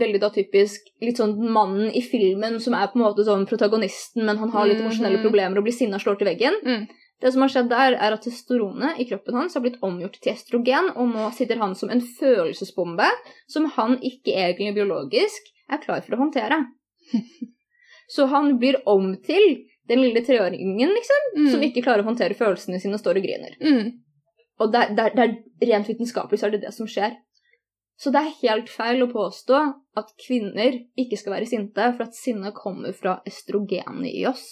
veldig 0.00 0.20
da 0.20 0.30
typisk 0.30 0.80
litt 1.04 1.16
sånn 1.20 1.36
mannen 1.52 1.90
i 1.94 2.00
filmen 2.02 2.58
som 2.60 2.74
er 2.74 2.86
på 2.88 2.96
en 2.98 3.04
måte 3.04 3.24
sånn 3.24 3.46
protagonisten, 3.46 4.24
men 4.24 4.36
han 4.38 4.50
har 4.50 4.66
litt 4.66 4.78
Mhm. 4.78 4.86
emosjonelle 4.86 5.22
problemer 5.22 5.58
og 5.58 5.64
blir 5.64 5.72
sinna 5.76 5.96
og 5.96 6.02
slår 6.02 6.18
til 6.18 6.26
veggen 6.28 6.54
Mm. 6.64 6.86
Det 7.20 7.32
som 7.32 7.42
har 7.42 7.48
skjedd 7.48 7.68
der, 7.70 7.92
er 7.94 8.12
at 8.12 8.22
testosteronet 8.22 8.98
i 9.00 9.04
kroppen 9.08 9.34
hans 9.34 9.54
har 9.54 9.62
blitt 9.62 9.78
omgjort 9.82 10.18
til 10.20 10.32
estrogen, 10.32 10.90
og 10.96 11.08
nå 11.14 11.30
sitter 11.32 11.56
han 11.58 11.74
som 11.74 11.88
en 11.90 12.00
følelsesbombe 12.00 13.06
som 13.48 13.66
han 13.66 13.98
ikke 14.00 14.34
egentlig 14.34 14.74
biologisk 14.74 15.40
er 15.70 15.78
klar 15.78 16.02
for 16.02 16.16
å 16.16 16.18
håndtere. 16.18 16.66
Så 18.08 18.26
han 18.28 18.58
blir 18.58 18.76
om 18.86 19.16
til 19.24 19.64
den 19.88 20.00
lille 20.02 20.20
treåringen 20.24 20.90
liksom, 20.92 21.22
Mm. 21.36 21.50
som 21.50 21.60
ikke 21.62 21.82
klarer 21.84 22.02
å 22.02 22.08
håndtere 22.10 22.34
følelsene 22.36 22.80
sine 22.80 22.94
og 22.94 23.00
står 23.00 23.16
og 23.16 23.22
griner. 23.24 23.56
Mm. 23.60 23.92
Og 24.60 24.72
det, 24.72 24.98
er- 24.98 25.10
det 25.14 25.68
rent 25.68 25.86
vitenskapelig 25.88 26.38
så 26.40 26.46
er 26.46 26.50
det 26.50 26.60
det 26.62 26.74
som 26.74 26.86
skjer. 26.86 27.16
Så 27.96 28.10
det 28.10 28.20
er 28.20 28.38
helt 28.42 28.68
feil 28.68 29.04
å 29.04 29.10
påstå 29.12 29.58
at 29.96 30.08
kvinner 30.18 30.80
ikke 30.98 31.16
skal 31.20 31.36
være 31.36 31.46
sinte, 31.46 31.84
for 31.94 32.02
at 32.08 32.16
sinne 32.18 32.50
kommer 32.56 32.92
fra 32.96 33.20
estrogenet 33.28 34.10
i 34.10 34.24
oss. 34.26 34.42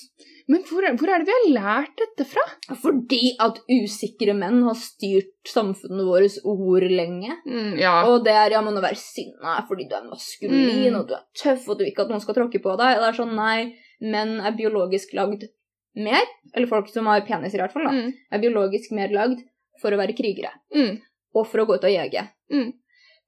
Men 0.50 0.62
hvor 0.68 0.85
hvor 0.98 1.11
er 1.11 1.22
det 1.22 1.26
vi 1.26 1.35
har 1.35 1.48
lært 1.57 1.96
dette 1.98 2.26
fra? 2.28 2.42
Fordi 2.78 3.33
at 3.42 3.59
usikre 3.70 4.35
menn 4.38 4.62
har 4.62 4.78
styrt 4.78 5.33
samfunnet 5.50 6.07
vårt 6.07 6.38
ord 6.46 6.87
lenge. 6.90 7.35
Mm, 7.46 7.78
ja. 7.83 7.96
Og 8.07 8.22
det 8.24 8.33
er 8.35 8.55
ja, 8.55 8.62
men 8.62 8.78
å 8.78 8.83
være 8.85 8.98
sinna 9.00 9.59
fordi 9.68 9.88
du 9.90 9.96
er 9.98 10.07
maskulin, 10.11 10.92
Mm. 10.92 11.00
og 11.00 11.09
du 11.09 11.14
er 11.14 11.24
tøff, 11.35 11.68
og 11.68 11.78
du 11.78 11.85
vil 11.85 11.92
ikke 11.92 12.02
at 12.07 12.11
noen 12.14 12.20
skal 12.22 12.35
tråkke 12.38 12.62
på 12.62 12.76
deg. 12.78 12.96
Og 12.98 13.02
det 13.02 13.09
er 13.11 13.18
sånn, 13.24 13.35
nei, 13.35 13.74
menn 14.00 14.38
er 14.40 14.52
biologisk 14.59 15.14
lagd 15.18 15.48
mer, 15.96 16.22
eller 16.55 16.66
folk 16.70 16.88
som 16.88 17.07
har 17.07 17.20
peniser 17.26 17.59
i 17.59 17.62
hvert 17.66 17.72
fall, 17.74 17.85
da, 17.85 17.90
Mm. 17.92 18.12
er 18.31 18.38
biologisk 18.38 18.92
mer 18.92 19.09
lagd 19.11 19.42
for 19.81 19.90
å 19.90 19.98
være 19.98 20.14
krigere. 20.16 20.52
Mm. 20.74 21.00
og 21.35 21.46
for 21.48 21.61
å 21.62 21.66
gå 21.66 21.74
ut 21.78 21.85
og 21.85 21.90
jege. 21.90 22.28
Mm. 22.52 22.72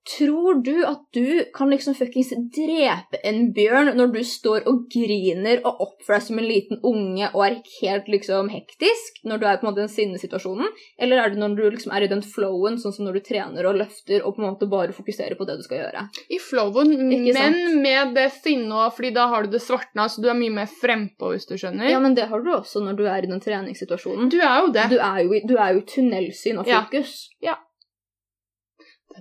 Tror 0.04 0.58
du 0.64 0.84
at 0.84 1.00
du 1.16 1.44
kan 1.54 1.70
liksom 1.72 1.94
fuckings 1.96 2.34
drepe 2.52 3.20
en 3.24 3.46
bjørn 3.56 3.94
når 3.96 4.10
du 4.12 4.18
står 4.28 4.66
og 4.68 4.82
griner 4.92 5.62
og 5.64 5.80
oppfører 5.80 6.20
deg 6.20 6.26
som 6.26 6.40
en 6.40 6.48
liten 6.48 6.82
unge 6.84 7.30
og 7.30 7.40
er 7.46 7.56
helt 7.78 8.10
liksom 8.12 8.50
hektisk 8.52 9.22
når 9.24 9.40
du 9.40 9.46
er 9.48 9.58
på 9.58 9.64
en 9.64 9.70
måte 9.70 9.80
i 9.80 9.86
den 9.86 9.94
sinnesituasjonen? 9.94 10.68
Eller 11.00 11.22
er 11.22 11.32
det 11.32 11.40
når 11.40 11.56
du 11.56 11.64
liksom 11.70 11.94
er 11.96 12.04
i 12.04 12.10
den 12.12 12.20
flowen, 12.20 12.76
sånn 12.82 12.92
som 12.92 13.08
når 13.08 13.18
du 13.18 13.24
trener 13.30 13.70
og 13.70 13.80
løfter 13.80 14.20
og 14.20 14.36
på 14.36 14.44
en 14.44 14.48
måte 14.50 14.68
bare 14.68 14.92
fokuserer 14.96 15.38
på 15.40 15.48
det 15.48 15.56
du 15.62 15.64
skal 15.64 15.86
gjøre? 15.86 16.06
I 16.28 16.40
flowen, 16.42 16.94
men 17.08 17.80
med 17.80 18.14
det 18.16 18.28
sinnet 18.36 18.94
fordi 18.94 19.14
da 19.16 19.28
har 19.32 19.44
du 19.44 19.54
det 19.56 19.64
svartna, 19.64 20.10
så 20.12 20.20
du 20.20 20.28
er 20.28 20.36
mye 20.36 20.52
mer 20.52 20.68
frempå, 20.68 21.32
hvis 21.32 21.48
du 21.48 21.56
skjønner. 21.56 21.88
Ja, 21.88 22.00
men 22.02 22.16
det 22.18 22.28
har 22.28 22.44
du 22.44 22.52
også 22.52 22.84
når 22.84 23.00
du 23.00 23.06
er 23.08 23.24
i 23.24 23.30
den 23.30 23.40
treningssituasjonen. 23.40 24.28
Du 24.32 24.40
er 24.40 24.66
jo 24.66 24.72
det. 24.74 24.90
Du 24.92 24.98
er 25.00 25.22
jo 25.24 25.32
i, 25.32 25.46
du 25.48 25.56
er 25.56 25.72
jo 25.72 25.80
i 25.80 25.88
tunnelsyn 25.94 26.60
og 26.60 26.68
fokus. 26.68 27.30
Ja. 27.40 27.56
er 27.56 27.73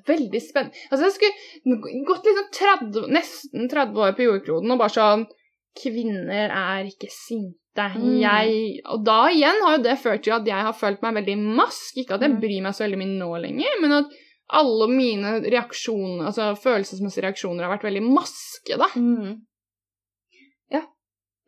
veldig 0.08 0.42
spennende. 0.42 0.76
Altså, 0.92 1.10
jeg 1.10 1.16
skulle 1.18 2.06
gått 2.08 2.26
liksom 2.30 2.48
30, 2.60 3.08
nesten 3.14 3.70
30 3.72 4.00
år 4.08 4.16
på 4.18 4.28
jordkloden 4.28 4.72
og 4.76 4.80
bare 4.84 4.96
sånn 4.98 5.26
Kvinner 5.74 6.52
er 6.54 6.86
ikke 6.86 7.08
sinte. 7.10 7.88
Mm. 7.98 8.20
Jeg 8.22 8.82
Og 8.94 9.00
da 9.08 9.24
igjen 9.34 9.58
har 9.66 9.78
jo 9.80 9.84
det 9.88 9.96
ført 9.98 10.22
til 10.22 10.36
at 10.36 10.46
jeg 10.46 10.66
har 10.68 10.76
følt 10.78 11.02
meg 11.02 11.16
veldig 11.18 11.38
mask. 11.58 11.98
Ikke 11.98 12.14
at 12.20 12.22
jeg 12.22 12.30
Mm. 12.36 12.42
bryr 12.44 12.62
meg 12.62 12.76
så 12.78 12.84
veldig 12.86 13.00
mye 13.02 13.18
nå 13.18 13.30
lenger, 13.42 13.80
men 13.82 13.92
at 13.98 14.06
alle 14.54 14.88
mine 14.88 15.32
reaksjoner, 15.42 16.28
altså 16.30 16.52
følelsesmessige 16.62 17.24
reaksjoner 17.26 17.64
har 17.66 17.74
vært 17.78 17.88
veldig 17.90 18.04
maske, 18.06 18.78
da. 18.78 18.86
Mm. 18.94 19.42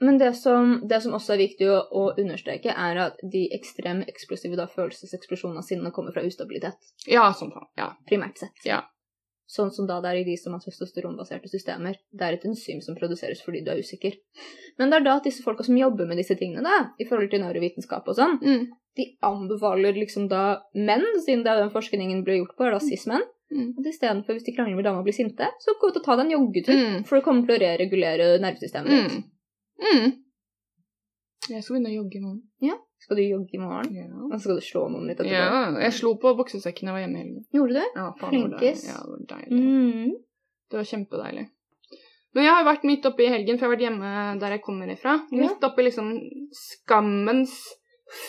Men 0.01 0.17
det 0.17 0.34
som, 0.36 0.81
det 0.88 1.01
som 1.03 1.13
også 1.13 1.34
er 1.34 1.38
viktig 1.38 1.69
å, 1.71 1.77
å 1.91 2.01
understreke, 2.19 2.73
er 2.75 2.97
at 2.97 3.21
de 3.31 3.45
ekstreme 3.55 4.03
eksplosive 4.12 4.58
da, 4.60 4.65
følelseseksplosjonene 4.67 5.62
av 5.62 5.63
sinne 5.67 5.91
kommer 5.95 6.12
fra 6.12 6.23
ustabilitet, 6.27 6.75
Ja, 7.08 7.29
sånn. 7.31 7.53
Ja. 7.77 7.93
primært 8.10 8.38
sett. 8.38 8.51
Ja. 8.65 8.81
Sånn 9.47 9.69
som 9.71 9.86
da 9.88 9.99
det 10.01 10.10
er 10.10 10.17
i 10.23 10.25
de 10.25 10.36
som 10.41 10.53
har 10.53 10.60
testosteronbaserte 10.60 11.47
systemer. 11.47 11.95
Det 12.12 12.25
er 12.25 12.34
et 12.34 12.45
enzym 12.49 12.81
som 12.81 12.95
produseres 12.97 13.43
fordi 13.45 13.62
du 13.63 13.69
er 13.71 13.77
usikker. 13.77 14.15
Men 14.79 14.89
det 14.89 14.97
er 14.99 15.03
da 15.05 15.13
at 15.19 15.23
disse 15.29 15.43
folka 15.45 15.63
som 15.63 15.77
jobber 15.77 16.08
med 16.10 16.17
disse 16.17 16.36
tingene, 16.36 16.63
da, 16.65 16.89
i 16.99 17.05
forhold 17.05 17.29
til 17.31 17.43
neurovitenskap 17.43 18.08
og 18.10 18.15
sånn, 18.17 18.39
Mm. 18.41 18.65
de 18.97 19.05
anbefaler 19.21 19.93
liksom 19.93 20.27
da 20.27 20.62
menn, 20.73 21.05
siden 21.23 21.43
det 21.43 21.51
er 21.53 21.62
den 21.62 21.69
forskningen 21.71 22.23
ble 22.25 22.39
gjort 22.41 22.58
på, 22.58 22.65
er 22.65 22.71
da 22.71 22.79
cis-menn, 22.79 23.21
Mm. 23.53 23.75
at 23.77 23.86
istedenfor 23.86 24.34
hvis 24.34 24.43
de 24.45 24.55
krangler 24.58 24.75
med 24.75 24.84
dama 24.86 24.99
og 24.99 25.05
blir 25.05 25.13
sinte, 25.13 25.45
så 25.62 25.77
gå 25.79 25.89
ut 25.89 25.97
og 25.97 26.03
ta 26.03 26.15
deg 26.17 26.25
en 26.25 26.31
joggetur. 26.39 26.73
Mm. 26.73 27.05
For 27.05 27.15
det 27.19 27.23
kommer 27.23 27.45
til 27.45 27.55
å 27.55 27.62
reregulere 27.62 28.39
nervesystemet 28.41 28.89
ditt. 28.89 29.12
Mm. 29.13 29.23
Mm. 29.81 30.13
Jeg 31.45 31.61
skal 31.61 31.75
begynne 31.75 31.91
å 31.91 31.97
jogge 31.99 32.17
i 32.17 32.23
morgen. 32.23 32.79
Skal 33.05 33.19
du 33.19 33.21
jogge 33.21 33.53
i 33.53 33.61
morgen? 33.61 33.91
Ja. 33.93 34.07
Og 34.09 34.33
så 34.33 34.45
skal 34.47 34.57
du 34.57 34.65
slå 34.65 34.85
noen 34.89 35.09
litt 35.09 35.19
etterpå? 35.19 35.35
ja. 35.35 35.67
Jeg 35.83 35.93
slo 35.99 36.15
på 36.21 36.31
boksesekken 36.39 36.88
da 36.88 36.93
jeg 36.93 36.95
var 36.95 37.03
hjemme 37.03 37.19
i 37.19 37.21
helgen. 37.21 37.43
Gjorde 37.53 37.75
du 37.75 37.77
det? 37.77 37.89
Ja, 37.93 38.05
faen. 38.17 38.31
Flinkis. 38.31 38.85
Ja, 38.89 38.97
det 39.03 39.11
var 39.11 39.25
deilig. 39.35 39.59
Mm. 39.61 40.15
Det 40.71 40.79
var 40.79 40.89
kjempedeilig. 40.89 41.45
Men 42.35 42.47
jeg 42.47 42.57
har 42.57 42.65
vært 42.67 42.88
midt 42.89 43.05
oppe 43.07 43.23
i 43.23 43.31
helgen, 43.31 43.55
for 43.59 43.63
jeg 43.63 43.69
har 43.69 43.75
vært 43.75 43.85
hjemme 43.85 44.13
der 44.41 44.55
jeg 44.57 44.63
kommer 44.65 44.89
ifra. 44.91 45.19
Ja. 45.29 45.41
Midt 45.43 45.67
oppe 45.69 45.83
i 45.83 45.85
liksom 45.85 46.09
skammens 46.57 47.53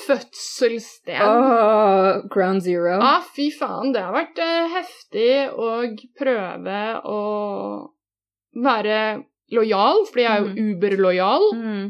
fødselssted. 0.06 1.22
Åh, 1.24 2.26
ground 2.32 2.62
zero. 2.64 2.98
Ja, 3.00 3.16
fy 3.36 3.48
faen, 3.54 3.90
det 3.96 4.04
har 4.04 4.14
vært 4.14 4.38
eh, 4.40 4.68
heftig 4.76 5.32
å 5.52 5.70
prøve 6.16 6.78
å 7.04 7.18
være 8.56 9.00
lojal, 9.52 10.02
fordi 10.08 10.24
jeg 10.24 10.32
er 10.32 10.42
jo 10.44 10.72
uberlojal. 10.72 11.46
Mm. 11.54 11.86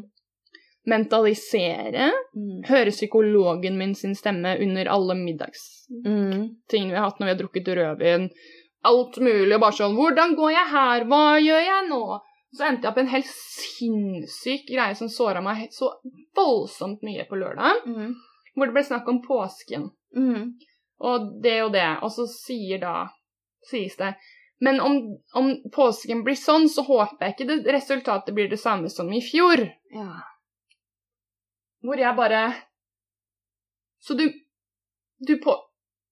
Mentalisere. 0.86 2.10
Mm. 2.36 2.60
Høre 2.68 2.92
psykologen 2.94 3.78
min 3.78 3.94
sin 3.98 4.14
stemme 4.14 4.56
under 4.62 4.92
alle 4.92 5.18
middagstingene 5.18 5.76
Mm. 6.06 6.90
vi 6.90 6.94
har 6.94 7.04
hatt 7.04 7.18
når 7.20 7.26
vi 7.26 7.32
har 7.32 7.40
drukket 7.40 7.68
rødvin. 7.78 8.30
Alt 8.84 9.18
mulig, 9.18 9.54
og 9.54 9.60
bare 9.60 9.72
sånn 9.72 9.96
'Hvordan 9.96 10.36
går 10.36 10.50
jeg 10.50 10.66
her? 10.70 11.04
Hva 11.04 11.40
gjør 11.40 11.62
jeg 11.64 11.88
nå?' 11.88 12.20
Så 12.54 12.64
endte 12.64 12.82
jeg 12.82 12.90
opp 12.90 12.98
i 12.98 13.00
en 13.00 13.14
helt 13.14 13.26
sinnssyk 13.26 14.66
greie 14.68 14.94
som 14.94 15.08
såra 15.08 15.42
meg 15.42 15.68
så 15.70 15.90
voldsomt 16.36 17.02
mye 17.02 17.26
på 17.28 17.36
lørdag. 17.36 17.82
Mm. 17.86 18.14
Hvor 18.56 18.66
det 18.66 18.74
ble 18.74 18.82
snakk 18.82 19.08
om 19.08 19.22
påsken. 19.22 19.90
Mm. 20.16 20.54
Og 21.00 21.42
det 21.42 21.62
og 21.64 21.72
det. 21.72 21.98
Og 22.02 22.10
så 22.10 22.26
sier 22.30 22.80
da 22.80 23.08
sies 23.70 23.96
det 23.96 24.14
Men 24.60 24.80
om, 24.80 24.94
om 25.36 25.50
påsken 25.74 26.22
blir 26.24 26.36
sånn, 26.40 26.64
så 26.72 26.82
håper 26.86 27.26
jeg 27.26 27.34
ikke 27.34 27.46
det 27.50 27.74
resultatet 27.76 28.34
blir 28.34 28.48
det 28.48 28.58
samme 28.60 28.88
som 28.92 29.10
i 29.12 29.20
fjor. 29.20 29.60
Ja. 29.92 30.22
Hvor 31.84 32.00
jeg 32.00 32.16
bare 32.16 32.40
Så 34.00 34.16
du 34.16 34.24
Du 35.26 35.36
på 35.44 35.52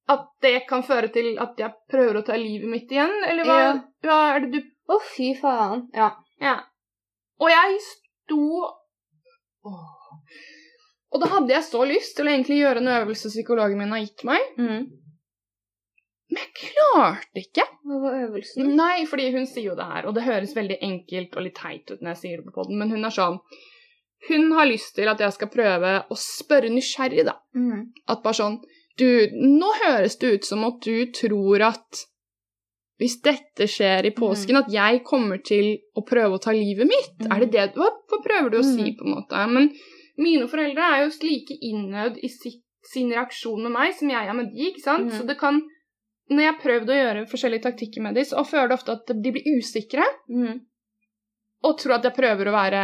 At 0.09 0.27
det 0.45 0.67
kan 0.69 0.83
føre 0.85 1.09
til 1.13 1.39
at 1.41 1.57
jeg 1.59 1.73
prøver 1.91 2.21
å 2.21 2.25
ta 2.27 2.37
livet 2.37 2.69
mitt 2.69 2.91
igjen, 2.93 3.15
eller 3.25 3.45
hva, 3.49 3.57
Ja. 3.63 3.73
hva 4.05 4.19
er 4.35 4.41
det 4.45 4.51
du 4.53 4.71
Å, 4.93 4.99
fy 5.01 5.31
faen. 5.41 5.87
Ja. 5.97 6.11
Ja. 6.41 6.59
Og 7.41 7.49
jeg 7.49 7.79
sto 7.81 8.41
Åh. 9.65 9.91
Og 11.15 11.21
da 11.23 11.29
hadde 11.31 11.55
jeg 11.55 11.65
så 11.65 11.81
lyst 11.89 12.17
til 12.19 12.27
å 12.27 12.33
egentlig 12.35 12.59
gjøre 12.61 12.83
en 12.83 12.91
øvelse 12.99 13.31
psykologen 13.33 13.79
min 13.79 13.93
har 13.95 14.03
gitt 14.05 14.25
meg, 14.29 14.41
Mm. 14.59 14.91
Men 16.31 16.41
jeg 16.41 16.53
klarte 16.57 17.43
ikke. 17.43 17.65
Hva 17.85 17.99
var 18.01 18.15
øvelsen? 18.25 18.71
Nei, 18.79 19.05
fordi 19.07 19.27
hun 19.35 19.47
sier 19.47 19.71
jo 19.71 19.75
det 19.77 19.85
her, 19.91 20.07
og 20.09 20.15
det 20.17 20.25
høres 20.25 20.55
veldig 20.57 20.79
enkelt 20.81 21.37
og 21.37 21.43
litt 21.47 21.59
teit 21.59 21.91
ut 21.91 22.01
når 22.01 22.15
jeg 22.15 22.21
sier 22.23 22.41
det 22.41 22.47
på 22.49 22.55
podden, 22.63 22.79
men 22.81 22.91
hun 22.95 23.05
er 23.05 23.15
sånn 23.15 23.39
Hun 24.29 24.53
har 24.57 24.65
lyst 24.65 24.95
til 24.97 25.09
at 25.13 25.21
jeg 25.21 25.35
skal 25.37 25.51
prøve 25.53 25.91
å 26.09 26.17
spørre 26.17 26.71
nysgjerrig, 26.73 27.27
da. 27.29 27.35
Mm. 27.55 27.91
At 28.09 28.23
bare 28.25 28.39
sånn 28.39 28.55
Du, 28.97 29.05
nå 29.37 29.69
høres 29.85 30.17
det 30.23 30.31
ut 30.39 30.45
som 30.49 30.65
at 30.65 30.81
du 30.87 31.11
tror 31.13 31.61
at 31.67 32.05
hvis 33.03 33.17
dette 33.27 33.67
skjer 33.67 34.07
i 34.07 34.13
påsken, 34.15 34.57
at 34.57 34.69
jeg 34.71 35.01
kommer 35.05 35.41
til 35.43 35.73
å 35.99 36.05
prøve 36.07 36.37
å 36.39 36.41
ta 36.41 36.53
livet 36.55 36.87
mitt. 36.87 37.17
Mm. 37.21 37.33
Er 37.35 37.41
det 37.43 37.49
det 37.53 37.65
hva, 37.75 37.89
hva 38.09 38.19
prøver 38.23 38.51
du 38.53 38.59
å 38.61 38.63
si, 38.63 38.85
Mhm. 38.85 38.97
på 38.97 39.05
en 39.05 39.15
måte? 39.17 39.41
Men 39.51 39.67
mine 40.17 40.47
foreldre 40.49 40.79
er 40.95 41.03
jo 41.03 41.11
like 41.27 41.59
innøvd 41.61 42.19
i 42.23 42.29
sitt, 42.29 42.63
sin 42.93 43.11
reaksjon 43.11 43.63
med 43.65 43.73
meg 43.73 43.95
som 43.99 44.09
jeg 44.09 44.29
er 44.29 44.33
med 44.33 44.55
de, 44.55 44.71
ikke 44.71 44.85
sant? 44.85 45.11
Så 45.13 45.27
det 45.27 45.37
kan 45.39 45.61
Når 46.33 46.41
jeg 46.41 46.53
har 46.53 46.61
prøvd 46.63 46.91
å 46.91 46.97
gjøre 46.97 47.27
forskjellige 47.29 47.67
taktikker 47.67 48.05
med 48.05 48.17
dem, 48.17 48.25
så 48.25 48.45
føler 48.49 48.73
jeg 48.73 48.79
ofte 48.79 48.95
at 48.97 49.11
de 49.13 49.33
blir 49.35 49.59
usikre 49.59 50.07
Mm. 50.29 50.63
og 51.65 51.79
tror 51.81 51.95
at 51.97 52.05
jeg 52.09 52.17
prøver 52.17 52.49
å 52.49 52.55
være 52.55 52.81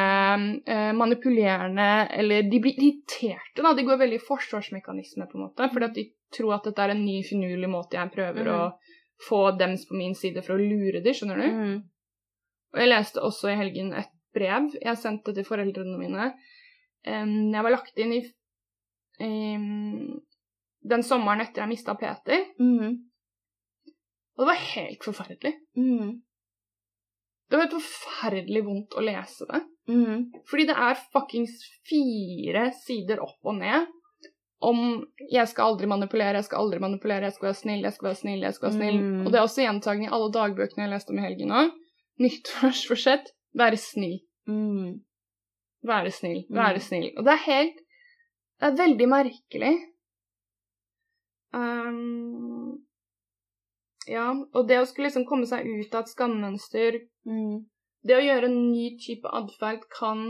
eh, 0.67 0.93
manipulerende, 0.97 1.89
eller 2.21 2.43
de 2.49 2.61
blir 2.61 2.77
irriterte, 2.79 3.61
da. 3.61 3.73
De 3.77 3.85
går 3.85 3.99
veldig 4.01 4.21
i 4.21 4.25
forsvarsmekanisme, 4.25 5.27
på 5.29 5.39
en 5.39 5.45
måte, 5.47 5.69
fordi 5.73 5.89
at 5.89 5.99
de 5.99 6.07
tror 6.37 6.55
at 6.57 6.69
dette 6.69 6.85
er 6.85 6.95
en 6.95 7.05
ny, 7.05 7.19
finurlig 7.27 7.69
måte 7.69 7.99
jeg 7.99 8.13
prøver 8.15 8.49
mm. 8.49 8.55
å 8.55 9.27
få 9.29 9.41
dems 9.61 9.85
på 9.89 9.99
min 9.99 10.15
side 10.17 10.41
for 10.47 10.57
å 10.57 10.63
lure 10.63 11.03
dem, 11.05 11.17
skjønner 11.17 11.43
du? 11.43 11.49
Mm. 11.49 11.77
Og 12.73 12.81
jeg 12.81 12.89
leste 12.93 13.21
også 13.27 13.51
i 13.51 13.59
helgen 13.59 13.93
et 13.99 14.13
brev 14.33 14.71
jeg 14.79 14.97
sendte 15.01 15.35
til 15.35 15.45
foreldrene 15.45 15.99
mine. 15.99 16.31
Um, 17.05 17.51
jeg 17.53 17.65
var 17.67 17.73
lagt 17.75 17.99
inn 17.99 18.13
i 18.15 18.21
em, 19.21 20.21
den 20.81 21.03
sommeren 21.05 21.43
etter 21.45 21.65
jeg 21.65 21.73
mista 21.73 21.97
Peter, 22.01 22.47
Mm. 22.61 23.07
Og 24.41 24.47
det 24.47 24.49
var 24.55 24.61
helt 24.65 25.05
forferdelig. 25.05 25.51
Mm. 25.77 26.13
Det 27.51 27.59
var 27.59 27.67
helt 27.67 27.75
forferdelig 27.77 28.63
vondt 28.65 28.95
å 28.97 29.03
lese 29.05 29.45
det. 29.51 29.61
Mm. 29.91 30.31
Fordi 30.49 30.65
det 30.71 30.77
er 30.81 31.03
fuckings 31.13 31.59
fire 31.91 32.71
sider 32.79 33.21
opp 33.21 33.51
og 33.51 33.59
ned 33.59 33.91
om 34.61 35.05
'jeg 35.33 35.49
skal 35.49 35.73
aldri 35.73 35.87
manipulere, 35.87 36.41
jeg 36.41 36.45
skal 36.45 36.59
aldri 36.59 36.81
manipulere, 36.81 37.29
jeg 37.29 37.33
skal 37.33 37.47
være 37.49 37.61
snill, 37.61 37.83
jeg 37.83 37.93
skal 37.93 38.09
være 38.09 38.21
snill', 38.23 38.43
jeg 38.45 38.55
skal 38.55 38.69
være 38.69 38.79
snill. 38.79 38.99
Mm. 39.01 39.21
Og 39.27 39.33
det 39.33 39.39
er 39.39 39.45
også 39.45 39.63
gjentagende 39.65 40.09
i 40.09 40.15
alle 40.15 40.33
dagbøkene 40.33 40.85
jeg 40.85 40.91
leste 40.91 41.11
om 41.11 41.19
i 41.19 41.27
helgen 41.27 41.51
òg. 41.51 41.71
Nyttårsforsett 42.21 43.31
være 43.57 43.77
snill. 43.77 44.19
Mm. 44.47 45.01
Være 45.85 46.11
snill, 46.11 46.45
Mm. 46.49 46.57
være 46.57 46.81
snill. 46.81 47.13
Og 47.17 47.25
det 47.25 47.33
er 47.33 47.45
helt 47.47 47.77
Det 48.61 48.69
er 48.69 48.77
veldig 48.87 49.09
merkelig. 49.09 49.77
Um, 51.55 52.85
ja, 54.11 54.29
og 54.35 54.67
det 54.69 54.81
å 54.81 54.87
skulle 54.89 55.09
liksom 55.09 55.27
komme 55.29 55.47
seg 55.49 55.67
ut 55.69 55.95
av 55.95 56.05
et 56.05 56.15
skammønster 56.15 57.03
Mm. 57.29 57.67
Det 58.01 58.17
å 58.17 58.23
gjøre 58.25 58.49
en 58.49 58.71
ny 58.71 58.95
type 58.97 59.29
atferd 59.29 59.83
kan 59.93 60.23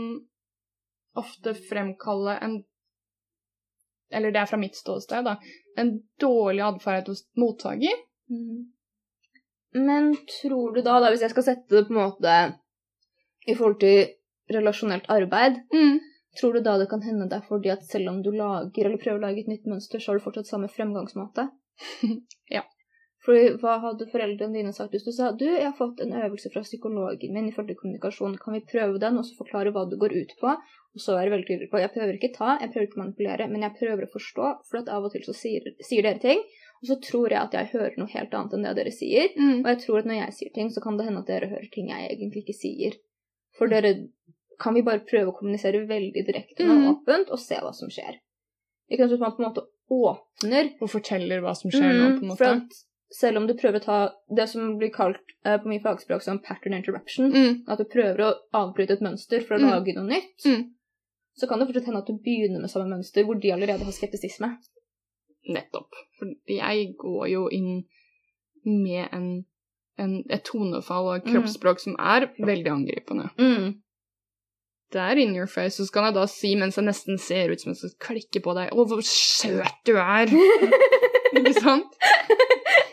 ofte 1.15 1.53
fremkalle 1.69 2.35
en 2.43 2.57
Eller 4.11 4.33
det 4.35 4.41
er 4.41 4.49
fra 4.49 4.57
mitt 4.59 4.75
ståsted, 4.75 5.23
da. 5.23 5.37
En 5.79 5.93
dårlig 6.19 6.65
atferd 6.65 7.07
hos 7.07 7.21
mottaker. 7.39 7.95
Mm. 8.27 8.65
Men 9.79 10.09
tror 10.27 10.75
du 10.75 10.81
da, 10.81 10.97
da, 10.99 11.13
hvis 11.13 11.23
jeg 11.23 11.31
skal 11.31 11.45
sette 11.45 11.77
det 11.77 11.85
på 11.87 11.93
en 11.95 12.01
måte 12.01 12.33
i 13.47 13.55
forhold 13.55 13.79
til 13.79 14.11
relasjonelt 14.51 15.07
arbeid, 15.15 15.61
tror 16.41 16.59
du 16.59 16.65
da 16.65 16.75
det 16.81 16.89
kan 16.91 17.05
hende 17.07 17.29
det 17.31 17.39
er 17.39 17.47
fordi 17.47 17.71
at 17.71 17.87
selv 17.87 18.11
om 18.11 18.19
du 18.19 18.33
lager 18.35 18.89
eller 18.89 18.99
prøver 18.99 19.21
å 19.21 19.25
lage 19.29 19.45
et 19.45 19.53
nytt 19.53 19.71
mønster, 19.71 20.03
så 20.03 20.11
har 20.11 20.19
du 20.19 20.25
fortsatt 20.27 20.51
samme 20.51 20.67
fremgangsmåte? 20.75 21.47
Ja. 22.51 22.65
Fordi 23.25 23.51
hva 23.61 23.75
hadde 23.83 24.07
foreldrene 24.09 24.55
dine 24.57 24.71
sagt 24.73 24.95
hvis 24.95 25.03
du 25.05 25.11
sa 25.13 25.27
du, 25.37 25.45
jeg 25.45 25.67
har 25.67 25.75
fått 25.77 25.99
en 26.01 26.13
øvelse 26.17 26.49
fra 26.53 26.63
psykologen 26.65 27.33
min 27.35 27.49
i 27.49 27.51
forhold 27.53 27.69
til 27.69 27.77
kommunikasjon, 27.77 28.37
kan 28.41 28.55
vi 28.57 28.61
prøve 28.71 28.97
den, 29.03 29.19
og 29.21 29.25
så 29.27 29.35
forklare 29.37 29.73
hva 29.75 29.83
det 29.91 29.99
går 30.01 30.15
ut 30.17 30.33
på? 30.41 30.55
Og 30.95 30.99
så 31.03 31.13
være 31.15 31.29
veldig 31.35 31.45
tydelig 31.47 31.69
på 31.71 31.79
jeg 31.79 31.93
prøver 31.93 32.17
ikke 32.17 32.33
ta, 32.35 32.57
jeg 32.59 32.71
prøver 32.73 32.87
ikke 32.89 32.99
manipulere, 33.03 33.47
men 33.51 33.61
jeg 33.67 33.77
prøver 33.77 34.07
å 34.07 34.11
forstå, 34.15 34.47
for 34.67 34.81
at 34.81 34.89
av 34.89 35.05
og 35.05 35.13
til 35.13 35.23
så 35.27 35.35
sier, 35.37 35.69
sier 35.85 36.03
dere 36.07 36.19
ting, 36.23 36.41
og 36.81 36.89
så 36.89 36.97
tror 37.05 37.29
jeg 37.29 37.39
at 37.45 37.53
jeg 37.53 37.69
hører 37.75 37.99
noe 38.01 38.09
helt 38.09 38.33
annet 38.33 38.57
enn 38.57 38.65
det 38.65 38.73
dere 38.81 38.91
sier. 38.97 39.29
Mm. 39.37 39.61
Og 39.61 39.69
jeg 39.69 39.79
tror 39.85 40.01
at 40.01 40.09
når 40.09 40.17
jeg 40.17 40.37
sier 40.39 40.53
ting, 40.57 40.73
så 40.73 40.81
kan 40.81 40.97
det 40.97 41.05
hende 41.07 41.21
at 41.21 41.29
dere 41.29 41.51
hører 41.53 41.69
ting 41.71 41.93
jeg 41.93 42.09
egentlig 42.17 42.41
ikke 42.41 42.57
sier. 42.57 42.97
For 43.55 43.69
dere 43.69 43.93
kan 44.61 44.73
vi 44.73 44.81
bare 44.85 45.05
prøve 45.05 45.29
å 45.29 45.37
kommunisere 45.37 45.85
veldig 45.89 46.25
direkte 46.25 46.65
og 46.65 46.73
Mhm. 46.73 46.89
åpent, 46.95 47.29
og 47.29 47.39
se 47.39 47.55
hva 47.61 47.71
som 47.73 47.89
skjer. 47.93 48.17
Ikke 48.89 49.05
sant, 49.07 49.13
at 49.13 49.19
man 49.21 49.31
på 49.37 49.43
en 49.45 49.49
måte 49.51 49.67
åpner 49.91 50.73
Og 50.81 50.89
forteller 50.89 51.41
hva 51.43 51.53
som 51.55 51.69
skjer 51.71 51.93
nå, 51.93 52.17
på 52.17 52.23
en 52.25 52.29
måte. 52.33 52.37
For 52.37 52.45
at 52.45 52.81
selv 53.11 53.37
om 53.37 53.47
du 53.47 53.53
prøver 53.53 53.79
å 53.79 53.83
ta 53.83 53.97
det 54.35 54.47
som 54.49 54.77
blir 54.79 54.91
kalt 54.95 55.19
eh, 55.45 55.57
på 55.57 55.67
min 55.67 55.81
fagspråk 55.83 56.21
som 56.23 56.39
pattern 56.39 56.73
interruption, 56.77 57.31
Mm. 57.31 57.63
at 57.67 57.77
du 57.77 57.83
prøver 57.85 58.19
å 58.23 58.33
avbryte 58.53 58.93
et 58.93 59.01
mønster 59.01 59.41
for 59.43 59.55
å 59.55 59.59
Mm. 59.59 59.69
lage 59.69 59.95
noe 59.95 60.07
nytt, 60.07 60.45
Mm. 60.45 60.69
så 61.37 61.47
kan 61.49 61.59
det 61.59 61.67
fortsatt 61.67 61.85
hende 61.85 61.99
at 61.99 62.07
du 62.07 62.13
begynner 62.13 62.61
med 62.61 62.69
samme 62.69 62.89
mønster 62.89 63.23
hvor 63.25 63.39
de 63.39 63.51
allerede 63.51 63.83
har 63.83 63.91
skeptisisme. 63.91 64.57
Nettopp. 65.49 65.89
For 66.19 66.27
jeg 66.47 66.95
går 66.97 67.29
jo 67.31 67.47
inn 67.49 67.83
med 68.65 69.09
en, 69.11 69.45
en, 69.97 70.23
et 70.29 70.43
tonefall 70.43 71.07
og 71.07 71.15
et 71.17 71.25
Mm. 71.25 71.33
kroppsspråk 71.33 71.79
som 71.79 71.95
er 71.99 72.27
veldig 72.39 72.67
angripende. 72.71 73.29
Mm. 73.37 73.81
Det 74.91 74.99
er 74.99 75.17
in 75.17 75.35
your 75.35 75.47
face, 75.47 75.77
så 75.79 75.91
kan 75.91 76.03
jeg 76.03 76.13
da 76.13 76.25
si 76.27 76.53
mens 76.55 76.75
jeg 76.75 76.83
nesten 76.85 77.17
ser 77.17 77.49
ut 77.49 77.59
som 77.61 77.71
jeg 77.71 77.77
skal 77.77 78.13
klikke 78.15 78.41
på 78.43 78.53
deg 78.53 78.71
'Å, 78.71 78.87
hvor 78.87 79.01
søt 79.01 79.85
du 79.85 79.93
er'. 79.95 80.27
ikke 81.39 81.53
sant? 81.61 81.95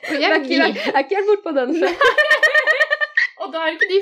Og 0.08 0.14
Jeg 0.16 0.30
er 0.30 0.38
ikke, 0.40 0.58
jeg 0.58 0.92
er 0.94 1.02
ikke 1.04 1.18
helt 1.18 1.30
bortpå 1.32 1.54
den. 1.56 1.74
Og 3.42 3.52
da 3.54 3.64
er 3.64 3.76
ikke 3.76 3.88
de 3.90 3.98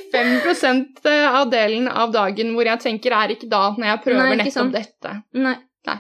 5 0.57 0.87
av 1.29 1.51
delen 1.53 1.89
av 1.93 2.13
dagen 2.15 2.55
hvor 2.57 2.69
jeg 2.69 2.83
tenker 2.83 3.15
er 3.15 3.35
ikke 3.35 3.49
da, 3.53 3.69
når 3.77 3.91
jeg 3.91 4.03
prøver 4.07 4.23
Nei, 4.23 4.37
nettopp 4.41 4.55
sant. 4.55 4.77
dette. 4.77 5.13
Nei. 5.37 5.57
Nei. 5.87 5.99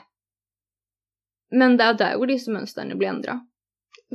Men 1.61 1.77
det 1.77 1.85
er 1.85 1.93
jo 1.93 2.01
der 2.01 2.17
hvor 2.17 2.33
disse 2.33 2.55
mønstrene 2.55 2.97
blir 2.99 3.13
endra. 3.13 3.39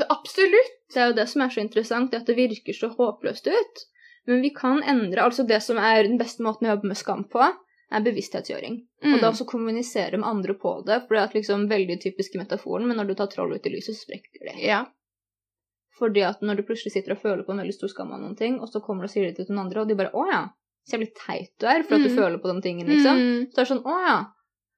Absolutt. 0.07 0.77
Det 0.91 0.99
er 0.99 1.11
jo 1.11 1.17
det 1.19 1.27
som 1.31 1.43
er 1.45 1.53
så 1.53 1.61
interessant, 1.63 2.11
det 2.11 2.23
at 2.23 2.31
det 2.31 2.35
virker 2.39 2.75
så 2.75 2.89
håpløst 2.95 3.47
ut. 3.51 3.83
Men 4.29 4.41
vi 4.43 4.51
kan 4.53 4.81
endre 4.83 5.23
Altså, 5.23 5.45
det 5.47 5.61
som 5.63 5.79
er 5.81 6.03
den 6.05 6.19
beste 6.19 6.43
måten 6.45 6.67
å 6.67 6.75
jobbe 6.75 6.91
med 6.91 6.99
skam 6.99 7.23
på, 7.31 7.45
er 7.91 8.01
bevissthetsgjøring. 8.05 8.75
Mm. 9.03 9.13
Og 9.13 9.21
da 9.21 9.29
også 9.31 9.45
kommunisere 9.49 10.17
med 10.17 10.27
andre 10.29 10.53
på 10.53 10.77
det, 10.87 11.01
for 11.07 11.15
det 11.17 11.21
er 11.23 11.35
liksom 11.39 11.67
veldig 11.69 11.97
typisk 12.01 12.35
i 12.35 12.41
metaforen, 12.41 12.87
men 12.87 12.97
når 12.97 13.07
du 13.11 13.15
tar 13.19 13.27
troll 13.27 13.53
ut 13.55 13.65
i 13.67 13.73
lyset, 13.73 13.95
så 13.97 14.05
sprekker 14.07 14.45
det. 14.47 14.55
Ja. 14.63 14.85
Fordi 15.99 16.23
at 16.25 16.41
når 16.41 16.61
du 16.61 16.63
plutselig 16.67 16.93
sitter 16.95 17.13
og 17.15 17.21
føler 17.21 17.43
på 17.45 17.53
en 17.53 17.61
veldig 17.61 17.75
stor 17.75 17.91
skam 17.91 18.13
av 18.15 18.21
noen 18.23 18.37
ting, 18.39 18.59
og 18.63 18.69
så 18.71 18.81
kommer 18.81 19.03
du 19.05 19.09
og 19.11 19.13
sier 19.13 19.27
det 19.29 19.35
til 19.45 19.51
noen 19.53 19.65
andre, 19.67 19.81
og 19.83 19.87
de 19.91 19.95
bare 19.99 20.11
'Å 20.13 20.23
ja, 20.31 20.43
så 20.87 20.95
jævlig 20.97 21.11
teit 21.19 21.51
du 21.59 21.67
er 21.67 21.83
for 21.83 21.95
at 21.95 22.01
du 22.07 22.09
Mm. 22.09 22.15
føler 22.17 22.37
på 22.41 22.47
den 22.53 22.61
tingen', 22.61 22.87
liksom. 22.87 23.17
Mm. 23.17 23.51
Så 23.53 23.59
er 23.61 23.65
sånn 23.65 23.83
'Å 23.83 23.97
ja, 24.07 24.25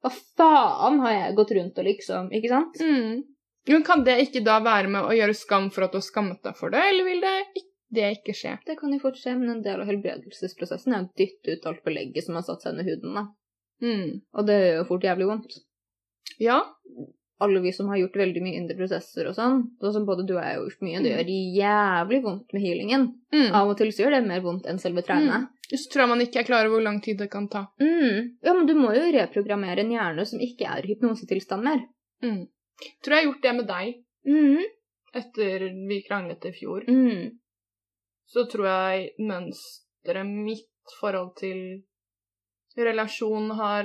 hva 0.04 0.12
faen 0.38 1.00
har 1.00 1.12
jeg 1.14 1.36
gått 1.36 1.52
rundt 1.56 1.78
og 1.80 1.86
liksom 1.86 2.32
Ikke 2.34 2.50
sant? 2.50 2.76
Mm. 2.82 3.24
Men 3.68 3.84
kan 3.84 4.04
det 4.04 4.20
ikke 4.28 4.44
da 4.44 4.60
være 4.60 4.90
med 4.90 5.04
å 5.06 5.16
gjøre 5.16 5.34
skam 5.36 5.70
for 5.72 5.84
at 5.84 5.92
du 5.94 5.98
har 5.98 6.02
skammet 6.04 6.42
deg 6.44 6.56
for 6.58 6.70
det, 6.70 6.82
eller 6.84 7.04
vil 7.06 7.22
det, 7.22 7.46
ik- 7.56 7.73
det 7.94 8.10
ikke 8.18 8.34
skjer. 8.38 8.60
Det 8.66 8.78
kan 8.80 8.92
jo 8.96 9.00
fort 9.04 9.18
skje, 9.20 9.36
men 9.40 9.50
en 9.58 9.64
del 9.66 9.82
av 9.84 9.88
helbredelsesprosessen 9.90 10.94
er 10.98 11.06
å 11.06 11.10
dytte 11.20 11.58
ut 11.58 11.66
alt 11.70 11.84
belegget 11.86 12.26
som 12.28 12.36
har 12.40 12.46
satt 12.48 12.62
seg 12.66 12.74
under 12.76 12.88
huden. 12.90 13.14
da. 13.20 13.26
Mm. 13.84 14.22
Og 14.34 14.48
det 14.48 14.60
gjør 14.62 14.78
jo 14.82 14.88
fort 14.94 15.04
jævlig 15.10 15.28
vondt. 15.28 15.58
Ja. 16.40 16.62
Alle 17.44 17.60
vi 17.60 17.72
som 17.76 17.90
har 17.92 17.98
gjort 18.00 18.16
veldig 18.16 18.42
mye 18.46 18.56
indre 18.56 18.78
prosesser 18.78 19.28
og 19.28 19.36
sånn, 19.36 19.64
sånn 19.82 19.94
som 19.98 20.06
både 20.08 20.24
du 20.28 20.36
og 20.38 20.44
jeg 20.44 20.54
har 20.56 20.62
gjort 20.62 20.82
mye, 20.86 21.02
det 21.04 21.12
Mm. 21.12 21.18
gjør 21.18 21.32
jævlig 21.60 22.22
vondt 22.24 22.54
med 22.54 22.62
healingen. 22.62 23.04
Mm. 23.34 23.50
Av 23.54 23.68
og 23.70 23.78
til 23.78 23.88
så 23.92 24.04
gjør 24.06 24.12
det 24.16 24.28
mer 24.28 24.40
vondt 24.42 24.66
enn 24.70 24.80
selve 24.80 25.02
trenet. 25.04 25.50
Så 25.74 25.90
tror 25.92 26.04
jeg 26.06 26.10
man 26.10 26.22
ikke 26.22 26.40
er 26.40 26.44
klar 26.48 26.66
over 26.66 26.78
hvor 26.78 26.84
lang 26.86 27.02
tid 27.02 27.18
det 27.18 27.30
kan 27.32 27.48
ta. 27.50 27.66
Mm. 27.82 28.38
Ja, 28.44 28.54
men 28.54 28.66
du 28.70 28.74
må 28.76 28.94
jo 28.96 29.12
reprogrammere 29.12 29.80
en 29.80 29.92
hjerne 29.92 30.26
som 30.26 30.40
ikke 30.40 30.70
er 30.70 30.86
i 30.86 30.94
hypnosetilstand 30.94 31.64
mer. 31.64 31.82
Mm. 32.24 32.48
Tror 33.04 33.16
jeg 33.16 33.26
har 33.26 33.34
gjort 33.34 33.42
det 33.42 33.56
med 33.56 33.68
deg 33.68 34.04
Mm. 34.26 34.64
etter 35.14 35.60
vi 35.88 36.02
kranglet 36.08 36.46
i 36.46 36.52
fjor. 36.52 36.86
Mm. 36.88 37.32
Så 38.30 38.46
tror 38.52 38.66
jeg 38.68 39.10
mønsteret 39.20 40.26
mitt 40.28 40.70
forhold 41.00 41.36
til 41.40 41.84
relasjon 42.78 43.52
har 43.60 43.84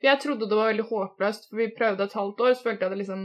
For 0.00 0.08
jeg 0.10 0.20
trodde 0.20 0.48
det 0.50 0.56
var 0.58 0.68
veldig 0.72 0.84
håpløst, 0.90 1.48
for 1.50 1.56
vi 1.56 1.68
prøvde 1.78 2.04
et 2.04 2.12
halvt 2.18 2.40
år, 2.40 2.54
så 2.54 2.62
følte 2.66 2.84
jeg 2.84 2.90
det 2.90 2.98
liksom 2.98 3.22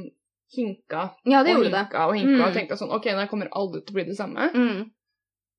hinka 0.55 1.01
Ja, 1.25 1.41
det 1.43 1.55
og 1.57 1.63
hinka 1.65 1.81
det. 1.89 1.99
og 2.07 2.13
hinka, 2.15 2.35
Mm. 2.37 2.43
og 2.47 2.53
tenkte 2.53 2.77
sånn 2.77 2.93
OK, 2.95 3.05
nå 3.17 3.27
kommer 3.29 3.49
aldri 3.51 3.81
til 3.85 3.93
å 3.93 3.97
bli 3.97 4.03
det 4.05 4.15
samme. 4.17 4.49
Mm. 4.53 4.91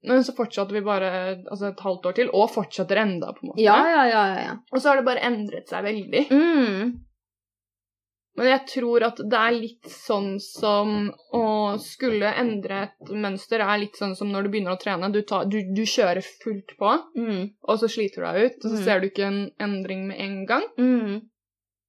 Men 0.08 0.24
så 0.24 0.32
fortsatte 0.34 0.72
vi 0.72 0.80
bare 0.80 1.10
altså 1.50 1.66
et 1.68 1.80
halvt 1.80 2.06
år 2.06 2.12
til, 2.16 2.30
og 2.32 2.48
fortsetter 2.50 2.96
enda, 2.96 3.32
på 3.34 3.42
en 3.42 3.48
måte. 3.50 3.60
Ja, 3.60 3.76
ja, 3.84 4.04
ja, 4.08 4.22
ja. 4.34 4.40
ja. 4.46 4.54
Og 4.72 4.80
så 4.80 4.88
har 4.88 4.96
det 4.96 5.04
bare 5.04 5.20
endret 5.28 5.68
seg 5.68 5.84
veldig. 5.84 6.22
Mm. 6.30 6.94
Men 8.38 8.46
jeg 8.46 8.60
tror 8.70 9.02
at 9.02 9.16
det 9.16 9.38
er 9.38 9.52
litt 9.56 9.88
sånn 9.90 10.38
som 10.40 11.10
å 11.34 11.42
skulle 11.82 12.30
endre 12.40 12.82
et 12.86 13.10
mønster 13.10 13.60
er 13.60 13.78
litt 13.82 13.96
sånn 13.98 14.14
som 14.16 14.30
når 14.32 14.46
du 14.46 14.48
begynner 14.52 14.76
å 14.76 14.80
trene. 14.80 15.10
Du, 15.12 15.20
tar, 15.26 15.44
du, 15.50 15.58
du 15.74 15.82
kjører 15.82 16.22
fullt 16.22 16.76
på, 16.78 16.92
Mm. 17.16 17.50
og 17.68 17.78
så 17.82 17.88
sliter 17.90 18.22
du 18.22 18.26
deg 18.30 18.44
ut, 18.46 18.64
og 18.64 18.70
så 18.70 18.76
Mm. 18.78 18.84
ser 18.84 19.00
du 19.00 19.08
ikke 19.08 19.26
en 19.26 19.50
endring 19.60 20.06
med 20.06 20.20
en 20.20 20.46
gang, 20.46 20.62
Mm. 20.78 21.20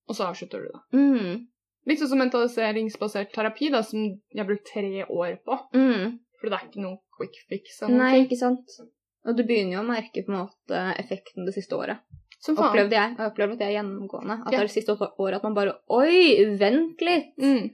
og 0.10 0.16
så 0.16 0.28
avslutter 0.32 0.60
du 0.66 0.68
det. 0.74 0.82
Mm. 0.98 1.48
Litt 1.88 2.00
sånn 2.00 2.10
som 2.10 2.20
mentaliseringsbasert 2.20 3.32
terapi, 3.34 3.72
da, 3.72 3.82
som 3.82 4.00
jeg 4.04 4.38
har 4.38 4.46
brukt 4.46 4.68
tre 4.74 5.06
år 5.10 5.38
på. 5.46 5.60
Mm. 5.74 6.20
For 6.40 6.50
det 6.50 6.58
er 6.60 6.68
ikke 6.68 6.82
noe 6.82 6.98
quick 7.18 7.36
fix. 7.50 7.82
noe. 7.82 7.98
Nei, 7.98 8.26
ikke 8.26 8.38
sant. 8.38 8.66
Og 9.26 9.38
du 9.38 9.44
begynner 9.44 9.74
jo 9.78 9.84
å 9.84 9.88
merke 9.88 10.26
på 10.26 10.30
en 10.34 10.48
måte 10.48 10.98
effekten 10.98 11.46
det 11.46 11.54
siste 11.54 11.74
året. 11.78 12.00
Som 12.42 12.56
faen. 12.58 12.68
Opplevde 12.72 12.96
jeg. 12.98 13.16
Jeg 13.18 13.28
opplevde 13.32 13.54
at 13.54 13.60
det 13.62 13.68
er 13.68 13.76
gjennomgående. 13.78 14.38
At 14.42 14.46
Ja. 14.46 14.58
det 14.58 14.60
er 14.60 14.68
det 14.70 14.74
siste 14.76 14.96
året 14.98 15.36
at 15.38 15.44
man 15.44 15.54
bare 15.58 15.76
Oi, 15.90 16.58
vent 16.58 17.02
litt! 17.06 17.38
Mm. 17.38 17.70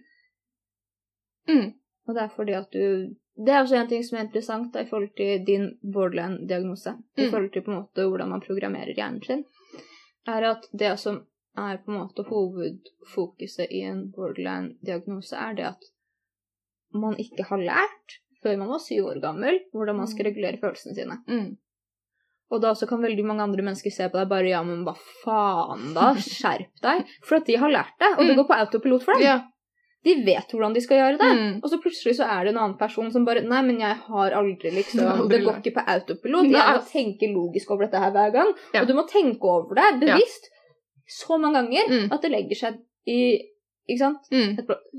Mm. 1.47 1.67
Og 2.07 2.15
det 2.15 2.23
er 2.23 2.33
fordi 2.35 2.53
at 2.57 2.71
du 2.71 3.15
Det 3.37 3.53
er 3.53 3.59
også 3.61 3.75
en 3.77 3.87
ting 3.87 4.01
som 4.03 4.17
er 4.17 4.23
interessant 4.25 4.71
da, 4.73 4.81
i 4.81 4.87
forhold 4.89 5.11
til 5.15 5.43
din 5.45 5.65
borderline-diagnose. 5.93 6.89
I 7.17 7.21
Mm. 7.27 7.29
forhold 7.31 7.51
til 7.53 7.61
på 7.61 7.71
en 7.71 7.77
måte 7.77 8.07
hvordan 8.09 8.29
man 8.29 8.41
programmerer 8.41 8.95
hjernen 8.97 9.21
sin. 9.23 9.43
Er 10.27 10.41
at 10.43 10.65
det 10.73 10.97
som 10.99 11.19
er 11.55 11.77
på 11.77 11.91
en 11.91 11.99
måte 11.99 12.23
hovedfokuset 12.25 13.67
i 13.69 13.81
en 13.83 14.11
borderline-diagnose, 14.11 15.35
er 15.35 15.53
det 15.53 15.65
at 15.65 15.83
man 16.93 17.15
ikke 17.19 17.43
har 17.43 17.57
lært 17.57 18.17
før 18.41 18.57
man 18.57 18.67
var 18.69 18.79
syv 18.79 19.05
år 19.05 19.21
gammel, 19.21 19.59
hvordan 19.71 19.95
man 19.97 20.07
skal 20.07 20.25
regulere 20.25 20.57
følelsene 20.57 20.95
sine. 20.95 21.17
Mm. 21.27 21.57
Og 22.51 22.61
da 22.63 22.69
også 22.71 22.87
kan 22.87 23.01
veldig 23.03 23.25
mange 23.27 23.43
andre 23.43 23.61
mennesker 23.65 23.91
se 23.91 24.05
på 24.07 24.15
deg 24.21 24.29
bare 24.31 24.47
ja, 24.47 24.61
men 24.63 24.85
hva 24.87 24.93
faen 25.23 25.93
da, 25.93 26.13
skjerp 26.15 26.79
deg. 26.81 27.05
For 27.27 27.37
at 27.41 27.45
de 27.49 27.57
har 27.59 27.69
lært 27.73 27.95
det, 27.99 28.13
og 28.17 28.23
det 28.25 28.33
Mm. 28.33 28.37
går 28.41 28.47
på 28.47 28.59
autopilot 28.61 29.03
for 29.03 29.13
dem. 29.19 29.23
Ja. 29.27 29.37
De 30.05 30.13
vet 30.23 30.47
hvordan 30.53 30.73
de 30.73 30.79
skal 30.79 30.97
gjøre 31.01 31.17
det. 31.19 31.31
Mm. 31.35 31.59
Og 31.63 31.69
så 31.69 31.79
plutselig 31.83 32.15
så 32.15 32.23
er 32.31 32.45
det 32.45 32.53
en 32.53 32.59
annen 32.61 32.77
person 32.79 33.11
som 33.11 33.25
bare 33.25 33.41
Nei, 33.43 33.61
men 33.67 33.79
jeg 33.81 33.95
har 34.07 34.31
aldri 34.31 34.71
liksom 34.71 35.03
Aldri 35.03 35.27
Det 35.37 35.43
går 35.45 35.57
ikke 35.59 35.73
på 35.75 35.83
autopilot. 35.95 36.43
Nei. 36.47 36.61
Jeg 36.61 36.77
må 36.77 36.85
tenke 36.91 37.33
logisk 37.33 37.71
over 37.71 37.83
dette 37.87 37.99
her 37.99 38.11
hver 38.15 38.31
gang. 38.31 38.53
Ja. 38.73 38.81
Og 38.81 38.87
du 38.87 38.93
må 38.93 39.03
tenke 39.09 39.43
over 39.43 39.75
det 39.75 39.99
bevisst 40.05 40.47
så 41.19 41.37
mange 41.39 41.59
ganger 41.59 41.83
Mm. 41.91 42.11
at 42.13 42.21
det 42.21 42.31
legger 42.31 42.55
seg 42.55 42.79
i 43.07 43.39
ikke 43.89 43.99
sant? 43.99 44.27
Mm. 44.31 44.57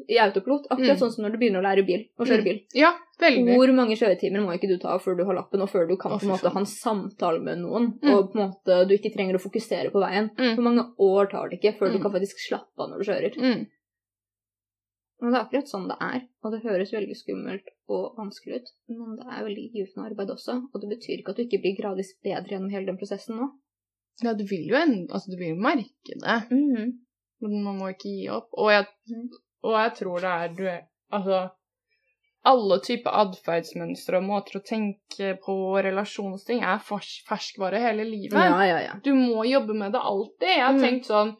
I 0.08 0.16
autopilot. 0.24 0.66
Akkurat 0.70 0.96
Mm. 0.96 1.00
sånn 1.02 1.12
som 1.12 1.24
når 1.24 1.32
du 1.32 1.38
begynner 1.38 1.60
å 1.60 1.66
lære 1.68 1.84
bil. 1.86 2.04
Å 2.18 2.24
kjøre 2.26 2.40
Mm. 2.40 2.44
bil. 2.44 2.60
Ja, 2.74 2.92
veldig. 3.20 3.54
Hvor 3.56 3.72
mange 3.74 3.96
kjøretimer 3.96 4.40
må 4.44 4.54
ikke 4.56 4.68
du 4.68 4.78
ta 4.78 4.98
før 4.98 5.16
du 5.18 5.24
har 5.24 5.34
lappen, 5.34 5.60
og 5.62 5.68
før 5.68 5.88
du 5.88 5.96
kan 5.96 6.12
oh, 6.12 6.18
på 6.18 6.24
en 6.24 6.30
måte 6.36 6.50
ha 6.52 6.58
en 6.60 6.66
samtale 6.66 7.40
med 7.42 7.58
noen, 7.58 7.98
Mm. 8.00 8.14
og 8.14 8.32
på 8.32 8.38
en 8.40 8.48
måte 8.50 8.88
du 8.88 8.94
ikke 8.96 9.12
trenger 9.14 9.34
å 9.36 9.42
fokusere 9.44 9.90
på 9.92 10.00
veien? 10.00 10.30
Mm. 10.36 10.54
Hvor 10.56 10.62
mange 10.64 10.84
år 10.98 11.30
tar 11.30 11.48
det 11.50 11.60
ikke 11.60 11.76
før 11.78 11.92
du 11.92 11.98
Mm. 11.98 12.02
kan 12.02 12.12
faktisk 12.12 12.36
slappe 12.48 12.78
av 12.78 12.88
når 12.90 12.98
du 12.98 13.04
kjører? 13.10 13.36
Mm. 13.36 13.66
Men 15.20 15.32
det 15.32 15.38
er 15.40 15.44
akkurat 15.48 15.66
sånn 15.68 15.88
det 15.88 15.96
er, 16.00 16.20
og 16.44 16.52
det 16.54 16.62
høres 16.62 16.92
veldig 16.94 17.16
skummelt 17.18 17.66
og 17.90 18.14
vanskelig 18.16 18.60
ut. 18.62 18.68
Men 18.88 19.16
det 19.18 19.26
er 19.26 19.44
veldig 19.48 19.64
givende 19.74 20.04
arbeid 20.12 20.30
også, 20.30 20.68
og 20.72 20.80
det 20.80 20.90
betyr 20.94 21.18
ikke 21.18 21.30
at 21.34 21.36
du 21.36 21.42
ikke 21.42 21.60
blir 21.64 21.76
gradvis 21.80 22.12
bedre 22.22 22.46
gjennom 22.54 22.70
hele 22.70 22.86
den 22.86 22.98
prosessen 23.00 23.34
nå. 23.36 23.48
Ja, 24.22 24.32
du 24.34 24.44
vil 24.44 24.66
jo 24.68 24.76
en, 24.78 25.08
altså, 25.08 25.30
du 25.30 25.36
vil 25.36 25.56
merke 25.58 26.14
det, 26.14 26.50
Mhm. 26.50 26.98
Men 27.40 27.62
man 27.64 27.78
må 27.78 27.88
ikke 27.92 28.10
gi 28.10 28.28
opp. 28.34 28.48
Og 28.58 28.70
jeg, 28.72 28.86
og 29.64 29.76
jeg 29.78 29.94
tror 30.00 30.20
det 30.24 30.32
er 30.34 30.48
du 30.58 30.64
er, 30.66 30.82
Altså, 31.10 31.48
alle 32.48 32.76
typer 32.84 33.14
atferdsmønstre 33.22 34.18
og 34.20 34.24
måter 34.28 34.58
å 34.58 34.64
tenke 34.64 35.34
på 35.44 35.54
og 35.70 35.78
relasjonsting 35.86 36.60
er 36.64 36.78
fers 36.84 37.22
ferskvare 37.28 37.80
hele 37.82 38.04
livet. 38.04 38.36
Ja, 38.36 38.58
ja, 38.68 38.78
ja. 38.84 38.94
Du 39.04 39.10
må 39.16 39.44
jobbe 39.48 39.74
med 39.76 39.92
det 39.96 40.00
alltid. 40.00 40.48
Jeg 40.48 40.62
har 40.64 40.72
Mm. 40.74 40.80
tenkt 40.84 41.06
sånn 41.06 41.36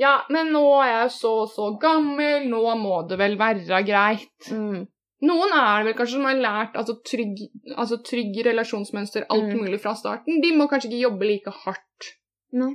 Ja, 0.00 0.22
men 0.30 0.48
nå 0.52 0.62
er 0.82 1.02
jeg 1.02 1.10
så 1.12 1.30
og 1.42 1.48
så 1.52 1.78
gammel, 1.78 2.46
nå 2.48 2.60
må 2.80 3.06
det 3.08 3.18
vel 3.18 3.36
være 3.36 3.82
greit. 3.84 4.48
Mm. 4.50 4.86
Noen 5.22 5.52
er 5.52 5.82
det 5.84 5.86
vel 5.90 5.94
kanskje 5.98 6.14
som 6.16 6.24
har 6.24 6.38
lært 6.40 6.74
altså, 6.80 6.94
trygg, 7.04 7.36
altså, 7.76 7.98
trygg 8.02 8.38
relasjonsmønster, 8.46 9.26
alt 9.28 9.52
Mm. 9.52 9.58
mulig 9.60 9.80
fra 9.82 9.92
starten. 9.94 10.40
De 10.40 10.52
må 10.56 10.68
kanskje 10.70 10.88
ikke 10.88 11.02
jobbe 11.10 11.26
like 11.26 11.50
hardt. 11.64 12.14
Nei. 12.52 12.74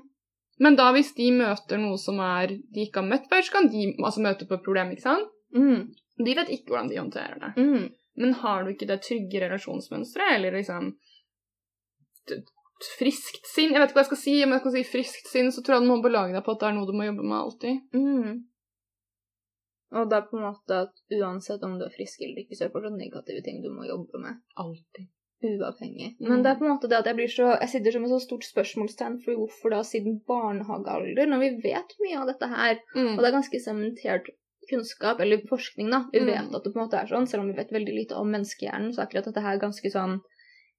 Men 0.61 0.77
da 0.79 0.87
hvis 0.95 1.11
de 1.17 1.27
møter 1.35 1.79
noe 1.81 1.97
som 1.99 2.19
er 2.23 2.53
de 2.55 2.85
ikke 2.85 3.01
har 3.01 3.09
møtt 3.09 3.27
før, 3.31 3.43
så 3.43 3.57
kan 3.57 3.69
de 3.71 3.89
altså, 3.99 4.23
møte 4.23 4.47
på 4.47 4.55
et 4.55 4.65
problem, 4.65 4.93
ikke 4.95 5.03
sant? 5.03 5.31
Mm. 5.55 5.89
De 6.23 6.35
vet 6.37 6.51
ikke 6.53 6.71
hvordan 6.71 6.91
de 6.91 6.99
håndterer 7.01 7.41
det. 7.41 7.51
Mm. 7.59 7.89
Men 8.23 8.37
har 8.39 8.63
du 8.63 8.71
ikke 8.71 8.87
det 8.87 9.01
trygge 9.03 9.41
relasjonsmønsteret, 9.43 10.37
eller 10.37 10.55
liksom 10.55 10.93
friskt 12.95 13.45
sinn 13.47 13.71
Jeg 13.71 13.79
vet 13.79 13.91
ikke 13.91 13.99
hva 13.99 14.03
jeg 14.03 14.11
skal 14.11 14.21
si, 14.21 14.35
men 14.43 14.55
jeg 14.55 14.63
skal 14.63 14.73
si 14.75 14.83
friskt 14.87 15.29
sinn, 15.31 15.51
så 15.53 15.63
tror 15.63 15.77
jeg 15.77 15.85
du 15.85 15.91
må 15.91 16.01
belage 16.03 16.35
deg 16.35 16.43
på 16.45 16.55
at 16.55 16.63
det 16.63 16.69
er 16.69 16.77
noe 16.77 16.89
du 16.89 16.95
må 16.95 17.07
jobbe 17.07 17.25
med 17.27 17.37
alltid. 17.37 17.81
Mm. 17.95 18.39
Og 19.95 20.09
det 20.11 20.17
er 20.17 20.25
på 20.27 20.39
en 20.39 20.47
måte 20.47 20.79
at 20.87 21.19
uansett 21.19 21.63
om 21.63 21.77
du 21.79 21.85
er 21.85 21.93
frisk 21.93 22.23
eller 22.25 22.43
ikke, 22.43 22.57
så 22.57 22.65
er 22.65 22.71
det 22.71 22.75
fortsatt 22.75 22.97
negative 22.99 23.43
ting 23.45 23.61
du 23.63 23.69
må 23.71 23.87
jobbe 23.87 24.19
med. 24.23 24.41
Alltid. 24.59 25.07
Uavhengig. 25.45 26.15
Mm. 26.19 26.29
Men 26.29 26.43
det 26.43 26.51
er 26.51 26.59
på 26.59 26.65
en 26.65 26.73
måte 26.75 26.89
det 26.89 26.97
at 26.99 27.05
jeg 27.11 27.15
blir 27.19 27.31
så 27.31 27.51
Jeg 27.59 27.69
sitter 27.69 27.91
som 27.95 28.03
et 28.07 28.09
så 28.13 28.19
stort 28.23 28.47
spørsmålstegn 28.47 29.19
for 29.25 29.39
hvorfor 29.41 29.69
da 29.75 29.81
siden 29.83 30.19
barnehagealder, 30.27 31.27
når 31.29 31.39
vi 31.45 31.49
vet 31.69 31.95
mye 32.03 32.21
av 32.21 32.27
dette 32.31 32.47
her, 32.55 32.79
Mm. 32.95 33.13
og 33.15 33.21
det 33.21 33.27
er 33.29 33.37
ganske 33.39 33.61
sementert 33.63 34.29
kunnskap, 34.69 35.19
eller 35.21 35.43
forskning, 35.47 35.91
da. 35.91 36.05
Vi 36.11 36.19
Mm. 36.19 36.25
vet 36.25 36.55
at 36.55 36.63
det 36.63 36.73
på 36.73 36.79
en 36.79 36.87
måte 36.87 36.97
er 37.01 37.05
sånn, 37.07 37.27
selv 37.27 37.41
om 37.43 37.51
vi 37.51 37.57
vet 37.57 37.71
veldig 37.71 37.93
lite 37.95 38.15
om 38.15 38.31
menneskehjernen, 38.31 38.93
så 38.93 39.01
er 39.01 39.05
akkurat 39.07 39.25
dette 39.25 39.41
her 39.41 39.57
ganske 39.59 39.91
sånn 39.91 40.21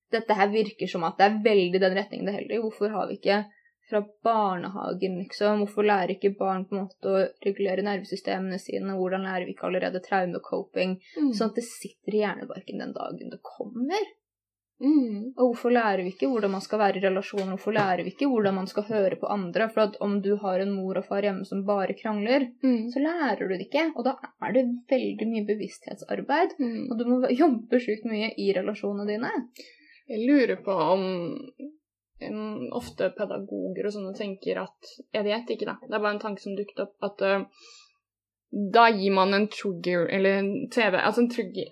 Dette 0.08 0.34
her 0.34 0.46
virker 0.46 0.86
som 0.88 1.02
at 1.02 1.16
det 1.18 1.24
er 1.26 1.42
veldig 1.42 1.80
den 1.80 1.94
retningen 1.96 2.26
det 2.26 2.34
heller. 2.34 2.60
Hvorfor 2.62 2.88
har 2.90 3.08
vi 3.08 3.16
ikke 3.18 3.44
fra 3.90 4.00
barnehagen, 4.22 5.16
liksom? 5.22 5.64
Hvorfor 5.64 5.82
lærer 5.86 6.12
ikke 6.14 6.36
barn 6.38 6.64
på 6.64 6.76
en 6.76 6.84
måte 6.84 7.10
å 7.10 7.24
regulere 7.44 7.82
nervesystemene 7.82 8.58
sine? 8.62 8.94
Hvordan 8.98 9.24
lærer 9.26 9.46
vi 9.46 9.54
ikke 9.54 9.66
allerede 9.66 10.02
traumecoping? 10.04 10.96
Mm. 11.18 11.32
Sånn 11.34 11.50
at 11.50 11.56
det 11.58 11.64
sitter 11.64 12.14
i 12.14 12.22
hjernebarken 12.22 12.78
den 12.82 12.94
dagen 12.96 13.30
det 13.34 13.40
kommer. 13.42 13.98
Mm. 14.76 15.32
Og 15.38 15.52
hvorfor 15.54 15.72
lærer 15.72 16.02
vi 16.04 16.10
ikke 16.12 16.28
hvordan 16.28 16.52
man 16.52 16.60
skal 16.60 16.80
være 16.82 16.98
i 16.98 17.04
relasjoner? 17.06 17.54
Hvorfor 17.54 17.72
lærer 17.72 18.02
vi 18.04 18.10
ikke 18.12 18.28
hvordan 18.28 18.54
man 18.58 18.66
skal 18.68 18.84
høre 18.90 19.16
på 19.16 19.30
andre? 19.32 19.68
For 19.72 19.86
at 19.86 19.96
om 20.04 20.18
du 20.22 20.34
har 20.42 20.60
en 20.60 20.74
mor 20.76 20.98
og 21.00 21.06
far 21.08 21.24
hjemme 21.24 21.46
som 21.48 21.64
bare 21.64 21.96
krangler, 21.96 22.50
Mm. 22.62 22.90
så 22.92 23.00
lærer 23.00 23.40
du 23.48 23.54
det 23.54 23.66
ikke. 23.68 23.86
Og 23.96 24.04
da 24.04 24.16
er 24.42 24.52
det 24.52 24.66
veldig 24.90 25.28
mye 25.30 25.46
bevissthetsarbeid. 25.48 26.58
Mm. 26.60 26.90
Og 26.90 26.98
du 26.98 27.04
må 27.08 27.22
jobbe 27.42 27.80
sjukt 27.80 28.04
mye 28.04 28.34
i 28.36 28.52
relasjonene 28.52 29.08
dine. 29.08 29.32
Jeg 30.08 30.28
lurer 30.28 30.60
på 30.62 30.72
om 30.72 31.02
en, 32.20 32.68
ofte 32.72 33.10
pedagoger 33.16 33.88
og 33.88 33.92
sånne 33.92 34.14
tenker 34.16 34.60
at 34.62 34.92
Jeg 35.12 35.24
vet 35.24 35.50
ikke, 35.56 35.66
da. 35.66 35.78
Det 35.82 35.94
er 35.94 36.04
bare 36.04 36.14
en 36.16 36.22
tanke 36.22 36.42
som 36.44 36.56
dukket 36.56 36.84
opp. 36.84 36.94
At 37.02 37.24
uh, 37.24 37.66
da 38.52 38.88
gir 38.90 39.12
man 39.12 39.34
en 39.34 39.48
trigger, 39.48 40.06
eller 40.08 40.38
en 40.38 40.68
TV 40.70 40.94
Altså 40.96 41.18
en 41.20 41.28
trigger, 41.30 41.66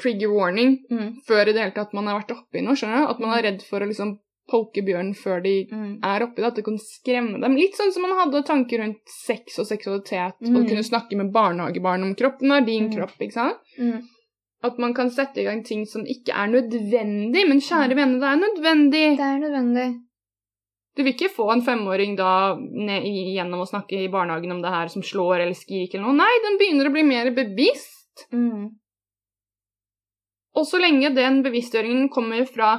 trigger 0.00 0.28
warning 0.30 0.78
Mm. 0.90 1.16
før 1.26 1.48
i 1.48 1.52
det 1.52 1.62
hele 1.62 1.74
tatt 1.74 1.94
man 1.94 2.06
har 2.06 2.20
vært 2.20 2.36
oppi 2.36 2.60
noe. 2.62 2.74
skjønner 2.76 3.06
du? 3.06 3.10
At 3.10 3.20
man 3.20 3.38
er 3.38 3.42
redd 3.42 3.62
for 3.62 3.80
å 3.80 3.86
liksom 3.88 4.18
poke 4.48 4.84
bjørnen 4.86 5.14
før 5.16 5.42
de 5.42 5.66
Mm. 5.72 5.98
er 6.04 6.22
oppi 6.22 6.36
det. 6.36 6.44
At 6.44 6.54
det 6.54 6.64
kan 6.64 6.78
skremme 6.78 7.40
dem. 7.40 7.56
Litt 7.56 7.74
sånn 7.74 7.90
som 7.92 8.02
man 8.02 8.12
hadde 8.18 8.44
tanker 8.46 8.78
rundt 8.78 9.00
sex 9.08 9.58
og 9.58 9.66
seksualitet, 9.66 10.34
Mm. 10.40 10.56
og 10.56 10.68
kunne 10.68 10.84
snakke 10.84 11.16
med 11.16 11.32
barnehagebarn 11.32 12.02
om 12.04 12.14
kroppen 12.14 12.52
er 12.52 12.60
din 12.64 12.88
Mm. 12.90 12.96
kropp, 12.96 13.18
ikke 13.20 13.32
sant? 13.32 13.56
Mm. 13.78 14.02
At 14.62 14.78
man 14.78 14.94
kan 14.94 15.10
sette 15.10 15.38
i 15.38 15.44
gang 15.44 15.64
ting 15.64 15.84
som 15.86 16.02
ikke 16.02 16.30
er 16.32 16.46
nødvendig, 16.48 17.48
men 17.48 17.58
kjære 17.60 17.94
vene, 17.96 18.20
det 18.20 18.28
er 18.28 18.40
nødvendig. 18.46 19.16
Det 19.16 19.20
er 19.20 19.38
nødvendig. 19.38 20.00
Du 20.96 21.02
vil 21.04 21.12
ikke 21.12 21.28
få 21.28 21.50
en 21.52 21.62
femåring 21.64 22.16
da 22.16 22.56
gjennom 22.56 23.62
å 23.62 23.68
snakke 23.68 23.98
i 24.00 24.10
barnehagen 24.12 24.54
om 24.54 24.62
det 24.64 24.72
her 24.72 24.88
som 24.88 25.04
slår 25.04 25.42
eller 25.44 25.56
skriker 25.56 25.98
eller 25.98 26.08
noe. 26.08 26.24
Nei, 26.24 26.42
den 26.46 26.56
begynner 26.60 26.88
å 26.88 26.94
bli 26.94 27.04
mer 27.04 27.28
bevisst. 27.36 28.26
Mm. 28.32 28.70
Og 30.56 30.64
så 30.64 30.80
lenge 30.80 31.12
den 31.12 31.42
bevisstgjøringen 31.44 32.08
kommer 32.12 32.46
fra 32.48 32.78